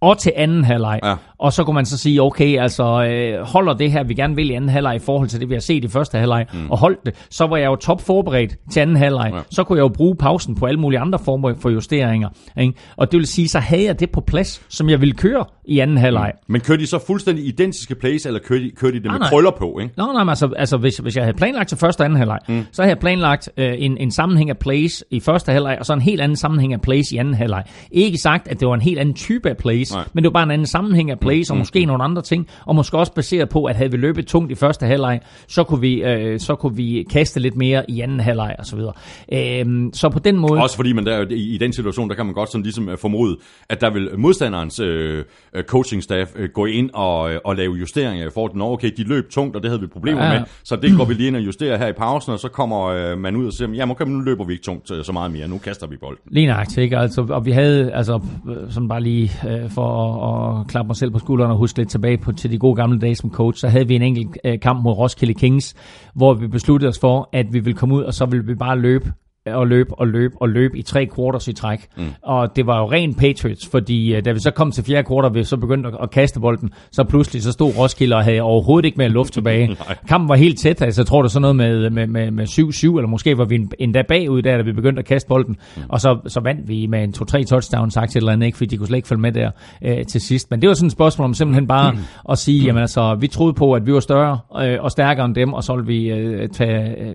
og 0.00 0.18
til 0.18 0.32
anden 0.36 0.64
halvleg. 0.64 1.00
Ja. 1.04 1.14
Og 1.38 1.52
så 1.52 1.64
kunne 1.64 1.74
man 1.74 1.86
så 1.86 1.98
sige, 1.98 2.22
okay, 2.22 2.58
altså 2.58 3.04
øh, 3.04 3.46
holder 3.46 3.74
det 3.74 3.92
her, 3.92 4.04
vi 4.04 4.14
gerne 4.14 4.36
vil 4.36 4.50
i 4.50 4.52
anden 4.52 4.70
halvleg 4.70 4.96
i 4.96 4.98
forhold 4.98 5.28
til 5.28 5.40
det, 5.40 5.48
vi 5.48 5.54
har 5.54 5.60
set 5.60 5.84
i 5.84 5.88
første 5.88 6.18
halvleg, 6.18 6.46
mm. 6.52 6.70
og 6.70 6.78
holdt 6.78 7.06
det, 7.06 7.26
så 7.30 7.46
var 7.46 7.56
jeg 7.56 7.66
jo 7.66 7.76
top 7.76 8.00
forberedt 8.00 8.56
til 8.70 8.80
anden 8.80 8.96
halvleg. 8.96 9.30
Ja. 9.34 9.40
Så 9.50 9.64
kunne 9.64 9.76
jeg 9.76 9.82
jo 9.82 9.88
bruge 9.88 10.16
pausen 10.16 10.54
på 10.54 10.66
alle 10.66 10.80
mulige 10.80 11.00
andre 11.00 11.18
former 11.18 11.54
for 11.60 11.70
justeringer. 11.70 12.28
Ikke? 12.60 12.74
Og 12.96 13.12
det 13.12 13.18
vil 13.18 13.26
sige, 13.26 13.48
så 13.48 13.58
havde 13.58 13.84
jeg 13.84 14.00
det 14.00 14.10
på 14.10 14.20
plads, 14.20 14.62
som 14.68 14.88
jeg 14.88 15.00
ville 15.00 15.14
køre 15.14 15.44
i 15.64 15.78
anden 15.78 15.96
halvleg. 15.96 16.32
Mm. 16.34 16.52
Men 16.52 16.60
kører 16.60 16.78
de 16.78 16.86
så 16.86 16.98
fuldstændig 17.06 17.46
identiske 17.46 17.94
plays, 17.94 18.26
eller 18.26 18.40
kører 18.40 18.60
de, 18.60 18.70
kører 18.70 18.92
de 18.92 19.02
det 19.02 19.10
med 19.10 19.18
nej. 19.18 19.28
krøller 19.28 19.50
på, 19.50 19.78
ikke? 19.82 19.94
Nå, 19.96 20.12
nej, 20.12 20.24
men 20.24 20.28
altså, 20.28 20.50
altså 20.56 20.76
hvis, 20.76 20.96
hvis 20.96 21.16
jeg 21.16 21.24
havde 21.24 21.36
planlagt 21.36 21.68
til 21.68 21.78
første 21.78 22.00
og 22.00 22.04
anden 22.04 22.18
halvleg, 22.18 22.38
mm. 22.48 22.66
så 22.72 22.82
havde 22.82 22.90
jeg 22.90 22.98
planlagt 22.98 23.50
øh, 23.56 23.74
en, 23.78 23.98
en 23.98 24.10
sammenhæng 24.10 24.50
af 24.50 24.58
plays 24.58 25.04
i 25.10 25.20
første 25.20 25.52
halvleg, 25.52 25.76
og 25.78 25.86
så 25.86 25.92
en 25.92 26.00
helt 26.00 26.20
anden 26.20 26.36
sammenhæng 26.36 26.72
af 26.72 26.80
plays 26.80 27.12
i 27.12 27.16
anden 27.16 27.34
halvleg. 27.34 27.64
Ikke 27.90 28.18
sagt, 28.18 28.48
at 28.48 28.60
det 28.60 28.68
var 28.68 28.74
en 28.74 28.80
helt 28.80 28.98
anden 28.98 29.14
type 29.14 29.48
af 29.48 29.56
plays, 29.56 29.85
Nej. 29.94 30.04
men 30.12 30.24
det 30.24 30.28
var 30.28 30.32
bare 30.32 30.42
en 30.42 30.50
anden 30.50 30.66
sammenhæng 30.66 31.10
af 31.10 31.18
plays, 31.20 31.50
og 31.50 31.56
måske 31.56 31.84
nogle 31.84 32.04
andre 32.04 32.22
ting, 32.22 32.48
og 32.66 32.74
måske 32.76 32.98
også 32.98 33.12
baseret 33.12 33.48
på, 33.48 33.64
at 33.64 33.76
havde 33.76 33.90
vi 33.90 33.96
løbet 33.96 34.26
tungt 34.26 34.52
i 34.52 34.54
første 34.54 34.86
halvleg, 34.86 35.20
så 35.48 35.64
kunne 35.64 35.80
vi, 35.80 36.02
øh, 36.02 36.40
så 36.40 36.54
kunne 36.54 36.76
vi 36.76 37.06
kaste 37.10 37.40
lidt 37.40 37.56
mere 37.56 37.90
i 37.90 38.00
anden 38.00 38.20
halvleg 38.20 38.56
og 38.58 38.66
så 38.66 38.76
videre. 38.76 38.92
Øhm, 39.32 39.90
så 39.92 40.08
på 40.08 40.18
den 40.18 40.36
måde... 40.36 40.62
Også 40.62 40.76
fordi 40.76 40.92
man 40.92 41.06
der, 41.06 41.26
i, 41.30 41.54
i 41.54 41.58
den 41.58 41.72
situation, 41.72 42.08
der 42.08 42.14
kan 42.14 42.26
man 42.26 42.34
godt 42.34 42.52
sådan 42.52 42.62
ligesom 42.62 42.88
øh, 42.88 42.98
formode, 42.98 43.36
at 43.68 43.80
der 43.80 43.90
vil 43.92 44.08
modstanderens 44.18 44.80
øh, 44.80 45.24
øh, 45.54 45.64
coaching-staff 45.64 46.32
øh, 46.36 46.48
gå 46.54 46.64
ind 46.66 46.90
og, 46.94 47.32
øh, 47.32 47.40
og 47.44 47.56
lave 47.56 47.74
justeringer 47.74 48.26
i 48.26 48.30
forhold 48.34 48.52
til, 48.52 48.58
"Nå, 48.58 48.72
okay, 48.72 48.90
de 48.96 49.02
løb 49.04 49.30
tungt, 49.30 49.56
og 49.56 49.62
det 49.62 49.70
havde 49.70 49.80
vi 49.80 49.86
problemer 49.86 50.24
Ja, 50.24 50.32
med, 50.38 50.46
så 50.64 50.76
det 50.76 50.96
går 50.96 51.04
vi 51.04 51.14
lige 51.14 51.26
ind 51.28 51.36
og 51.36 51.42
justerer 51.42 51.78
her 51.78 51.86
i 51.86 51.92
pausen, 51.92 52.32
og 52.32 52.38
så 52.38 52.48
kommer 52.48 52.84
øh, 52.84 53.18
man 53.18 53.36
ud 53.36 53.46
og 53.46 53.52
siger, 53.52 53.70
jamen 53.70 53.90
okay, 53.90 54.04
nu 54.06 54.20
løber 54.20 54.44
vi 54.44 54.52
ikke 54.52 54.64
tungt 54.64 54.90
øh, 54.90 55.04
så 55.04 55.12
meget 55.12 55.30
mere, 55.32 55.48
nu 55.48 55.58
kaster 55.58 55.86
vi 55.86 55.96
bold. 55.96 56.18
Lige 56.30 56.46
nøjagtigt, 56.46 56.78
ikke? 56.78 56.98
Altså, 56.98 57.26
og 57.30 57.46
vi 57.46 57.50
havde, 57.50 57.92
altså, 57.92 58.20
øh, 58.48 58.56
sådan 58.72 58.88
bare 58.88 59.00
lige 59.02 59.30
øh, 59.48 59.70
for 59.76 59.88
at, 60.28 60.60
at 60.60 60.66
klappe 60.66 60.88
mig 60.88 60.96
selv 60.96 61.10
på 61.10 61.18
skulderen 61.18 61.50
og 61.50 61.58
huske 61.58 61.78
lidt 61.78 61.90
tilbage 61.90 62.18
på, 62.18 62.32
til 62.32 62.50
de 62.50 62.58
gode 62.58 62.76
gamle 62.76 62.98
dage 62.98 63.14
som 63.14 63.30
coach, 63.30 63.60
så 63.60 63.68
havde 63.68 63.88
vi 63.88 63.94
en 63.96 64.02
enkelt 64.02 64.38
øh, 64.44 64.60
kamp 64.60 64.82
mod 64.84 64.92
Roskilde 64.92 65.34
Kings, 65.34 65.74
hvor 66.14 66.34
vi 66.34 66.46
besluttede 66.46 66.88
os 66.88 66.98
for, 66.98 67.28
at 67.32 67.46
vi 67.52 67.58
ville 67.58 67.78
komme 67.78 67.94
ud, 67.94 68.02
og 68.02 68.14
så 68.14 68.26
ville 68.26 68.46
vi 68.46 68.54
bare 68.54 68.78
løbe 68.78 69.12
og 69.46 69.66
løb 69.66 69.86
og 69.90 70.08
løb 70.08 70.32
og 70.40 70.48
løb 70.48 70.74
i 70.74 70.82
tre 70.82 71.08
quarters 71.16 71.48
i 71.48 71.52
træk. 71.52 71.86
Mm. 71.96 72.04
Og 72.22 72.56
det 72.56 72.66
var 72.66 72.78
jo 72.78 72.92
ren 72.92 73.14
Patriots, 73.14 73.68
fordi 73.68 74.16
uh, 74.16 74.24
da 74.24 74.32
vi 74.32 74.38
så 74.40 74.50
kom 74.50 74.70
til 74.70 74.84
fjerde 74.84 75.08
quarter, 75.08 75.28
vi 75.28 75.44
så 75.44 75.56
begyndte 75.56 75.90
at, 76.02 76.10
kaste 76.10 76.40
bolden, 76.40 76.70
så 76.92 77.04
pludselig 77.04 77.42
så 77.42 77.52
stod 77.52 77.72
Roskilde 77.78 78.16
og 78.16 78.24
havde 78.24 78.40
overhovedet 78.40 78.86
ikke 78.86 78.98
mere 78.98 79.08
luft 79.08 79.32
tilbage. 79.32 79.76
Kampen 80.08 80.28
var 80.28 80.36
helt 80.36 80.58
tæt, 80.58 80.82
altså 80.82 81.00
jeg 81.02 81.06
tror 81.06 81.18
det 81.18 81.24
var 81.24 81.28
sådan 81.28 81.56
noget 81.56 81.56
med, 81.56 81.90
med, 81.90 82.06
med, 82.06 82.30
med 82.30 82.44
7-7, 82.48 82.96
eller 82.96 83.06
måske 83.08 83.38
var 83.38 83.44
vi 83.44 83.54
en- 83.54 83.72
endda 83.78 84.02
bagud 84.08 84.42
der, 84.42 84.56
da 84.56 84.62
vi 84.62 84.72
begyndte 84.72 85.00
at 85.00 85.06
kaste 85.06 85.28
bolden. 85.28 85.56
Mm. 85.76 85.82
Og 85.88 86.00
så, 86.00 86.18
så 86.26 86.40
vandt 86.40 86.68
vi 86.68 86.86
med 86.86 87.04
en 87.04 87.14
2-3 87.18 87.44
touchdowns, 87.44 87.94
sagt 87.94 88.16
eller 88.16 88.32
andet, 88.32 88.46
ikke, 88.46 88.58
fordi 88.58 88.68
de 88.70 88.76
kunne 88.76 88.86
slet 88.86 88.96
ikke 88.96 89.08
følge 89.08 89.22
med 89.22 89.32
der 89.32 89.50
øh, 89.82 90.04
til 90.06 90.20
sidst. 90.20 90.50
Men 90.50 90.60
det 90.60 90.68
var 90.68 90.74
sådan 90.74 90.86
et 90.86 90.92
spørgsmål 90.92 91.24
om 91.24 91.34
simpelthen 91.34 91.66
bare 91.66 91.92
mm. 91.92 91.98
at 92.30 92.38
sige, 92.38 92.64
jamen 92.64 92.80
altså, 92.80 93.16
vi 93.20 93.26
troede 93.26 93.54
på, 93.54 93.72
at 93.72 93.86
vi 93.86 93.92
var 93.92 94.00
større 94.00 94.38
øh, 94.62 94.78
og 94.80 94.90
stærkere 94.90 95.26
end 95.26 95.34
dem, 95.34 95.52
og 95.52 95.64
så 95.64 95.74
ville 95.74 95.86
vi 95.86 96.10
øh, 96.10 96.48
tage 96.48 97.00
øh, 97.00 97.14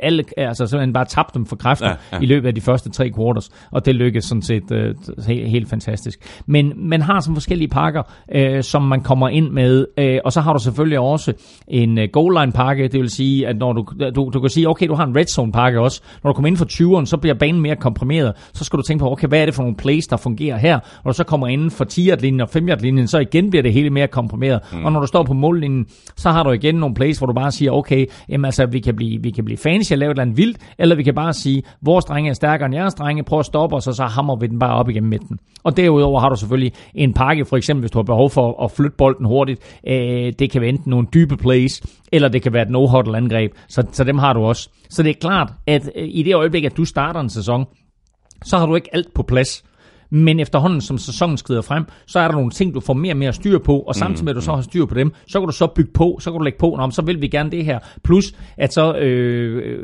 alle, 0.00 0.24
altså 0.36 0.66
simpelthen 0.66 0.92
bare 0.92 1.04
tabe 1.04 1.28
dem 1.34 1.46
for 1.46 1.56
kræfter 1.62 1.88
ja, 1.88 1.94
Ja, 2.12 2.18
i 2.18 2.26
løbet 2.26 2.48
af 2.48 2.54
de 2.54 2.60
første 2.60 2.90
tre 2.90 3.10
quarters, 3.16 3.50
og 3.70 3.86
det 3.86 3.94
lykkedes 3.94 4.24
sådan 4.24 4.42
set 4.42 4.72
øh, 4.72 4.94
helt, 5.26 5.48
helt 5.48 5.68
fantastisk. 5.68 6.42
Men 6.46 6.72
man 6.76 7.02
har 7.02 7.20
sådan 7.20 7.36
forskellige 7.36 7.68
pakker, 7.68 8.02
øh, 8.34 8.62
som 8.62 8.82
man 8.82 9.00
kommer 9.00 9.28
ind 9.28 9.50
med, 9.50 9.86
øh, 9.98 10.18
og 10.24 10.32
så 10.32 10.40
har 10.40 10.52
du 10.52 10.58
selvfølgelig 10.58 10.98
også 10.98 11.32
en 11.68 11.98
øh, 11.98 12.08
goal 12.12 12.40
line 12.40 12.52
pakke, 12.52 12.88
det 12.88 13.00
vil 13.00 13.10
sige, 13.10 13.48
at 13.48 13.56
når 13.56 13.72
du, 13.72 13.86
du, 14.14 14.30
du 14.34 14.40
kan 14.40 14.50
sige, 14.50 14.68
okay, 14.68 14.88
du 14.88 14.94
har 14.94 15.06
en 15.06 15.16
red 15.16 15.26
zone 15.26 15.52
pakke 15.52 15.80
også, 15.80 16.02
når 16.24 16.30
du 16.30 16.34
kommer 16.34 16.48
ind 16.48 16.56
for 16.56 16.64
20'eren, 16.64 17.06
så 17.06 17.16
bliver 17.16 17.34
banen 17.34 17.60
mere 17.60 17.76
komprimeret, 17.76 18.32
så 18.52 18.64
skal 18.64 18.76
du 18.76 18.82
tænke 18.82 19.02
på, 19.02 19.12
okay, 19.12 19.28
hvad 19.28 19.40
er 19.40 19.44
det 19.44 19.54
for 19.54 19.62
nogle 19.62 19.76
plays, 19.76 20.06
der 20.06 20.16
fungerer 20.16 20.58
her, 20.58 20.76
og 20.76 21.04
du 21.04 21.12
så 21.12 21.24
kommer 21.24 21.46
inden 21.46 21.70
for 21.70 21.84
10 21.84 22.00
linjen 22.00 22.40
og 22.40 22.48
5 22.48 22.68
linjen 22.80 23.08
så 23.08 23.18
igen 23.18 23.50
bliver 23.50 23.62
det 23.62 23.72
hele 23.72 23.90
mere 23.90 24.08
komprimeret, 24.08 24.60
mm. 24.72 24.84
og 24.84 24.92
når 24.92 25.00
du 25.00 25.06
står 25.06 25.22
på 25.22 25.32
mållinjen, 25.32 25.86
så 26.16 26.30
har 26.30 26.42
du 26.42 26.50
igen 26.50 26.74
nogle 26.74 26.94
plays, 26.94 27.18
hvor 27.18 27.26
du 27.26 27.32
bare 27.32 27.50
siger, 27.50 27.70
okay, 27.72 28.06
jamen 28.28 28.44
altså, 28.44 28.66
vi 28.66 28.80
kan 28.80 28.96
blive, 28.96 29.22
vi 29.22 29.30
kan 29.30 29.44
blive 29.44 29.58
fancy 29.58 29.92
og 29.92 29.98
lave 29.98 30.10
et 30.10 30.14
eller 30.14 30.22
andet 30.22 30.36
vildt, 30.36 30.58
eller 30.78 30.96
vi 30.96 31.02
kan 31.02 31.14
bare 31.14 31.32
sige, 31.32 31.51
sige, 31.52 31.62
vores 31.82 32.04
drenge 32.04 32.30
er 32.30 32.34
stærkere 32.34 32.66
end 32.66 32.74
jeres 32.74 32.94
drenge, 32.94 33.22
prøv 33.22 33.38
at 33.38 33.46
stoppe 33.46 33.76
os, 33.76 33.86
og 33.86 33.94
så 33.94 34.04
hammer 34.04 34.36
vi 34.36 34.46
den 34.46 34.58
bare 34.58 34.74
op 34.74 34.88
igennem 34.88 35.10
midten. 35.10 35.38
Og 35.64 35.76
derudover 35.76 36.20
har 36.20 36.28
du 36.28 36.36
selvfølgelig 36.36 36.72
en 36.94 37.12
pakke, 37.12 37.44
for 37.44 37.56
eksempel 37.56 37.80
hvis 37.80 37.90
du 37.90 37.98
har 37.98 38.02
behov 38.02 38.30
for 38.30 38.64
at 38.64 38.70
flytte 38.70 38.96
bolden 38.98 39.26
hurtigt. 39.26 39.80
Øh, 39.86 40.32
det 40.38 40.50
kan 40.50 40.60
være 40.60 40.70
enten 40.70 40.90
nogle 40.90 41.06
dybe 41.14 41.36
plays, 41.36 41.82
eller 42.12 42.28
det 42.28 42.42
kan 42.42 42.52
være 42.52 42.62
et 42.62 42.70
no-huddle 42.70 43.16
angreb, 43.16 43.52
så, 43.68 43.84
så 43.92 44.04
dem 44.04 44.18
har 44.18 44.32
du 44.32 44.40
også. 44.40 44.68
Så 44.90 45.02
det 45.02 45.10
er 45.10 45.20
klart, 45.20 45.52
at 45.66 45.90
øh, 45.96 46.08
i 46.08 46.22
det 46.22 46.34
øjeblik, 46.34 46.64
at 46.64 46.76
du 46.76 46.84
starter 46.84 47.20
en 47.20 47.28
sæson, 47.28 47.64
så 48.44 48.58
har 48.58 48.66
du 48.66 48.74
ikke 48.74 48.88
alt 48.92 49.14
på 49.14 49.22
plads. 49.22 49.64
Men 50.14 50.40
efterhånden, 50.40 50.80
som 50.80 50.98
sæsonen 50.98 51.36
skrider 51.36 51.62
frem, 51.62 51.84
så 52.06 52.18
er 52.18 52.28
der 52.28 52.34
nogle 52.34 52.50
ting, 52.50 52.74
du 52.74 52.80
får 52.80 52.94
mere 52.94 53.12
og 53.12 53.16
mere 53.16 53.32
styr 53.32 53.58
på, 53.58 53.78
og 53.78 53.94
samtidig 53.94 54.24
med, 54.24 54.32
at 54.32 54.36
du 54.36 54.40
så 54.40 54.54
har 54.54 54.62
styr 54.62 54.84
på 54.84 54.94
dem, 54.94 55.12
så 55.28 55.40
kan 55.40 55.46
du 55.46 55.52
så 55.52 55.66
bygge 55.66 55.90
på, 55.92 56.18
så 56.20 56.30
kan 56.30 56.38
du 56.38 56.44
lægge 56.44 56.58
på, 56.58 56.76
Nå, 56.78 56.90
så 56.90 57.02
vil 57.02 57.20
vi 57.20 57.28
gerne 57.28 57.50
det 57.50 57.64
her. 57.64 57.78
Plus, 58.04 58.34
at 58.56 58.72
så 58.72 58.94
øh, 58.94 59.62
øh, 59.64 59.78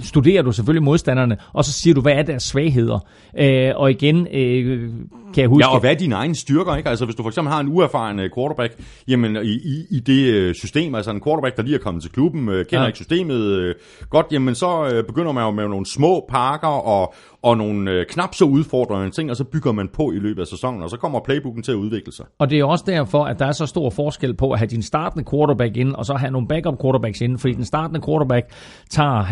studerer 0.00 0.42
du 0.42 0.52
selvfølgelig 0.52 0.82
modstanderne, 0.82 1.36
og 1.52 1.64
så 1.64 1.72
siger 1.72 1.94
du, 1.94 2.00
hvad 2.00 2.12
er 2.12 2.22
deres 2.22 2.42
svagheder. 2.42 2.98
Øh, 3.38 3.72
og 3.76 3.90
igen, 3.90 4.26
øh, 4.32 4.90
kan 5.34 5.40
jeg 5.40 5.48
huske... 5.48 5.66
Ja, 5.66 5.74
og 5.74 5.80
hvad 5.80 5.90
er 5.90 5.94
dine 5.94 6.14
egne 6.14 6.34
styrker, 6.34 6.76
ikke? 6.76 6.90
Altså, 6.90 7.04
hvis 7.04 7.16
du 7.16 7.22
for 7.22 7.30
eksempel 7.30 7.52
har 7.52 7.60
en 7.60 7.68
uerfaren 7.68 8.20
øh, 8.20 8.30
quarterback, 8.36 8.74
jamen 9.08 9.36
i, 9.36 9.48
i, 9.48 9.86
i 9.90 10.00
det 10.00 10.34
øh, 10.34 10.54
system, 10.54 10.94
altså 10.94 11.10
en 11.10 11.22
quarterback, 11.24 11.56
der 11.56 11.62
lige 11.62 11.74
er 11.74 11.78
kommet 11.80 12.02
til 12.02 12.12
klubben, 12.12 12.46
kender 12.46 12.64
ja. 12.72 12.86
ikke 12.86 12.96
systemet 12.96 13.40
øh, 13.40 13.74
godt, 14.10 14.26
jamen 14.32 14.54
så 14.54 14.90
øh, 14.92 15.04
begynder 15.04 15.32
man 15.32 15.44
jo 15.44 15.50
med 15.50 15.68
nogle 15.68 15.86
små 15.86 16.26
pakker 16.28 16.68
og, 16.68 17.14
og 17.44 17.56
nogle 17.56 17.90
øh, 17.90 18.06
knap 18.06 18.34
så 18.34 18.44
udfordrende 18.44 19.10
ting, 19.10 19.30
og 19.30 19.36
så 19.36 19.44
bygger 19.44 19.72
man 19.72 19.88
på 19.88 20.12
i 20.12 20.18
løbet 20.18 20.40
af 20.40 20.46
sæsonen, 20.46 20.82
og 20.82 20.90
så 20.90 20.96
kommer 20.96 21.20
playbooken 21.20 21.62
til 21.62 21.72
at 21.72 21.76
udvikle 21.76 22.12
sig. 22.12 22.26
Og 22.38 22.50
det 22.50 22.58
er 22.60 22.64
også 22.64 22.84
derfor, 22.86 23.24
at 23.24 23.38
der 23.38 23.46
er 23.46 23.52
så 23.52 23.66
stor 23.66 23.90
forskel 23.90 24.34
på 24.34 24.50
at 24.50 24.58
have 24.58 24.66
din 24.66 24.82
startende 24.82 25.24
quarterback 25.30 25.76
ind, 25.76 25.92
og 25.94 26.06
så 26.06 26.14
have 26.14 26.30
nogle 26.30 26.48
backup 26.48 26.74
quarterbacks 26.82 27.20
ind, 27.20 27.38
fordi 27.38 27.54
den 27.54 27.64
startende 27.64 28.00
quarterback 28.06 28.46
tager 28.90 29.24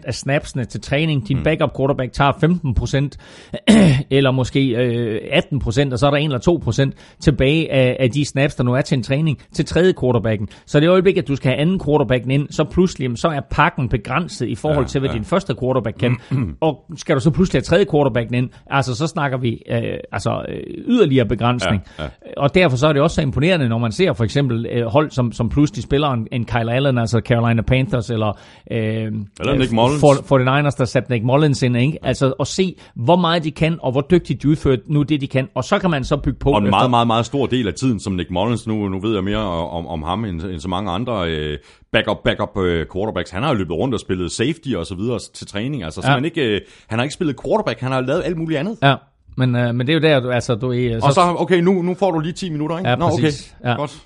af 0.06 0.14
snapsene 0.14 0.64
til 0.64 0.80
træning, 0.80 1.28
din 1.28 1.42
backup 1.44 1.76
quarterback 1.76 2.12
tager 2.12 2.32
15%, 2.32 4.06
eller 4.16 4.30
måske 4.30 4.68
øh, 4.68 5.20
18%, 5.32 5.92
og 5.92 5.98
så 5.98 6.06
er 6.06 6.10
der 6.10 6.18
1 6.18 6.24
eller 6.24 6.90
2% 6.94 7.16
tilbage 7.20 7.72
af, 7.72 7.96
af 8.00 8.10
de 8.10 8.24
snaps, 8.24 8.54
der 8.54 8.64
nu 8.64 8.74
er 8.74 8.80
til 8.80 8.96
en 8.96 9.02
træning, 9.02 9.38
til 9.52 9.64
tredje 9.64 9.92
quarterbacken. 10.00 10.48
Så 10.66 10.80
det 10.80 10.88
øjeblik, 10.88 11.16
at 11.16 11.28
du 11.28 11.36
skal 11.36 11.50
have 11.50 11.60
anden 11.60 11.80
quarterbacken 11.84 12.30
ind, 12.30 12.46
så 12.50 12.64
pludselig 12.64 13.18
så 13.18 13.28
er 13.28 13.40
pakken 13.50 13.88
begrænset 13.88 14.48
i 14.48 14.54
forhold 14.54 14.84
Ja, 14.84 14.88
til, 14.88 14.98
hvad 14.98 15.10
ja. 15.10 15.14
din 15.16 15.24
første 15.24 15.54
quarterback 15.60 15.98
kan. 15.98 16.16
og 16.60 16.84
skal 17.06 17.16
du 17.16 17.20
så 17.20 17.30
pludselig 17.30 17.58
have 17.58 17.62
tredje 17.70 17.86
quarterbacken 17.92 18.34
ind, 18.34 18.48
altså 18.70 18.94
så 18.94 19.06
snakker 19.06 19.38
vi 19.38 19.50
øh, 19.70 19.98
altså 20.12 20.32
øh, 20.48 20.60
yderligere 20.92 21.26
begrænsning. 21.28 21.82
Ja, 21.98 22.04
ja. 22.04 22.08
Og 22.36 22.54
derfor 22.54 22.76
så 22.76 22.86
er 22.88 22.92
det 22.92 23.02
også 23.02 23.14
så 23.14 23.22
imponerende, 23.22 23.68
når 23.68 23.78
man 23.78 23.92
ser 23.92 24.12
for 24.12 24.24
eksempel 24.24 24.66
øh, 24.72 24.86
hold, 24.86 25.10
som, 25.10 25.32
som 25.32 25.48
pludselig 25.48 25.82
spiller 25.82 26.08
en, 26.08 26.26
en 26.32 26.44
Kyle 26.44 26.72
Allen, 26.72 26.98
altså 26.98 27.20
Carolina 27.28 27.62
Panthers, 27.62 28.10
eller, 28.10 28.30
øh, 28.70 28.78
Eller 28.78 29.58
Nick 29.58 29.72
Mullins. 29.72 30.00
For, 30.00 30.12
for 30.28 30.38
den 30.38 30.46
Niners, 30.54 30.74
der 30.74 30.84
satte 30.84 31.10
Nick 31.12 31.24
Mullins 31.24 31.62
ind, 31.62 31.76
ikke? 31.76 31.98
Altså 32.02 32.34
at 32.40 32.46
se, 32.46 32.74
hvor 32.94 33.16
meget 33.16 33.44
de 33.44 33.50
kan, 33.50 33.78
og 33.82 33.92
hvor 33.92 34.04
dygtigt 34.10 34.42
de 34.42 34.48
udfører 34.48 34.76
nu 34.86 35.02
det, 35.02 35.20
de 35.20 35.26
kan. 35.26 35.48
Og 35.54 35.64
så 35.64 35.78
kan 35.78 35.90
man 35.90 36.04
så 36.04 36.16
bygge 36.16 36.38
på. 36.38 36.50
Og 36.50 36.58
en 36.58 36.70
meget, 36.70 36.90
meget, 36.90 37.06
meget 37.06 37.26
stor 37.26 37.46
del 37.46 37.68
af 37.68 37.74
tiden, 37.74 38.00
som 38.00 38.12
Nick 38.12 38.30
Mullins, 38.30 38.66
nu, 38.66 38.88
nu 38.88 39.00
ved 39.00 39.14
jeg 39.14 39.24
mere 39.24 39.44
om, 39.76 39.86
om 39.86 40.02
ham 40.02 40.24
end, 40.24 40.42
end 40.42 40.60
så 40.60 40.68
mange 40.68 40.90
andre 40.90 41.30
øh, 41.30 41.58
backup, 42.04 42.22
backup 42.24 42.58
øh, 42.58 42.86
quarterbacks. 42.92 43.30
Han 43.30 43.42
har 43.42 43.50
jo 43.50 43.54
løbet 43.54 43.76
rundt 43.76 43.94
og 43.94 44.00
spillet 44.00 44.32
safety 44.32 44.68
og 44.76 44.86
så 44.86 44.94
videre 44.94 45.18
til 45.34 45.46
træning. 45.46 45.82
Altså, 45.84 46.00
Ja. 46.04 46.16
ja. 46.16 46.22
ikke, 46.22 46.54
øh, 46.54 46.60
han 46.86 46.98
har 46.98 47.02
ikke 47.04 47.14
spillet 47.14 47.36
quarterback, 47.44 47.80
han 47.80 47.92
har 47.92 48.00
lavet 48.00 48.22
alt 48.24 48.36
muligt 48.36 48.60
andet. 48.60 48.78
Ja, 48.82 48.94
men, 49.36 49.56
øh, 49.56 49.74
men 49.74 49.86
det 49.86 49.92
er 49.92 49.94
jo 49.94 50.00
der, 50.14 50.20
du, 50.20 50.30
altså, 50.30 50.54
du 50.54 50.72
er... 50.72 51.00
Og 51.02 51.12
så, 51.12 51.34
okay, 51.38 51.60
nu, 51.60 51.82
nu 51.82 51.94
får 51.94 52.10
du 52.10 52.18
lige 52.18 52.32
10 52.32 52.50
minutter, 52.50 52.78
ikke? 52.78 52.90
Ja, 52.90 52.96
Nå, 52.96 53.06
okay. 53.06 53.32
Ja. 53.64 53.74
godt. 53.74 54.02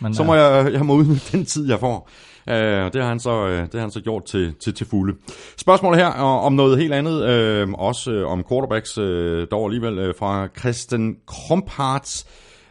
men, 0.00 0.14
Så 0.14 0.24
må 0.24 0.34
jeg, 0.34 0.72
jeg 0.72 0.86
må 0.86 0.94
udnytte 0.94 1.36
den 1.36 1.44
tid, 1.44 1.68
jeg 1.68 1.80
får. 1.80 2.10
Uh, 2.50 2.54
det, 2.54 2.94
har 2.94 3.08
han 3.08 3.20
så, 3.20 3.48
det 3.48 3.74
har 3.74 3.80
han 3.80 3.90
så 3.90 4.00
gjort 4.00 4.24
til, 4.24 4.54
til, 4.60 4.74
til 4.74 4.86
fulde. 4.86 5.14
Spørgsmålet 5.58 6.00
her 6.00 6.06
om 6.22 6.52
noget 6.52 6.78
helt 6.78 6.92
andet, 6.92 7.64
uh, 7.64 7.72
også 7.72 8.10
uh, 8.24 8.32
om 8.32 8.44
quarterbacks, 8.50 8.98
uh, 8.98 9.04
dog 9.50 9.64
alligevel 9.64 10.08
uh, 10.08 10.14
fra 10.18 10.48
Christian 10.58 11.16
Kromparts. 11.26 12.26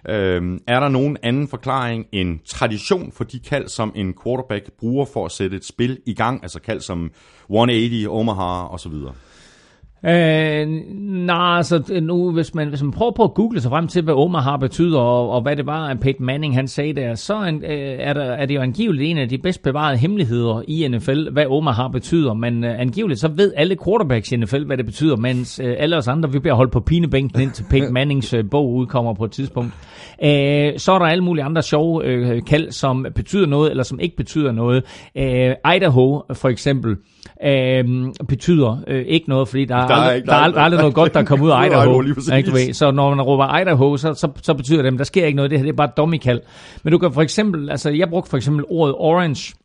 Uh, 0.08 0.14
er 0.68 0.80
der 0.80 0.90
nogen 0.90 1.18
anden 1.24 1.48
forklaring 1.48 2.08
end 2.12 2.40
tradition 2.46 3.12
for 3.12 3.24
de 3.24 3.40
kald, 3.40 3.68
som 3.68 3.92
en 3.96 4.14
quarterback 4.24 4.72
bruger 4.80 5.06
for 5.06 5.26
at 5.26 5.32
sætte 5.32 5.58
et 5.58 5.66
spil 5.66 6.00
i 6.06 6.14
gang? 6.14 6.44
Altså 6.44 6.60
kald 6.60 6.82
som 6.82 7.12
180, 7.50 8.08
Omaha 8.08 8.68
osv. 8.68 8.94
Øh, 10.06 10.68
nej, 11.26 11.58
altså 11.58 12.00
nu, 12.02 12.32
hvis 12.32 12.56
man, 12.56 12.70
hvis 12.70 12.84
man 12.84 12.92
prøver 12.92 13.12
på 13.12 13.24
at 13.24 13.34
google 13.34 13.62
sig 13.62 13.70
frem 13.70 13.88
til, 13.88 14.04
hvad 14.04 14.14
Omaha 14.14 14.58
betyder, 14.58 15.00
og, 15.00 15.30
og 15.30 15.42
hvad 15.42 15.56
det 15.56 15.66
var, 15.66 15.88
at 15.88 16.00
Peyton 16.00 16.26
Manning 16.26 16.56
han 16.56 16.68
sagde 16.68 16.94
der, 16.94 17.16
så 17.16 17.36
er, 17.36 17.48
øh, 17.48 17.98
er, 18.00 18.14
der, 18.14 18.24
er 18.24 18.46
det 18.46 18.56
jo 18.56 18.62
angiveligt 18.62 19.10
en 19.10 19.18
af 19.18 19.30
de 19.30 19.38
bedst 19.38 19.64
bevarede 19.64 19.98
hemmeligheder 19.98 20.62
i 20.68 20.88
NFL, 20.88 21.30
hvad 21.32 21.46
Omaha 21.46 21.88
betyder. 21.88 22.34
Men 22.34 22.64
øh, 22.64 22.80
angiveligt 22.80 23.20
så 23.20 23.28
ved 23.28 23.54
alle 23.56 23.78
quarterbacks 23.86 24.32
i 24.32 24.36
NFL, 24.36 24.64
hvad 24.64 24.78
det 24.78 24.86
betyder, 24.86 25.16
mens 25.16 25.60
øh, 25.64 25.76
alle 25.80 25.98
os 25.98 26.08
andre, 26.08 26.32
vi 26.32 26.40
bliver 26.40 26.56
holdt 26.56 26.72
på 26.72 26.80
pinebænken 26.80 27.42
indtil 27.42 27.66
Peyton 27.72 27.94
Mannings 27.94 28.34
øh, 28.34 28.44
bog 28.52 28.74
udkommer 28.74 29.14
på 29.14 29.26
et 29.26 29.32
tidspunkt. 29.32 29.74
Øh, 30.24 30.74
så 30.78 30.92
er 30.92 31.00
der 31.00 31.06
alle 31.06 31.24
mulige 31.24 31.44
andre 31.44 31.62
sjove 31.62 32.06
øh, 32.06 32.42
kald, 32.48 32.72
som 32.72 33.06
betyder 33.16 33.46
noget, 33.46 33.72
eller 33.72 33.84
som 33.84 34.00
ikke 34.00 34.16
betyder 34.16 34.52
noget. 34.52 34.84
Øh, 35.16 35.76
Idaho 35.76 36.22
for 36.34 36.50
eksempel 36.50 36.96
øh, 37.46 37.86
betyder 38.28 38.78
øh, 38.88 39.06
ikke 39.08 39.30
noget, 39.30 39.48
fordi 39.48 39.66
der, 39.66 39.87
der, 39.88 39.96
er, 39.96 40.00
aldrig, 40.00 40.26
der, 40.26 40.34
er, 40.34 40.38
aldrig, 40.38 40.56
der 40.56 40.62
er 40.62 40.66
aldrig 40.66 40.80
noget 40.80 40.96
godt, 40.96 41.14
der 41.14 41.24
kommer 41.24 41.46
ud 41.46 41.52
af 41.52 41.66
Idaho. 41.68 42.02
Ikke, 42.36 42.50
du 42.50 42.54
ved. 42.56 42.74
Så 42.74 42.92
når 42.92 43.10
man 43.16 43.22
råber 43.22 43.58
Idaho, 43.60 43.98
så, 43.98 44.14
så, 44.14 44.32
så 44.42 44.54
betyder 44.54 44.82
det, 44.82 44.94
at 44.94 44.98
der 44.98 45.04
sker 45.04 45.26
ikke 45.26 45.36
noget. 45.36 45.52
Det 45.52 45.60
her 45.60 45.64
det 45.64 45.72
er 45.72 45.76
bare 45.78 45.90
dummikald. 45.98 46.42
Men 46.84 46.92
du 46.92 46.98
kan 46.98 47.14
for 47.14 47.22
eksempel, 47.22 47.70
altså 47.70 47.90
jeg 47.90 48.10
brugte 48.10 48.30
for 48.30 48.38
eksempel 48.38 48.66
ordet 48.70 48.96
orange, 48.98 49.56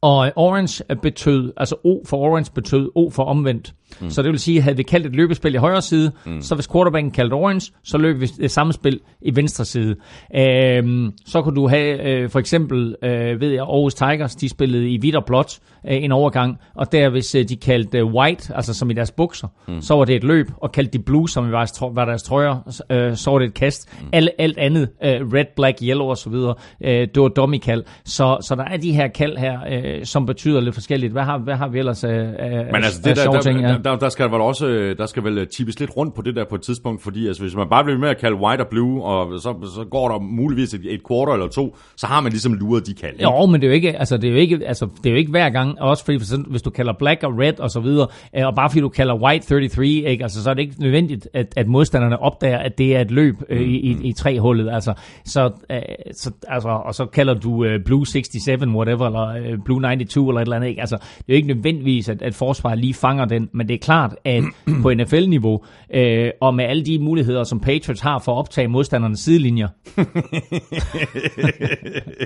og 0.00 0.32
orange 0.36 0.84
betød, 1.02 1.52
altså 1.56 1.76
O 1.84 2.02
for 2.06 2.16
orange 2.16 2.52
betød 2.54 2.90
O 2.94 3.10
for 3.10 3.24
omvendt. 3.24 3.72
Mm. 4.00 4.10
Så 4.10 4.22
det 4.22 4.30
vil 4.30 4.38
sige, 4.38 4.56
at 4.56 4.62
havde 4.62 4.76
vi 4.76 4.82
kaldt 4.82 5.06
et 5.06 5.16
løbespil 5.16 5.54
i 5.54 5.56
højre 5.56 5.82
side, 5.82 6.12
mm. 6.26 6.42
så 6.42 6.54
hvis 6.54 6.68
quarterbacken 6.72 7.10
kaldte 7.10 7.34
orange, 7.34 7.72
så 7.84 7.98
løb 7.98 8.20
vi 8.20 8.26
det 8.26 8.50
samme 8.50 8.72
spil 8.72 9.00
i 9.22 9.36
venstre 9.36 9.64
side. 9.64 9.96
Øhm, 10.36 11.12
så 11.26 11.42
kunne 11.42 11.56
du 11.56 11.68
have 11.68 12.02
øh, 12.08 12.30
for 12.30 12.38
eksempel, 12.38 12.96
øh, 13.02 13.40
ved 13.40 13.50
jeg, 13.50 13.60
Aarhus 13.60 13.94
Tigers, 13.94 14.36
de 14.36 14.48
spillede 14.48 14.90
i 14.90 14.98
hvidt 14.98 15.16
og 15.16 15.24
blåt 15.24 15.58
øh, 15.88 16.04
en 16.04 16.12
overgang, 16.12 16.58
og 16.74 16.92
der 16.92 17.08
hvis 17.08 17.34
øh, 17.34 17.48
de 17.48 17.56
kaldte 17.56 17.98
øh, 17.98 18.04
white, 18.04 18.54
altså 18.54 18.74
som 18.74 18.90
i 18.90 18.94
deres 18.94 19.10
bukser, 19.10 19.48
mm. 19.68 19.80
så 19.80 19.94
var 19.94 20.04
det 20.04 20.16
et 20.16 20.24
løb, 20.24 20.46
og 20.56 20.72
kaldte 20.72 20.98
de 20.98 21.02
blue, 21.02 21.28
som 21.28 21.54
trø- 21.54 21.94
var 21.94 22.04
deres 22.04 22.22
trøjer, 22.22 22.82
øh, 22.90 23.16
så 23.16 23.30
var 23.30 23.38
det 23.38 23.46
et 23.46 23.54
kast. 23.54 23.88
Mm. 24.00 24.08
Alt, 24.12 24.30
alt 24.38 24.58
andet, 24.58 24.88
øh, 25.04 25.10
red, 25.10 25.44
black, 25.56 25.78
yellow 25.82 26.06
osv., 26.06 26.32
øh, 26.32 27.08
det 27.14 27.22
var 27.22 27.28
dummy 27.28 27.58
kald. 27.58 27.84
Så, 28.04 28.38
så 28.40 28.54
der 28.54 28.64
er 28.64 28.76
de 28.76 28.92
her 28.92 29.08
kald 29.08 29.36
her, 29.36 29.58
øh, 29.70 30.04
som 30.04 30.26
betyder 30.26 30.60
lidt 30.60 30.74
forskelligt. 30.74 31.12
Hvad 31.12 31.22
har, 31.22 31.38
hvad 31.38 31.54
har 31.54 31.68
vi 31.68 31.78
ellers 31.78 32.04
af, 32.04 32.34
af, 32.38 32.66
Men 32.66 32.74
altså, 32.74 32.98
af 32.98 33.04
det 33.04 33.16
der, 33.16 33.22
sjove 33.22 33.36
der, 33.36 33.42
ting? 33.42 33.60
Ja. 33.60 33.76
Der, 33.84 33.96
der, 33.96 34.08
skal 34.08 34.30
vel 34.30 34.40
også 34.40 34.66
øh, 34.66 34.98
der 34.98 35.06
skal 35.06 35.24
vel 35.24 35.46
tippes 35.56 35.80
lidt 35.80 35.96
rundt 35.96 36.14
på 36.14 36.22
det 36.22 36.36
der 36.36 36.44
på 36.44 36.54
et 36.54 36.62
tidspunkt, 36.62 37.02
fordi 37.02 37.26
altså, 37.26 37.42
hvis 37.42 37.54
man 37.54 37.68
bare 37.68 37.84
bliver 37.84 37.98
med 37.98 38.08
at 38.08 38.18
kalde 38.18 38.36
white 38.36 38.60
og 38.60 38.68
blue, 38.68 39.04
og 39.04 39.40
så, 39.40 39.54
så 39.74 39.84
går 39.90 40.08
der 40.08 40.18
muligvis 40.18 40.74
et, 40.74 40.80
et 40.84 41.00
quarter 41.08 41.32
eller 41.32 41.48
to, 41.48 41.76
så 41.96 42.06
har 42.06 42.20
man 42.20 42.32
ligesom 42.32 42.54
luret 42.54 42.86
de 42.86 42.94
kald. 42.94 43.12
ikke? 43.12 43.24
Jo, 43.24 43.46
men 43.46 43.60
det 43.60 43.66
er 43.66 43.68
jo 43.70 43.74
ikke, 43.74 43.98
altså, 43.98 44.16
det 44.16 44.28
er 44.28 44.32
jo 44.32 44.38
ikke, 44.38 44.60
altså, 44.66 44.88
det 44.96 45.06
er 45.06 45.10
jo 45.10 45.16
ikke 45.16 45.30
hver 45.30 45.50
gang, 45.50 45.80
også 45.80 46.04
fordi 46.04 46.18
for 46.18 46.24
eksempel, 46.24 46.50
hvis 46.50 46.62
du 46.62 46.70
kalder 46.70 46.92
black 46.98 47.22
og 47.22 47.38
red 47.38 47.60
og 47.60 47.70
så 47.70 47.80
videre, 47.80 48.06
øh, 48.36 48.46
og 48.46 48.54
bare 48.54 48.70
fordi 48.70 48.80
du 48.80 48.88
kalder 48.88 49.14
white 49.14 49.46
33, 49.46 49.86
ikke, 49.86 50.22
altså, 50.24 50.42
så 50.42 50.50
er 50.50 50.54
det 50.54 50.62
ikke 50.62 50.80
nødvendigt, 50.80 51.28
at, 51.34 51.46
at 51.56 51.68
modstanderne 51.68 52.18
opdager, 52.18 52.58
at 52.58 52.78
det 52.78 52.96
er 52.96 53.00
et 53.00 53.10
løb 53.10 53.34
øh, 53.48 53.60
i, 53.60 53.76
i, 53.76 54.08
i 54.08 54.12
tre-hullet, 54.12 54.70
altså, 54.72 54.94
så, 55.24 55.50
øh, 55.70 55.78
så, 56.12 56.30
altså, 56.48 56.68
og 56.68 56.94
så 56.94 57.06
kalder 57.06 57.34
du 57.34 57.64
øh, 57.64 57.84
blue 57.84 58.06
67, 58.06 58.66
whatever, 58.66 59.06
eller 59.06 59.28
øh, 59.28 59.58
blue 59.64 59.80
92, 59.82 60.28
eller 60.28 60.40
et 60.40 60.44
eller 60.44 60.56
andet, 60.56 60.68
ikke? 60.68 60.80
altså, 60.80 60.96
det 60.96 61.24
er 61.28 61.32
jo 61.32 61.36
ikke 61.36 61.48
nødvendigvis, 61.48 62.08
at, 62.08 62.22
at 62.22 62.34
forsvaret 62.34 62.78
lige 62.78 62.94
fanger 62.94 63.24
den, 63.24 63.48
men 63.52 63.68
det 63.68 63.71
er 63.74 63.78
klart, 63.78 64.16
at 64.24 64.44
på 64.82 64.94
NFL-niveau, 64.94 65.64
øh, 65.94 66.30
og 66.40 66.54
med 66.54 66.64
alle 66.64 66.84
de 66.84 66.98
muligheder, 66.98 67.44
som 67.44 67.60
Patriots 67.60 68.00
har 68.00 68.18
for 68.18 68.32
at 68.32 68.38
optage 68.38 68.68
modstandernes 68.68 69.20
sidelinjer, 69.20 69.68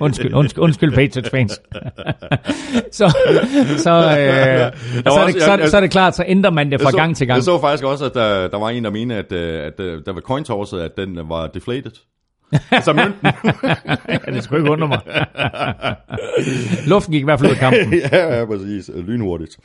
undskyld, 0.00 0.34
undskyld, 0.34 0.62
undskyld 0.62 0.94
Patriots 0.94 1.30
fans. 1.30 1.52
så, 2.98 3.16
så, 3.76 3.90
øh, 3.90 4.72
så, 5.02 5.20
er 5.20 5.26
det, 5.26 5.42
så, 5.42 5.56
det, 5.56 5.70
så 5.70 5.76
er 5.76 5.80
det 5.80 5.90
klart, 5.90 6.16
så 6.16 6.24
ændrer 6.26 6.50
man 6.50 6.70
det 6.70 6.80
fra 6.80 6.90
så, 6.90 6.96
gang 6.96 7.16
til 7.16 7.26
gang. 7.26 7.36
Jeg 7.36 7.44
så 7.44 7.60
faktisk 7.60 7.84
også, 7.84 8.04
at 8.04 8.14
der, 8.14 8.48
der 8.48 8.58
var 8.58 8.70
en, 8.70 8.84
der 8.84 8.90
mente, 8.90 9.14
at, 9.14 9.32
øh, 9.32 9.60
at, 9.60 9.80
at 9.80 10.06
der 10.06 10.12
var 10.12 10.20
cointosset, 10.20 10.80
at 10.80 10.96
den 10.96 11.18
var 11.28 11.46
deflated. 11.46 11.92
altså 12.70 12.92
mønten. 12.92 13.28
ja, 14.26 14.32
det 14.32 14.44
skulle 14.44 14.60
ikke 14.60 14.70
undre 14.70 14.88
mig. 14.88 15.00
Luften 16.86 17.12
gik 17.12 17.20
i 17.20 17.24
hvert 17.24 17.40
fald 17.40 17.50
ud 17.50 17.54
af 17.54 17.60
kampen. 17.60 17.94
ja, 18.12 18.38
ja, 18.38 18.44
præcis. 18.44 18.90
Lynhurtigt. 18.94 19.56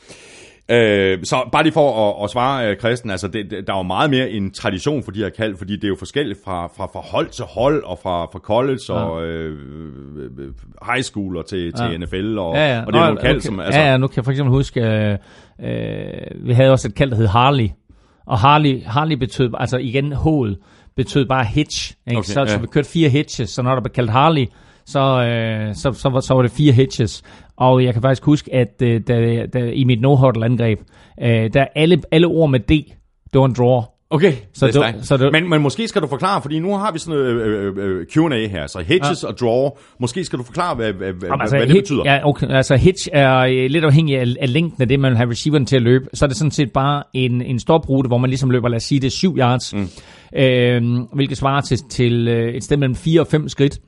Øh, 0.70 1.18
så 1.24 1.48
bare 1.52 1.62
lige 1.62 1.72
for 1.72 2.10
at, 2.10 2.24
at 2.24 2.30
svare, 2.30 2.70
øh, 2.70 2.76
Christian, 2.76 3.10
altså 3.10 3.28
det, 3.28 3.50
der 3.66 3.72
er 3.72 3.76
jo 3.76 3.82
meget 3.82 4.10
mere 4.10 4.30
en 4.30 4.50
tradition 4.50 5.02
for 5.02 5.10
de 5.10 5.18
her 5.20 5.28
kald, 5.28 5.56
fordi 5.56 5.76
det 5.76 5.84
er 5.84 5.88
jo 5.88 5.96
forskelligt 5.98 6.38
fra, 6.44 6.66
fra, 6.66 6.86
fra 6.86 7.00
hold 7.00 7.28
til 7.28 7.44
hold, 7.44 7.84
og 7.84 7.98
fra, 8.02 8.24
fra 8.24 8.38
college 8.38 8.80
og 8.88 9.24
øh, 9.24 9.58
high 10.92 11.02
school 11.02 11.36
og 11.36 11.46
til, 11.46 11.72
til 11.72 12.00
NFL, 12.00 12.38
og, 12.38 12.54
Ja, 12.54 12.74
ja. 12.74 12.84
og 12.86 12.92
det 12.92 12.98
er 12.98 13.04
nogle 13.04 13.20
kald, 13.20 13.36
okay. 13.36 13.46
som... 13.46 13.60
Altså, 13.60 13.80
Ja, 13.80 13.90
ja, 13.90 13.96
nu 13.96 14.06
kan 14.06 14.16
jeg 14.16 14.24
for 14.24 14.30
eksempel 14.30 14.52
huske, 14.52 14.80
øh, 14.80 15.18
øh, 15.62 16.46
vi 16.46 16.52
havde 16.52 16.70
også 16.70 16.88
et 16.88 16.94
kald, 16.94 17.10
der 17.10 17.16
hed 17.16 17.26
Harley. 17.26 17.68
Og 18.26 18.38
Harley, 18.38 18.82
Harley 18.84 19.16
betød, 19.16 19.50
altså 19.58 19.76
igen 19.78 20.12
hoved, 20.12 20.56
betød 20.96 21.26
bare 21.26 21.44
hitch. 21.44 21.94
Ikke? 22.06 22.18
Okay, 22.18 22.26
så, 22.26 22.40
ja. 22.40 22.46
så 22.46 22.58
vi 22.58 22.66
kørte 22.66 22.88
fire 22.88 23.08
hitches, 23.08 23.50
så 23.50 23.62
når 23.62 23.74
der 23.74 23.82
blev 23.82 23.92
kaldt 23.92 24.10
Harley, 24.10 24.46
så, 24.86 25.00
øh, 25.00 25.74
så, 25.74 25.92
så, 25.92 26.20
så 26.26 26.34
var 26.34 26.42
det 26.42 26.50
fire 26.50 26.72
hitches. 26.72 27.22
Og 27.62 27.84
jeg 27.84 27.92
kan 27.92 28.02
faktisk 28.02 28.24
huske, 28.24 28.54
at 28.54 28.82
øh, 28.82 29.00
da, 29.08 29.46
da, 29.46 29.58
i 29.58 29.84
mit 29.84 30.00
no 30.00 30.16
angreb 30.42 30.78
øh, 31.22 31.28
der 31.54 31.66
alle, 31.74 32.02
alle 32.12 32.26
ord 32.26 32.50
med 32.50 32.60
D, 32.60 32.68
det 33.32 33.40
var 33.40 33.44
en 33.44 33.54
draw. 33.58 33.82
Okay, 34.10 34.32
Så 34.54 34.66
det, 34.66 34.74
du- 34.74 34.80
er 34.80 34.92
så 35.02 35.16
du- 35.16 35.30
men, 35.32 35.50
men 35.50 35.62
måske 35.62 35.88
skal 35.88 36.02
du 36.02 36.06
forklare, 36.06 36.42
fordi 36.42 36.58
nu 36.58 36.76
har 36.76 36.92
vi 36.92 36.98
sådan 36.98 37.18
noget 37.20 37.32
øh, 37.34 37.72
øh, 37.76 37.98
øh, 38.00 38.06
Q&A 38.06 38.46
her, 38.46 38.66
så 38.66 38.78
hedges 38.86 39.22
ja. 39.22 39.28
og 39.28 39.38
draw. 39.38 39.70
Måske 40.00 40.24
skal 40.24 40.38
du 40.38 40.44
forklare, 40.44 40.74
hvad, 40.74 40.92
hvad, 40.92 41.06
Jamen, 41.22 41.40
altså, 41.40 41.56
hvad 41.56 41.66
det 41.66 41.74
hit- 41.74 41.80
betyder. 41.82 42.02
Ja, 42.04 42.28
okay. 42.28 42.46
Altså 42.50 42.76
hitch 42.76 43.08
er 43.12 43.38
øh, 43.38 43.70
lidt 43.70 43.84
afhængig 43.84 44.18
af, 44.18 44.26
af 44.40 44.52
længden 44.52 44.82
af 44.82 44.88
det, 44.88 45.00
man 45.00 45.10
vil 45.10 45.16
have 45.16 45.30
receiveren 45.30 45.66
til 45.66 45.76
at 45.76 45.82
løbe. 45.82 46.04
Så 46.14 46.24
er 46.24 46.26
det 46.26 46.36
sådan 46.36 46.50
set 46.50 46.72
bare 46.72 47.02
en, 47.14 47.42
en 47.42 47.58
stoprute, 47.58 48.08
hvor 48.08 48.18
man 48.18 48.30
ligesom 48.30 48.50
løber, 48.50 48.68
lad 48.68 48.76
os 48.76 48.82
sige, 48.82 49.00
det 49.00 49.06
er 49.06 49.10
7 49.10 49.36
yards, 49.38 49.74
mm. 49.74 49.88
øh, 50.36 50.82
hvilket 51.14 51.36
svarer 51.38 51.60
til, 51.60 51.78
til 51.90 52.28
øh, 52.28 52.54
et 52.54 52.64
sted 52.64 52.76
mellem 52.76 52.94
4 52.94 53.20
og 53.20 53.26
5 53.26 53.48
skridt 53.48 53.78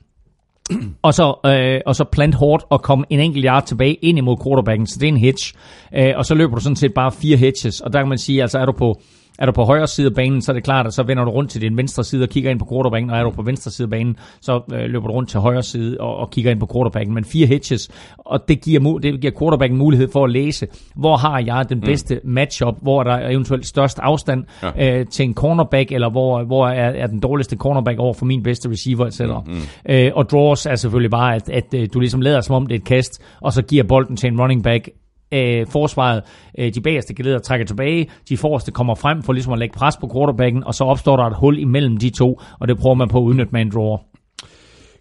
og 1.01 1.13
så, 1.13 1.33
øh, 1.45 1.81
og 1.85 1.95
så 1.95 2.03
plant 2.03 2.35
hårdt 2.35 2.63
og 2.69 2.81
komme 2.81 3.05
en 3.09 3.19
enkelt 3.19 3.45
yard 3.45 3.65
tilbage 3.65 3.93
ind 3.93 4.17
imod 4.17 4.37
quarterbacken, 4.43 4.87
så 4.87 4.99
det 4.99 5.07
er 5.07 5.11
en 5.11 5.17
hitch. 5.17 5.53
Øh, 5.95 6.13
og 6.15 6.25
så 6.25 6.35
løber 6.35 6.55
du 6.55 6.61
sådan 6.61 6.75
set 6.75 6.93
bare 6.93 7.11
fire 7.11 7.37
hitches, 7.37 7.81
og 7.81 7.93
der 7.93 7.99
kan 7.99 8.09
man 8.09 8.17
sige, 8.17 8.41
altså 8.41 8.59
er 8.59 8.65
du 8.65 8.71
på 8.71 9.01
er 9.39 9.45
du 9.45 9.51
på 9.51 9.63
højre 9.63 9.87
side 9.87 10.07
af 10.07 10.13
banen, 10.13 10.41
så 10.41 10.51
er 10.51 10.53
det 10.53 10.63
klart, 10.63 10.85
at 10.87 10.93
så 10.93 11.03
vender 11.03 11.23
du 11.23 11.31
rundt 11.31 11.51
til 11.51 11.61
din 11.61 11.77
venstre 11.77 12.03
side 12.03 12.23
og 12.23 12.29
kigger 12.29 12.51
ind 12.51 12.59
på 12.59 12.67
quarterbacken, 12.71 13.09
og 13.09 13.17
er 13.17 13.23
du 13.23 13.29
på 13.29 13.41
venstre 13.41 13.71
side 13.71 13.85
af 13.85 13.89
banen, 13.89 14.17
så 14.41 14.61
øh, 14.73 14.79
løber 14.79 15.07
du 15.07 15.13
rundt 15.13 15.29
til 15.29 15.39
højre 15.39 15.63
side 15.63 15.97
og, 15.99 16.17
og 16.17 16.31
kigger 16.31 16.51
ind 16.51 16.59
på 16.59 16.69
quarterbacken. 16.73 17.15
Men 17.15 17.25
fire 17.25 17.47
hitches, 17.47 17.89
og 18.17 18.47
det 18.47 18.61
giver, 18.61 18.99
det 18.99 19.21
giver 19.21 19.33
quarterbacken 19.39 19.79
mulighed 19.79 20.11
for 20.11 20.23
at 20.23 20.31
læse, 20.31 20.67
hvor 20.95 21.17
har 21.17 21.39
jeg 21.45 21.65
den 21.69 21.81
bedste 21.81 22.19
matchup, 22.23 22.75
hvor 22.81 22.99
er 22.99 23.03
der 23.03 23.29
eventuelt 23.29 23.65
størst 23.65 23.99
afstand 23.99 24.43
ja. 24.63 24.99
øh, 24.99 25.05
til 25.05 25.25
en 25.25 25.33
cornerback, 25.33 25.91
eller 25.91 26.09
hvor, 26.09 26.43
hvor 26.43 26.67
er, 26.67 26.89
er 26.89 27.07
den 27.07 27.19
dårligste 27.19 27.55
cornerback 27.55 27.99
over 27.99 28.13
for 28.13 28.25
min 28.25 28.43
bedste 28.43 28.69
receiver, 28.69 29.05
etc. 29.05 29.21
Mm, 29.21 29.53
øh, 29.89 30.11
og 30.15 30.29
draws 30.29 30.65
er 30.65 30.75
selvfølgelig 30.75 31.11
bare, 31.11 31.35
at, 31.35 31.49
at 31.49 31.73
øh, 31.75 31.87
du 31.93 31.99
ligesom 31.99 32.21
lader 32.21 32.41
som 32.41 32.55
om 32.55 32.67
det 32.67 32.75
er 32.75 32.79
et 32.79 32.85
kast, 32.85 33.21
og 33.41 33.53
så 33.53 33.61
giver 33.61 33.83
bolden 33.83 34.15
til 34.17 34.27
en 34.27 34.41
running 34.41 34.63
back, 34.63 34.89
øh, 35.35 35.67
forsvaret, 35.67 36.23
øh, 36.59 36.73
de 36.73 36.81
bagerste 36.81 37.13
geleder 37.13 37.39
trækker 37.39 37.65
tilbage, 37.65 38.09
de 38.29 38.37
forreste 38.37 38.71
kommer 38.71 38.95
frem 38.95 39.23
for 39.23 39.33
ligesom 39.33 39.53
at 39.53 39.59
lægge 39.59 39.77
pres 39.77 39.97
på 39.97 40.09
quarterbacken, 40.13 40.63
og 40.63 40.73
så 40.73 40.83
opstår 40.83 41.17
der 41.17 41.23
et 41.23 41.35
hul 41.35 41.59
imellem 41.59 41.97
de 41.97 42.09
to, 42.09 42.41
og 42.59 42.67
det 42.67 42.77
prøver 42.77 42.95
man 42.95 43.09
på 43.09 43.17
at 43.17 43.23
udnytte 43.23 43.51
med 43.51 43.61
en 43.61 43.71
draw. 43.71 43.97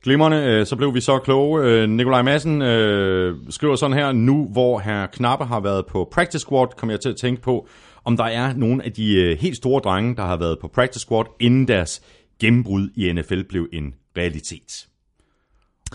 Glimmerne, 0.02 0.46
øh, 0.46 0.66
så 0.66 0.76
blev 0.76 0.94
vi 0.94 1.00
så 1.00 1.18
kloge. 1.18 1.62
Øh, 1.64 1.88
Nikolaj 1.88 2.22
Madsen 2.22 2.62
øh, 2.62 3.36
skriver 3.50 3.76
sådan 3.76 3.96
her, 3.96 4.12
nu 4.12 4.48
hvor 4.52 4.78
her 4.78 5.06
Knappe 5.06 5.44
har 5.44 5.60
været 5.60 5.86
på 5.86 6.08
practice 6.12 6.38
squad, 6.38 6.66
kommer 6.76 6.92
jeg 6.92 7.00
til 7.00 7.08
at 7.08 7.16
tænke 7.16 7.42
på, 7.42 7.68
om 8.04 8.16
der 8.16 8.24
er 8.24 8.54
nogle 8.56 8.84
af 8.84 8.92
de 8.92 9.14
øh, 9.14 9.38
helt 9.38 9.56
store 9.56 9.80
drenge, 9.80 10.16
der 10.16 10.22
har 10.22 10.36
været 10.36 10.58
på 10.60 10.68
practice 10.68 11.00
squad, 11.00 11.24
inden 11.40 11.68
deres 11.68 12.02
gennembrud 12.40 12.88
i 12.96 13.12
NFL 13.12 13.42
blev 13.48 13.68
en 13.72 13.94
realitet. 14.16 14.86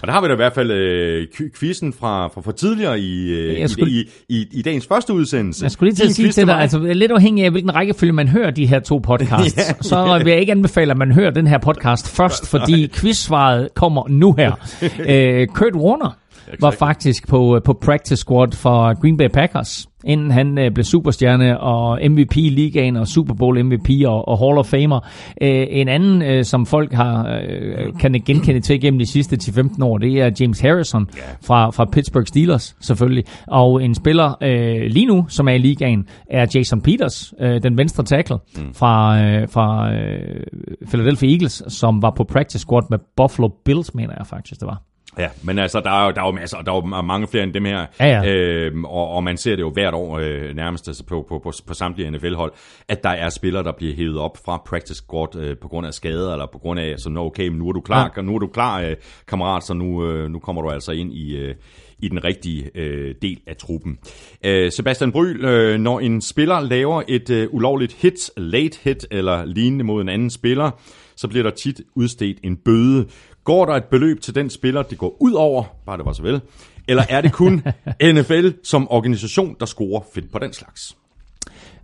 Og 0.02 0.08
der 0.08 0.14
har 0.14 0.22
vi 0.22 0.28
da 0.28 0.34
i 0.34 0.36
hvert 0.36 0.54
fald 0.54 0.72
øh, 0.72 1.28
quizzen 1.60 1.94
fra, 1.94 2.28
fra, 2.28 2.42
fra 2.42 2.52
tidligere 2.52 3.00
i, 3.00 3.30
øh, 3.30 3.60
Jeg 3.60 3.70
skulle- 3.70 3.92
i, 3.92 4.00
i, 4.30 4.38
i, 4.42 4.48
i 4.52 4.62
dagens 4.62 4.88
første 4.88 5.14
udsendelse. 5.14 5.64
Jeg 5.64 5.72
skulle 5.72 5.90
lige 5.90 5.96
til 5.96 6.06
at 6.10 6.12
sige 6.16 6.32
til 6.32 6.48
dig, 6.48 6.56
altså 6.60 6.80
lidt 6.80 7.12
afhængig 7.12 7.46
af, 7.46 7.52
hvilken 7.52 7.76
rækkefølge 7.76 8.14
man 8.14 8.28
hører 8.28 8.52
de 8.52 8.66
her 8.66 8.80
to 8.80 8.98
podcasts, 8.98 9.58
Ja, 9.70 9.74
så 9.82 10.22
vil 10.24 10.32
jeg 10.32 10.40
ikke 10.40 10.52
anbefale, 10.52 10.92
at 10.92 10.98
man 10.98 11.12
hører 11.12 11.32
den 11.32 11.48
her 11.48 11.58
podcast 11.58 12.10
først, 12.16 12.48
fordi 12.52 12.88
quizsvaret 12.88 13.70
kommer 13.76 14.04
nu 14.10 14.34
her. 14.38 14.52
Øh, 15.10 15.48
Kurt 15.48 15.76
Warner 15.76 16.18
var 16.62 16.72
faktisk 16.72 17.28
på, 17.28 17.60
på 17.66 17.74
practice 17.74 18.16
squad 18.16 18.52
for 18.52 19.02
Green 19.02 19.18
Bay 19.18 19.28
Packers, 19.28 19.90
inden 20.06 20.32
han 20.32 20.58
øh, 20.58 20.72
blev 20.72 20.84
superstjerne 20.84 21.60
og 21.60 22.00
MVP 22.10 22.38
i 22.38 22.50
ligaen 22.50 22.96
og 22.96 23.08
Super 23.08 23.34
Bowl 23.34 23.64
MVP 23.64 23.90
og, 24.06 24.28
og 24.28 24.40
Hall 24.40 24.58
of 24.58 24.66
Famer. 24.66 25.00
Øh, 25.42 25.68
en 25.70 25.88
anden, 25.88 26.22
øh, 26.22 26.46
som 26.46 26.66
folk 26.66 26.94
har 26.94 27.40
øh, 27.44 27.94
kan 28.00 28.14
genkende 28.26 28.60
til 28.60 28.82
gennem 28.82 29.00
de 29.00 29.06
sidste 29.06 29.38
10-15 29.44 29.84
år, 29.84 29.98
det 29.98 30.22
er 30.22 30.32
James 30.40 30.60
Harrison 30.60 31.10
fra, 31.46 31.70
fra 31.70 31.86
Pittsburgh 31.86 32.26
Steelers 32.26 32.76
selvfølgelig. 32.80 33.24
Og 33.48 33.84
en 33.84 33.96
spiller 33.96 34.38
øh, 34.44 34.82
lige 34.92 35.06
nu, 35.06 35.26
som 35.30 35.48
er 35.48 35.54
i 35.54 35.58
ligaen, 35.58 36.08
er 36.30 36.46
Jason 36.56 36.82
Peters, 36.82 37.34
øh, 37.40 37.64
den 37.64 37.78
venstre 37.78 38.04
tackle 38.04 38.38
mm. 38.58 38.74
fra, 38.74 39.22
øh, 39.24 39.50
fra 39.50 39.94
øh, 39.94 40.44
Philadelphia 40.88 41.30
Eagles, 41.30 41.64
som 41.68 42.02
var 42.02 42.14
på 42.18 42.24
practice 42.24 42.60
squad 42.60 42.84
med 42.90 43.00
Buffalo 43.16 43.50
Bills, 43.66 43.94
mener 43.94 44.14
jeg 44.18 44.28
faktisk, 44.28 44.60
det 44.60 44.68
var. 44.68 44.89
Ja, 45.18 45.30
men 45.44 45.60
altså, 45.60 45.80
der 45.80 45.92
er 45.92 46.06
jo, 46.06 46.12
der 46.12 46.22
er 46.22 46.26
jo 46.26 46.32
masser, 46.32 46.62
der 46.62 46.72
er 46.72 46.76
jo 46.76 47.02
mange 47.02 47.28
flere 47.28 47.44
end 47.44 47.54
dem 47.54 47.66
her. 47.66 47.86
Ja, 48.00 48.06
ja. 48.06 48.26
Øhm, 48.26 48.86
og, 48.86 49.10
og 49.10 49.24
man 49.24 49.38
ser 49.38 49.56
det 49.56 49.62
jo 49.62 49.70
hvert 49.70 49.94
år 49.94 50.20
øh, 50.20 50.56
nærmest 50.56 50.88
altså 50.88 51.06
på, 51.06 51.26
på, 51.30 51.40
på, 51.40 51.52
på 51.68 51.74
samtlige 51.74 52.12
NFL-hold, 52.12 52.52
at 52.88 53.04
der 53.04 53.10
er 53.10 53.30
spillere, 53.30 53.64
der 53.64 53.72
bliver 53.72 53.96
hævet 53.96 54.20
op 54.20 54.38
fra 54.46 54.62
practice 54.66 54.96
squad 54.96 55.36
øh, 55.36 55.58
på 55.58 55.68
grund 55.68 55.88
af 55.88 55.94
skader, 55.94 56.32
eller 56.32 56.46
på 56.46 56.58
grund 56.58 56.80
af, 56.80 56.96
så 56.98 57.10
nå, 57.10 57.26
okay, 57.26 57.48
men 57.48 57.58
nu 57.58 57.68
er 57.70 57.74
du 57.74 57.82
klar, 57.82 58.14
ja. 58.18 58.22
nu 58.22 58.36
er 58.36 58.40
du 58.40 58.48
klar, 58.48 58.82
øh, 58.82 58.96
kammerat, 59.28 59.64
så 59.64 59.74
nu, 59.74 60.06
øh, 60.06 60.30
nu 60.30 60.40
kommer 60.40 60.62
du 60.62 60.70
altså 60.70 60.92
ind 60.92 61.14
i... 61.14 61.36
Øh, 61.38 61.56
i 62.02 62.10
den 62.10 62.24
rigtige 62.24 62.70
øh, 62.76 63.16
del 63.22 63.40
af 63.48 63.56
truppen. 63.58 63.98
Øh, 64.46 64.72
Sebastian 64.72 65.12
Bryl, 65.12 65.46
øh, 65.46 65.80
når 65.80 66.00
en 66.00 66.22
spiller 66.22 66.60
laver 66.60 67.04
et 67.08 67.30
øh, 67.30 67.48
ulovligt 67.52 67.94
hit, 67.94 68.32
late 68.38 68.80
hit 68.84 69.08
eller 69.12 69.46
lignende 69.46 69.84
mod 69.84 70.02
en 70.02 70.10
anden 70.10 70.30
spiller, 70.30 70.72
så 71.16 71.28
bliver 71.28 71.44
der 71.44 71.50
tit 71.50 71.82
udstedt 71.96 72.38
en 72.44 72.58
bøde. 72.58 73.08
Går 73.50 73.66
der 73.66 73.74
et 73.74 73.84
beløb 73.84 74.22
til 74.22 74.36
den 74.36 74.50
spiller, 74.50 74.82
det 74.82 74.98
går 74.98 75.18
ud 75.20 75.34
over, 75.34 75.64
bare 75.86 75.98
det 75.98 76.06
var 76.06 76.14
så 76.14 76.22
vel, 76.22 76.42
eller 76.88 77.04
er 77.10 77.22
det 77.22 77.32
kun 77.32 77.64
NFL 78.14 78.50
som 78.64 78.92
organisation, 78.92 79.56
der 79.60 79.66
scorer 79.66 80.02
fedt 80.14 80.32
på 80.32 80.40
den 80.40 80.54
slags? 80.54 80.98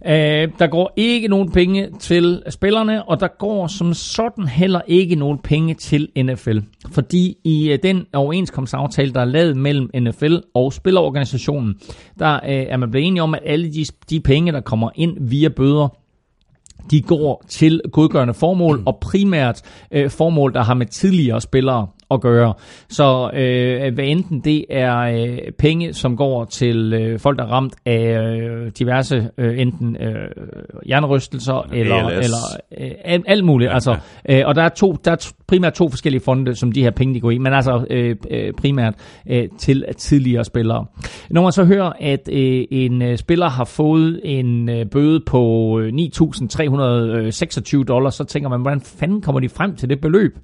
Øh, 0.05 0.49
der 0.59 0.68
går 0.68 0.93
ikke 0.95 1.28
nogen 1.28 1.51
penge 1.51 1.89
til 1.99 2.43
spillerne, 2.49 3.09
og 3.09 3.20
der 3.20 3.28
går 3.39 3.68
som 3.68 3.93
sådan 3.93 4.47
heller 4.47 4.82
ikke 4.88 5.16
nogen 5.16 5.39
penge 5.39 5.74
til 5.74 6.09
NFL. 6.18 6.57
Fordi 6.91 7.38
i 7.43 7.72
øh, 7.72 7.80
den 7.84 8.05
overenskomstaftale, 8.13 9.13
der 9.13 9.22
er 9.22 9.26
lavet 9.26 9.57
mellem 9.57 9.89
NFL 9.99 10.36
og 10.53 10.74
spillerorganisationen, 10.74 11.76
der 12.20 12.36
øh, 12.36 12.41
er 12.43 12.78
man 12.78 12.91
blevet 12.91 13.07
enige 13.07 13.24
om, 13.24 13.34
at 13.34 13.41
alle 13.45 13.74
de, 13.74 13.86
de 14.09 14.20
penge, 14.20 14.51
der 14.51 14.61
kommer 14.61 14.89
ind 14.95 15.18
via 15.20 15.49
bøder, 15.49 16.05
de 16.92 17.02
går 17.02 17.44
til 17.48 17.82
godgørende 17.92 18.34
formål, 18.34 18.84
og 18.86 18.98
primært 19.02 19.62
øh, 19.92 20.10
formål, 20.10 20.54
der 20.54 20.64
har 20.64 20.74
med 20.74 20.86
tidligere 20.86 21.42
spillere 21.42 21.88
at 22.12 22.22
gøre. 22.22 22.53
Så 22.89 23.30
øh, 23.34 23.93
hvad 23.93 24.06
enten 24.06 24.39
det 24.39 24.66
er 24.70 24.97
øh, 24.97 25.38
penge, 25.60 25.93
som 25.93 26.18
går 26.18 26.45
til 26.45 26.93
øh, 26.93 27.20
folk, 27.20 27.38
der 27.38 27.43
er 27.43 27.51
ramt 27.51 27.76
af 27.86 28.20
øh, 28.20 28.72
diverse 28.80 29.30
øh, 29.38 29.60
enten 29.60 29.95
øh, 29.95 30.14
hjernerystelser 30.86 31.70
eller, 31.74 31.95
ALS. 31.95 32.26
eller 32.26 32.38
øh, 33.14 33.20
alt, 33.26 33.45
muligt. 33.45 33.70
Ja, 33.70 33.74
altså, 33.74 33.97
øh, 34.30 34.41
og 34.45 34.56
der 34.56 34.62
er, 34.62 34.70
to, 34.70 34.95
der 35.06 35.12
er 35.12 35.32
primært 35.47 35.74
to 35.74 35.89
forskellige 35.89 36.22
fonde, 36.22 36.56
som 36.56 36.72
de 36.72 36.84
her 36.84 36.91
penge 36.91 37.14
de 37.14 37.20
går 37.20 37.32
i, 37.32 37.38
men 37.38 37.53
altså 37.53 37.86
øh, 37.89 38.16
øh, 38.32 38.53
primært 38.53 38.93
øh, 39.30 39.47
til 39.60 39.86
tidligere 39.97 40.43
spillere. 40.43 40.86
Når 41.30 41.41
man 41.41 41.51
så 41.51 41.64
hører, 41.64 41.91
at 41.99 42.30
øh, 42.32 42.66
en 42.72 43.01
øh, 43.01 43.18
spiller 43.18 43.49
har 43.49 43.66
fået 43.66 44.22
en 44.24 44.70
øh, 44.70 44.86
bøde 44.86 45.20
på 45.26 45.80
øh, 45.80 45.93
9.326 45.93 47.84
dollars, 47.84 48.16
så 48.16 48.24
tænker 48.24 48.49
man, 48.49 48.62
hvordan 48.62 48.82
fanden 48.82 49.22
kommer 49.22 49.39
de 49.39 49.49
frem 49.49 49.76
til 49.76 49.89
det 49.89 50.01
beløb? 50.01 50.38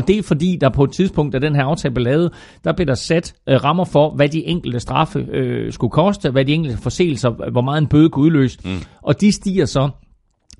Og 0.00 0.08
det 0.08 0.18
er 0.18 0.22
fordi, 0.22 0.58
der 0.60 0.68
på 0.68 0.84
et 0.84 0.92
tidspunkt, 0.92 1.32
da 1.32 1.38
den 1.38 1.54
her 1.54 1.64
aftale 1.64 1.94
blev 1.94 2.04
lavet, 2.04 2.32
der 2.64 2.72
blev 2.72 2.86
der 2.86 2.94
sat 2.94 3.34
øh, 3.48 3.64
rammer 3.64 3.84
for, 3.84 4.10
hvad 4.16 4.28
de 4.28 4.46
enkelte 4.46 4.80
straffe 4.80 5.26
øh, 5.32 5.72
skulle 5.72 5.90
koste, 5.90 6.30
hvad 6.30 6.44
de 6.44 6.52
enkelte 6.52 6.78
forseelser, 6.82 7.50
hvor 7.50 7.60
meget 7.62 7.80
en 7.80 7.86
bøde 7.86 8.08
kunne 8.08 8.24
udløse. 8.24 8.58
Mm. 8.64 8.70
Og 9.02 9.20
de 9.20 9.32
stiger 9.32 9.64
så 9.64 9.90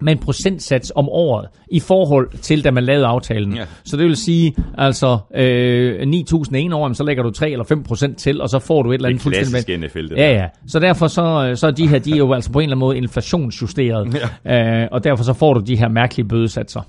med 0.01 0.13
en 0.13 0.19
procentsats 0.19 0.93
om 0.95 1.09
året 1.09 1.49
i 1.71 1.81
forhold 1.81 2.39
til, 2.39 2.65
da 2.65 2.71
man 2.71 2.85
lavede 2.85 3.07
aftalen. 3.07 3.57
Ja. 3.57 3.65
Så 3.85 3.97
det 3.97 4.07
vil 4.07 4.17
sige, 4.17 4.55
altså 4.79 5.19
øh, 5.35 6.01
9.000 6.01 6.57
en 6.57 6.73
år, 6.73 6.93
så 6.93 7.05
lægger 7.05 7.23
du 7.23 7.31
3 7.31 7.51
eller 7.51 7.65
5 7.65 7.83
procent 7.83 8.19
til, 8.19 8.41
og 8.41 8.49
så 8.49 8.59
får 8.59 8.83
du 8.83 8.91
et 8.91 8.95
eller 8.95 9.09
Det 9.09 9.13
andet 9.13 9.21
er 9.21 9.23
fuldstændig... 9.23 9.65
klassisk 9.65 9.97
NFL, 9.97 10.15
det 10.15 10.17
Ja, 10.17 10.33
ja. 10.33 10.47
Så 10.67 10.79
derfor 10.79 11.07
så, 11.07 11.53
så 11.55 11.67
er 11.67 11.71
de 11.71 11.89
her, 11.89 11.99
de 11.99 12.13
er 12.13 12.17
jo 12.17 12.33
altså 12.33 12.53
på 12.53 12.59
en 12.59 12.63
eller 12.63 12.77
anden 12.77 12.87
måde 12.87 12.97
inflationsjusteret. 12.97 14.17
Ja. 14.45 14.83
Øh, 14.83 14.89
og 14.93 15.05
derfor 15.05 15.25
så 15.25 15.33
får 15.33 15.55
du 15.55 15.61
de 15.61 15.77
her 15.77 15.89
mærkelige 15.89 16.29
bødesatser. 16.29 16.81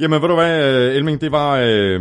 Jamen, 0.00 0.22
ved 0.22 0.28
du 0.28 0.34
hvad, 0.34 0.74
øh, 0.74 0.94
Elming, 0.94 1.20
det 1.20 1.32
var 1.32 1.56
øh, 1.56 2.00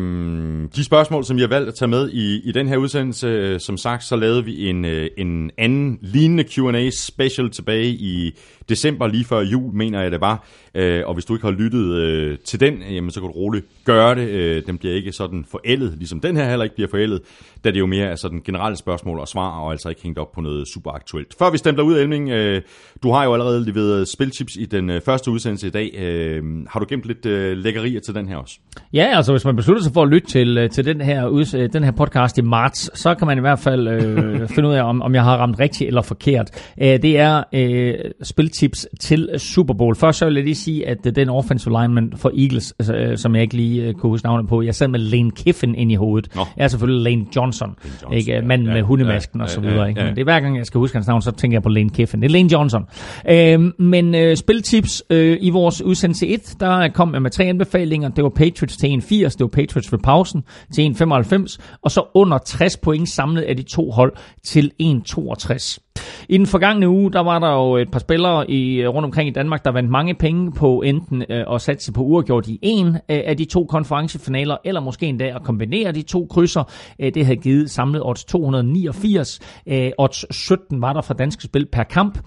de 0.75 0.83
spørgsmål, 0.83 1.25
som 1.25 1.37
jeg 1.37 1.43
har 1.43 1.55
valgt 1.55 1.67
at 1.67 1.75
tage 1.75 1.89
med 1.89 2.09
i, 2.09 2.49
i 2.49 2.51
den 2.51 2.67
her 2.67 2.77
udsendelse. 2.77 3.27
Øh, 3.27 3.59
som 3.59 3.77
sagt, 3.77 4.03
så 4.03 4.15
lavede 4.15 4.45
vi 4.45 4.69
en, 4.69 4.85
øh, 4.85 5.09
en 5.17 5.51
anden 5.57 5.97
lignende 6.01 6.43
Q&A 6.43 6.89
special 6.89 7.49
tilbage 7.49 7.87
i 7.87 8.39
december, 8.69 9.07
lige 9.07 9.25
før 9.25 9.39
jul, 9.39 9.73
mener 9.73 10.01
jeg 10.01 10.11
det 10.11 10.21
var. 10.21 10.47
Øh, 10.77 11.03
og 11.05 11.13
hvis 11.13 11.25
du 11.25 11.33
ikke 11.33 11.45
har 11.45 11.51
lyttet 11.51 11.93
øh, 11.93 12.37
til 12.45 12.59
den, 12.59 12.73
jamen, 12.91 13.11
så 13.11 13.19
kan 13.19 13.27
du 13.27 13.33
roligt 13.33 13.65
gøre 13.85 14.15
det. 14.15 14.29
Øh, 14.29 14.63
den 14.67 14.77
bliver 14.77 14.95
ikke 14.95 15.11
sådan 15.11 15.45
forældet, 15.51 15.93
ligesom 15.97 16.19
den 16.19 16.37
her 16.37 16.49
heller 16.49 16.63
ikke 16.63 16.75
bliver 16.75 16.89
forældet, 16.89 17.21
da 17.63 17.71
det 17.71 17.79
jo 17.79 17.85
mere 17.85 18.05
er 18.05 18.15
sådan 18.15 18.41
generelle 18.45 18.77
spørgsmål 18.77 19.19
og 19.19 19.27
svar, 19.27 19.59
og 19.59 19.71
altså 19.71 19.89
ikke 19.89 20.01
hængt 20.03 20.19
op 20.19 20.31
på 20.31 20.41
noget 20.41 20.67
super 20.67 20.91
aktuelt. 20.91 21.35
Før 21.39 21.51
vi 21.51 21.57
stempler 21.57 21.83
ud, 21.83 21.97
Elming, 21.97 22.29
øh, 22.29 22.61
du 23.03 23.11
har 23.11 23.23
jo 23.23 23.33
allerede 23.33 23.65
leveret 23.65 24.07
spiltips 24.07 24.55
i 24.55 24.65
den 24.65 24.89
øh, 24.89 25.01
første 25.01 25.31
udsendelse 25.31 25.67
i 25.67 25.69
dag. 25.69 25.95
Øh, 25.97 26.43
har 26.69 26.79
du 26.79 26.85
gemt 26.89 27.05
lidt 27.05 27.25
øh, 27.25 27.57
lækkerier 27.57 27.99
til 27.99 28.15
den 28.15 28.27
her 28.27 28.37
også? 28.37 28.59
Ja, 28.93 29.05
altså 29.15 29.31
hvis 29.31 29.45
man 29.45 29.55
beslutter 29.55 29.83
sig 29.83 29.93
for 29.93 30.03
at 30.03 30.09
lytte 30.09 30.27
til, 30.27 30.57
øh, 30.57 30.69
til 30.69 30.85
den, 30.85 31.01
her, 31.01 31.27
uds- 31.27 31.57
øh, 31.57 31.69
den 31.73 31.83
her 31.83 31.91
podcast 31.91 32.37
i 32.37 32.41
marts, 32.41 32.99
så 32.99 33.15
kan 33.15 33.27
man 33.27 33.37
i 33.37 33.41
hvert 33.41 33.59
fald 33.59 33.87
øh, 33.87 34.47
finde 34.55 34.69
ud 34.69 34.73
af, 34.73 34.83
om, 34.83 35.01
om 35.01 35.15
jeg 35.15 35.23
har 35.23 35.37
ramt 35.37 35.59
rigtigt 35.59 35.87
eller 35.87 36.01
forkert. 36.01 36.73
Øh, 36.81 37.01
det 37.01 37.19
er 37.19 37.43
øh, 37.53 37.93
spiltips 38.23 38.87
til 38.99 39.29
Super 39.37 39.73
Bowl. 39.73 39.95
Først 39.95 40.19
så 40.19 40.25
vil 40.25 40.35
jeg 40.35 40.43
lige 40.43 40.55
sige, 40.67 40.87
at 40.87 40.97
øh, 41.05 41.15
den 41.15 41.29
offensive 41.29 41.81
lineman 41.81 42.13
for 42.15 42.31
Eagles, 42.37 42.73
altså, 42.79 42.93
øh, 42.95 43.17
som 43.17 43.35
jeg 43.35 43.41
ikke 43.43 43.55
lige 43.55 43.83
øh, 43.83 43.93
kunne 43.93 44.09
huske 44.09 44.25
navnet 44.25 44.47
på, 44.49 44.61
jeg 44.61 44.75
sad 44.75 44.87
med 44.87 44.99
Lane 44.99 45.31
Kiffin 45.31 45.75
ind 45.75 45.91
i 45.91 45.95
hovedet. 45.95 46.35
Nå. 46.35 46.41
Jeg 46.57 46.63
er 46.63 46.67
selvfølgelig 46.67 47.03
Lane 47.03 47.25
Johnson, 47.35 47.67
Lane 47.83 47.93
Johnson, 48.01 48.13
ikke? 48.13 48.31
ja. 48.31 48.41
manden 48.41 48.67
Ja, 48.67 48.73
med 48.73 48.81
hundemasken 48.81 49.39
ja, 49.39 49.43
og 49.43 49.49
så 49.49 49.59
videre. 49.61 49.81
ja, 49.81 49.85
Ikke? 49.85 49.99
ja. 50.01 50.05
Men 50.05 50.15
det 50.15 50.21
er 50.21 50.23
hver 50.25 50.39
gang, 50.39 50.57
jeg 50.57 50.65
skal 50.65 50.79
huske 50.79 50.95
hans 50.97 51.07
navn, 51.07 51.21
så 51.21 51.31
tænker 51.31 51.55
jeg 51.55 51.63
på 51.63 51.69
Lane 51.69 51.89
Kiffin. 51.89 52.21
Det 52.21 52.27
er 52.27 52.31
Lane 52.31 52.49
Johnson. 52.51 52.85
Øh, 53.29 53.71
men 53.79 54.15
øh, 54.15 54.35
spiltips 54.37 55.03
øh, 55.09 55.37
i 55.41 55.49
vores 55.49 55.81
udsendelse 55.81 56.27
1, 56.27 56.55
der 56.59 56.87
kom 56.87 57.13
jeg 57.13 57.21
med 57.21 57.31
tre 57.31 57.43
anbefalinger. 57.43 58.09
Det 58.09 58.23
var 58.23 58.29
Patriots 58.29 58.77
til 58.77 58.87
1,80, 58.87 59.13
det 59.13 59.39
var 59.39 59.47
Patriots 59.47 59.91
ved 59.91 59.99
pausen 59.99 60.43
til 60.73 60.95
1,95, 61.01 61.57
og 61.81 61.91
så 61.91 62.03
under 62.13 62.37
60 62.37 62.77
point 62.77 63.09
samlet 63.09 63.41
af 63.41 63.55
de 63.57 63.63
to 63.63 63.91
hold 63.91 64.13
til 64.45 64.71
1,62. 64.83 65.86
I 66.29 66.37
den 66.37 66.47
forgangne 66.47 66.89
uge, 66.89 67.11
der 67.11 67.19
var 67.19 67.39
der 67.39 67.51
jo 67.51 67.75
et 67.75 67.91
par 67.91 67.99
spillere 67.99 68.51
i, 68.51 68.81
øh, 68.81 68.89
rundt 68.89 69.05
omkring 69.05 69.29
i 69.29 69.31
Danmark, 69.31 69.65
der 69.65 69.71
vandt 69.71 69.89
mange 69.89 70.13
penge 70.13 70.51
på 70.51 70.81
enten 70.81 71.23
øh, 71.29 71.45
at 71.53 71.61
satse 71.61 71.93
på 71.93 72.01
uafgjort 72.01 72.47
i 72.47 72.59
en 72.61 72.87
øh, 72.87 72.99
af 73.07 73.37
de 73.37 73.45
to 73.45 73.65
konferencefinaler, 73.65 74.57
eller 74.63 74.81
måske 74.81 75.05
endda 75.05 75.25
at 75.25 75.43
kombinere 75.43 75.91
de 75.91 76.01
to 76.01 76.27
krydser. 76.29 76.63
Øh, 76.99 77.13
det 77.13 77.25
havde 77.25 77.37
givet 77.39 77.71
samlet 77.71 78.01
odds 78.05 78.25
289. 78.25 79.39
Øh, 79.67 79.91
odds 79.97 80.35
17 80.35 80.81
var 80.81 80.93
der 80.93 81.01
fra 81.01 81.13
Danske 81.13 81.43
Spil 81.43 81.65
per 81.71 81.83
kamp. 81.83 82.19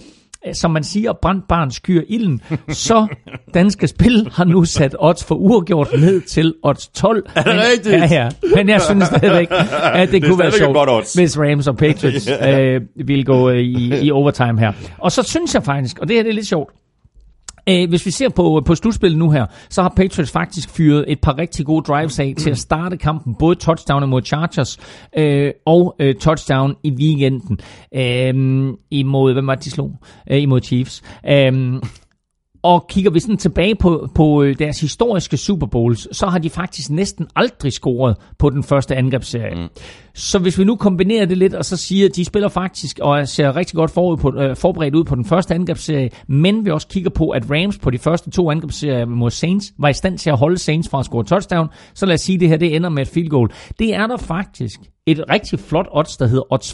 Øh, 0.46 0.54
Som 0.54 0.70
man 0.70 0.84
siger, 0.84 1.12
brændt 1.22 1.48
barn 1.48 1.70
skyer 1.70 2.02
ilden, 2.08 2.42
så 2.68 3.06
Danske 3.54 3.86
Spil 3.88 4.28
har 4.32 4.44
nu 4.44 4.64
sat 4.64 4.96
odds 4.98 5.24
for 5.24 5.34
uafgjort 5.34 5.88
ned 6.00 6.20
til 6.20 6.54
odds 6.62 6.88
12. 6.88 7.26
Er 7.34 7.42
det 7.42 7.52
rigtigt? 7.72 7.94
Ja, 7.94 8.08
ja. 8.10 8.28
Men 8.56 8.68
jeg 8.68 8.80
synes 8.82 9.04
stadigvæk, 9.04 9.48
at 9.50 10.08
det, 10.12 10.24
er 10.24 10.28
kunne 10.28 10.38
være 10.38 10.52
sjovt, 10.52 11.14
hvis 11.14 11.38
Rams 11.38 11.66
og 11.66 11.76
Patriots 11.76 12.28
øh, 12.48 12.80
ville 13.06 13.24
gå 13.24 13.50
øh, 13.50 13.58
i, 13.58 14.00
i 14.06 14.10
overtime 14.10 14.58
her. 14.60 14.72
Og 14.98 15.12
så 15.12 15.22
synes 15.22 15.54
jeg 15.54 15.64
faktisk, 15.64 15.98
og 15.98 16.08
det 16.08 16.16
her 16.16 16.22
det 16.22 16.30
er 16.30 16.34
lidt 16.34 16.46
sjovt, 16.46 16.70
Øh, 17.70 17.88
hvis 17.88 18.06
vi 18.06 18.10
ser 18.10 18.28
på, 18.28 18.62
på 18.66 18.74
slutspillet 18.74 19.18
nu 19.18 19.30
her, 19.30 19.46
så 19.68 19.82
har 19.82 19.92
Patriots 19.96 20.30
faktisk 20.30 20.70
fyret 20.70 21.04
et 21.08 21.20
par 21.20 21.38
rigtig 21.38 21.66
gode 21.66 21.82
drives 21.82 22.18
af 22.18 22.34
til 22.38 22.50
at 22.50 22.58
starte 22.58 22.96
kampen. 22.96 23.34
Både 23.38 23.54
touchdown 23.54 24.02
imod 24.02 24.22
Chargers 24.22 24.78
øh, 25.18 25.52
og 25.66 25.96
øh, 25.98 26.14
touchdown 26.14 26.74
i 26.82 26.90
weekenden 26.90 27.58
øh, 27.94 28.74
imod, 28.90 29.32
hvem 29.32 29.46
var 29.46 29.54
det, 29.54 29.64
de 29.64 29.70
slog? 29.70 29.92
Øh, 30.30 30.42
imod 30.42 30.60
Chiefs. 30.60 31.02
Øh, 31.28 31.80
og 32.62 32.86
kigger 32.88 33.10
vi 33.10 33.20
sådan 33.20 33.36
tilbage 33.36 33.74
på, 33.74 34.08
på 34.14 34.42
øh, 34.42 34.58
deres 34.58 34.80
historiske 34.80 35.36
Super 35.36 35.66
Bowls, 35.66 36.16
så 36.16 36.26
har 36.26 36.38
de 36.38 36.50
faktisk 36.50 36.90
næsten 36.90 37.26
aldrig 37.36 37.72
scoret 37.72 38.16
på 38.38 38.50
den 38.50 38.62
første 38.62 38.96
angrebsserie. 38.96 39.54
Mm. 39.54 39.68
Så 40.14 40.38
hvis 40.38 40.58
vi 40.58 40.64
nu 40.64 40.76
kombinerer 40.76 41.26
det 41.26 41.38
lidt, 41.38 41.54
og 41.54 41.64
så 41.64 41.76
siger, 41.76 42.06
at 42.08 42.16
de 42.16 42.24
spiller 42.24 42.48
faktisk 42.48 42.98
og 43.02 43.28
ser 43.28 43.56
rigtig 43.56 43.74
godt 43.76 43.90
forud 43.90 44.16
på, 44.16 44.32
øh, 44.38 44.56
forberedt 44.56 44.94
ud 44.94 45.04
på 45.04 45.14
den 45.14 45.24
første 45.24 45.54
angrebsserie, 45.54 46.10
men 46.28 46.64
vi 46.64 46.70
også 46.70 46.86
kigger 46.88 47.10
på, 47.10 47.28
at 47.30 47.42
Rams 47.50 47.78
på 47.78 47.90
de 47.90 47.98
første 47.98 48.30
to 48.30 48.50
angrebsserier 48.50 49.04
mod 49.06 49.30
Saints 49.30 49.72
var 49.78 49.88
i 49.88 49.92
stand 49.92 50.18
til 50.18 50.30
at 50.30 50.38
holde 50.38 50.58
Saints 50.58 50.88
fra 50.88 50.98
at 50.98 51.04
score 51.04 51.24
touchdown, 51.24 51.68
så 51.94 52.06
lad 52.06 52.14
os 52.14 52.20
sige, 52.20 52.34
at 52.34 52.40
det 52.40 52.48
her 52.48 52.56
det 52.56 52.76
ender 52.76 52.88
med 52.88 53.02
et 53.02 53.08
field 53.08 53.28
goal. 53.28 53.48
Det 53.78 53.94
er 53.94 54.06
der 54.06 54.16
faktisk 54.16 54.80
et 55.06 55.24
rigtig 55.30 55.58
flot 55.60 55.86
odds, 55.92 56.16
der 56.16 56.26
hedder 56.26 56.52
odds 56.52 56.72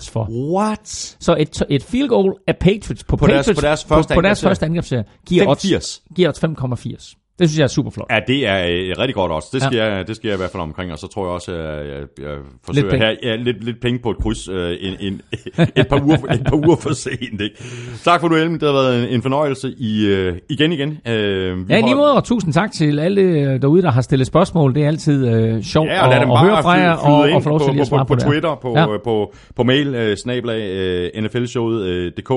5,80 0.00 0.10
for. 0.10 0.28
What? 0.56 1.16
Så 1.20 1.36
et, 1.38 1.62
et 1.70 1.82
field 1.82 2.08
goal 2.08 2.34
af 2.46 2.56
Patriots 2.56 3.04
på, 3.04 3.16
På 3.16 3.26
deres- 3.26 3.46
Patriots, 3.46 3.60
på 3.60 3.66
deres 3.66 3.84
første 3.84 4.14
på, 4.14 4.18
på 4.18 4.20
deres 4.22 4.42
første 4.42 4.66
angrebsserie 4.66 5.04
giver 5.26 5.48
odds, 5.48 5.64
5,80. 5.64 6.14
giver 6.14 6.28
odds 6.28 6.44
5,80. 6.44 7.23
Det 7.38 7.48
synes 7.48 7.58
jeg 7.58 7.64
er 7.64 7.68
super 7.68 7.90
flot. 7.90 8.06
Ja, 8.10 8.18
det 8.26 8.46
er 8.48 8.56
et 8.92 8.98
rigtig 8.98 9.14
godt 9.14 9.32
odds. 9.32 9.44
Det 9.44 9.62
skal, 9.62 9.76
Ja. 9.76 9.94
jeg, 9.94 10.06
det 10.08 10.16
skal 10.16 10.28
jeg 10.28 10.34
i 10.36 10.38
hvert 10.38 10.50
fald 10.50 10.62
omkring, 10.62 10.92
og 10.92 10.98
så 10.98 11.06
tror 11.06 11.24
jeg 11.26 11.32
også, 11.32 11.52
at 11.52 11.86
jeg, 11.88 12.00
jeg, 12.20 12.36
forsøger 12.66 12.90
penge. 12.90 13.06
her 13.06 13.14
ja, 13.22 13.36
lidt, 13.36 13.64
lidt 13.64 13.80
penge 13.80 13.98
på 13.98 14.10
et 14.10 14.16
kryds 14.18 14.48
øh, 14.48 14.76
en, 14.80 14.94
en, 15.00 15.20
et, 15.76 15.88
par 15.88 16.02
uger, 16.04 16.16
et 16.32 16.44
par 16.46 16.56
uger 16.56 16.76
for 16.76 16.92
sent. 16.92 17.40
Ikke? 17.40 17.56
Tak 18.04 18.20
for 18.20 18.28
du, 18.28 18.34
Elm. 18.36 18.52
Det 18.58 18.62
har 18.68 18.72
været 18.72 19.02
en, 19.02 19.08
en 19.14 19.22
fornøjelse 19.22 19.74
i, 19.78 20.06
øh, 20.06 20.36
igen 20.50 20.72
igen. 20.72 20.88
Øh, 21.08 21.68
vi 21.68 21.74
Ja, 21.74 21.78
i 21.78 21.82
lige 21.82 21.94
måde, 21.94 22.12
og 22.14 22.24
tusind 22.24 22.52
tak 22.52 22.72
til 22.72 22.98
alle 22.98 23.20
øh, 23.22 23.62
derude, 23.62 23.82
der 23.82 23.90
har 23.90 24.00
stillet 24.02 24.26
spørgsmål. 24.26 24.74
Det 24.74 24.82
er 24.82 24.86
altid 24.86 25.28
øh, 25.28 25.62
sjovt 25.62 25.88
Ja, 25.88 26.06
og 26.06 26.14
at, 26.14 26.22
at 26.22 26.38
høre 26.38 26.62
fra 26.62 26.70
jer, 26.72 26.92
og, 26.92 27.18
og 27.34 27.42
få 27.42 27.48
lov 27.48 27.58
på, 27.58 27.64
til 27.64 27.70
at 27.72 27.78
på, 27.78 27.84
svare 27.84 28.04
på, 28.04 28.04
på, 28.04 28.14
på 28.14 28.20
det. 28.20 28.24
Twitter, 28.26 28.54
på, 28.62 28.72
Ja. 28.76 28.80
ja. 28.92 28.98
på, 29.04 29.32
på 29.56 29.62
mail, 29.62 29.94
øh, 29.94 30.16
snablag, 30.16 30.70
øh, 30.70 31.22
nflshowet.dk. 31.22 32.30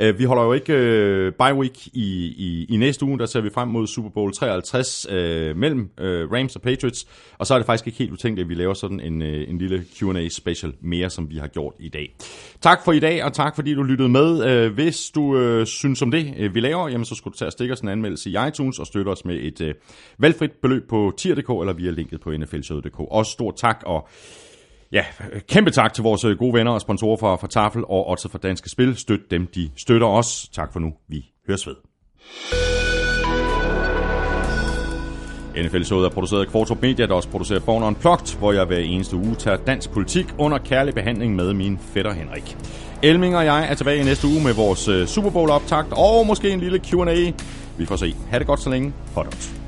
Øh, 0.00 0.18
vi 0.18 0.24
holder 0.24 0.42
jo 0.44 0.52
ikke 0.52 0.72
øh, 0.72 1.32
bye 1.32 1.54
week 1.54 1.86
i, 1.86 2.34
i, 2.38 2.66
i 2.70 2.76
næste 2.76 3.04
uge, 3.04 3.18
der 3.18 3.26
ser 3.26 3.40
vi 3.40 3.48
frem 3.54 3.68
mod 3.68 3.86
Super 3.86 4.10
Bowl 4.10 4.32
53 4.40 5.06
øh, 5.10 5.56
mellem 5.56 5.90
øh, 6.00 6.32
Rams 6.32 6.56
og 6.56 6.62
Patriots, 6.62 7.06
og 7.38 7.46
så 7.46 7.54
er 7.54 7.58
det 7.58 7.66
faktisk 7.66 7.86
ikke 7.86 7.98
helt 7.98 8.12
utænkeligt, 8.12 8.46
at 8.46 8.48
vi 8.48 8.54
laver 8.54 8.74
sådan 8.74 9.00
en, 9.00 9.22
øh, 9.22 9.48
en 9.48 9.58
lille 9.58 9.84
Q&A 9.98 10.28
special 10.28 10.72
mere, 10.80 11.10
som 11.10 11.30
vi 11.30 11.36
har 11.36 11.46
gjort 11.46 11.74
i 11.78 11.88
dag. 11.88 12.16
Tak 12.60 12.84
for 12.84 12.92
i 12.92 13.00
dag, 13.00 13.24
og 13.24 13.32
tak 13.32 13.54
fordi 13.54 13.74
du 13.74 13.82
lyttede 13.82 14.08
med. 14.08 14.44
Øh, 14.44 14.72
hvis 14.72 15.10
du 15.14 15.36
øh, 15.38 15.66
synes 15.66 16.02
om 16.02 16.10
det, 16.10 16.34
øh, 16.38 16.54
vi 16.54 16.60
laver, 16.60 16.88
jamen, 16.88 17.04
så 17.04 17.14
skulle 17.14 17.32
du 17.32 17.38
tage 17.38 17.48
og 17.48 17.52
stikke 17.52 17.72
os 17.72 17.80
en 17.80 17.88
anmeldelse 17.88 18.30
i 18.30 18.36
iTunes 18.48 18.78
og 18.78 18.86
støtte 18.86 19.08
os 19.08 19.24
med 19.24 19.34
et 19.40 19.60
øh, 19.60 19.74
valgfrit 20.18 20.52
beløb 20.62 20.88
på 20.88 21.12
tier.dk 21.16 21.50
eller 21.50 21.72
via 21.72 21.90
linket 21.90 22.20
på 22.20 22.30
nflshowet.dk. 22.30 23.00
Også 23.00 23.32
stor 23.32 23.50
tak 23.50 23.82
og 23.86 24.08
Ja, 24.92 25.04
kæmpe 25.48 25.70
tak 25.70 25.94
til 25.94 26.02
vores 26.02 26.24
øh, 26.24 26.38
gode 26.38 26.54
venner 26.54 26.72
og 26.72 26.80
sponsorer 26.80 27.16
fra, 27.16 27.36
fra 27.36 27.46
Tafel 27.46 27.84
og 27.84 28.06
også 28.06 28.28
fra 28.28 28.38
Danske 28.38 28.70
Spil. 28.70 28.96
Støt 28.96 29.30
dem, 29.30 29.46
de 29.46 29.70
støtter 29.76 30.06
os. 30.06 30.48
Tak 30.52 30.72
for 30.72 30.80
nu. 30.80 30.92
Vi 31.08 31.24
høres 31.46 31.66
ved. 31.66 32.69
NFL 35.56 35.82
Showet 35.82 36.04
er 36.04 36.08
produceret 36.08 36.40
af 36.40 36.46
Kvartrup 36.50 36.82
Media, 36.82 37.06
der 37.06 37.14
også 37.14 37.28
producerer 37.28 37.60
Born 37.60 37.82
Unplugged, 37.82 38.38
hvor 38.38 38.52
jeg 38.52 38.64
hver 38.64 38.78
eneste 38.78 39.16
uge 39.16 39.34
tager 39.34 39.56
dansk 39.56 39.90
politik 39.90 40.26
under 40.38 40.58
kærlig 40.58 40.94
behandling 40.94 41.36
med 41.36 41.54
min 41.54 41.78
fætter 41.94 42.12
Henrik. 42.12 42.56
Elming 43.02 43.36
og 43.36 43.44
jeg 43.44 43.70
er 43.70 43.74
tilbage 43.74 44.00
i 44.00 44.04
næste 44.04 44.26
uge 44.26 44.44
med 44.44 44.52
vores 44.52 44.88
øh, 44.88 45.06
Super 45.06 45.30
Bowl 45.30 45.50
optakt 45.50 45.88
og 45.92 46.26
måske 46.26 46.50
en 46.50 46.60
lille 46.60 46.78
Q&A. 46.78 47.30
Vi 47.78 47.86
får 47.86 47.96
se. 47.96 48.14
Ha' 48.30 48.38
det 48.38 48.46
godt 48.46 48.60
så 48.60 48.70
længe. 48.70 48.92
Hot 49.14 49.59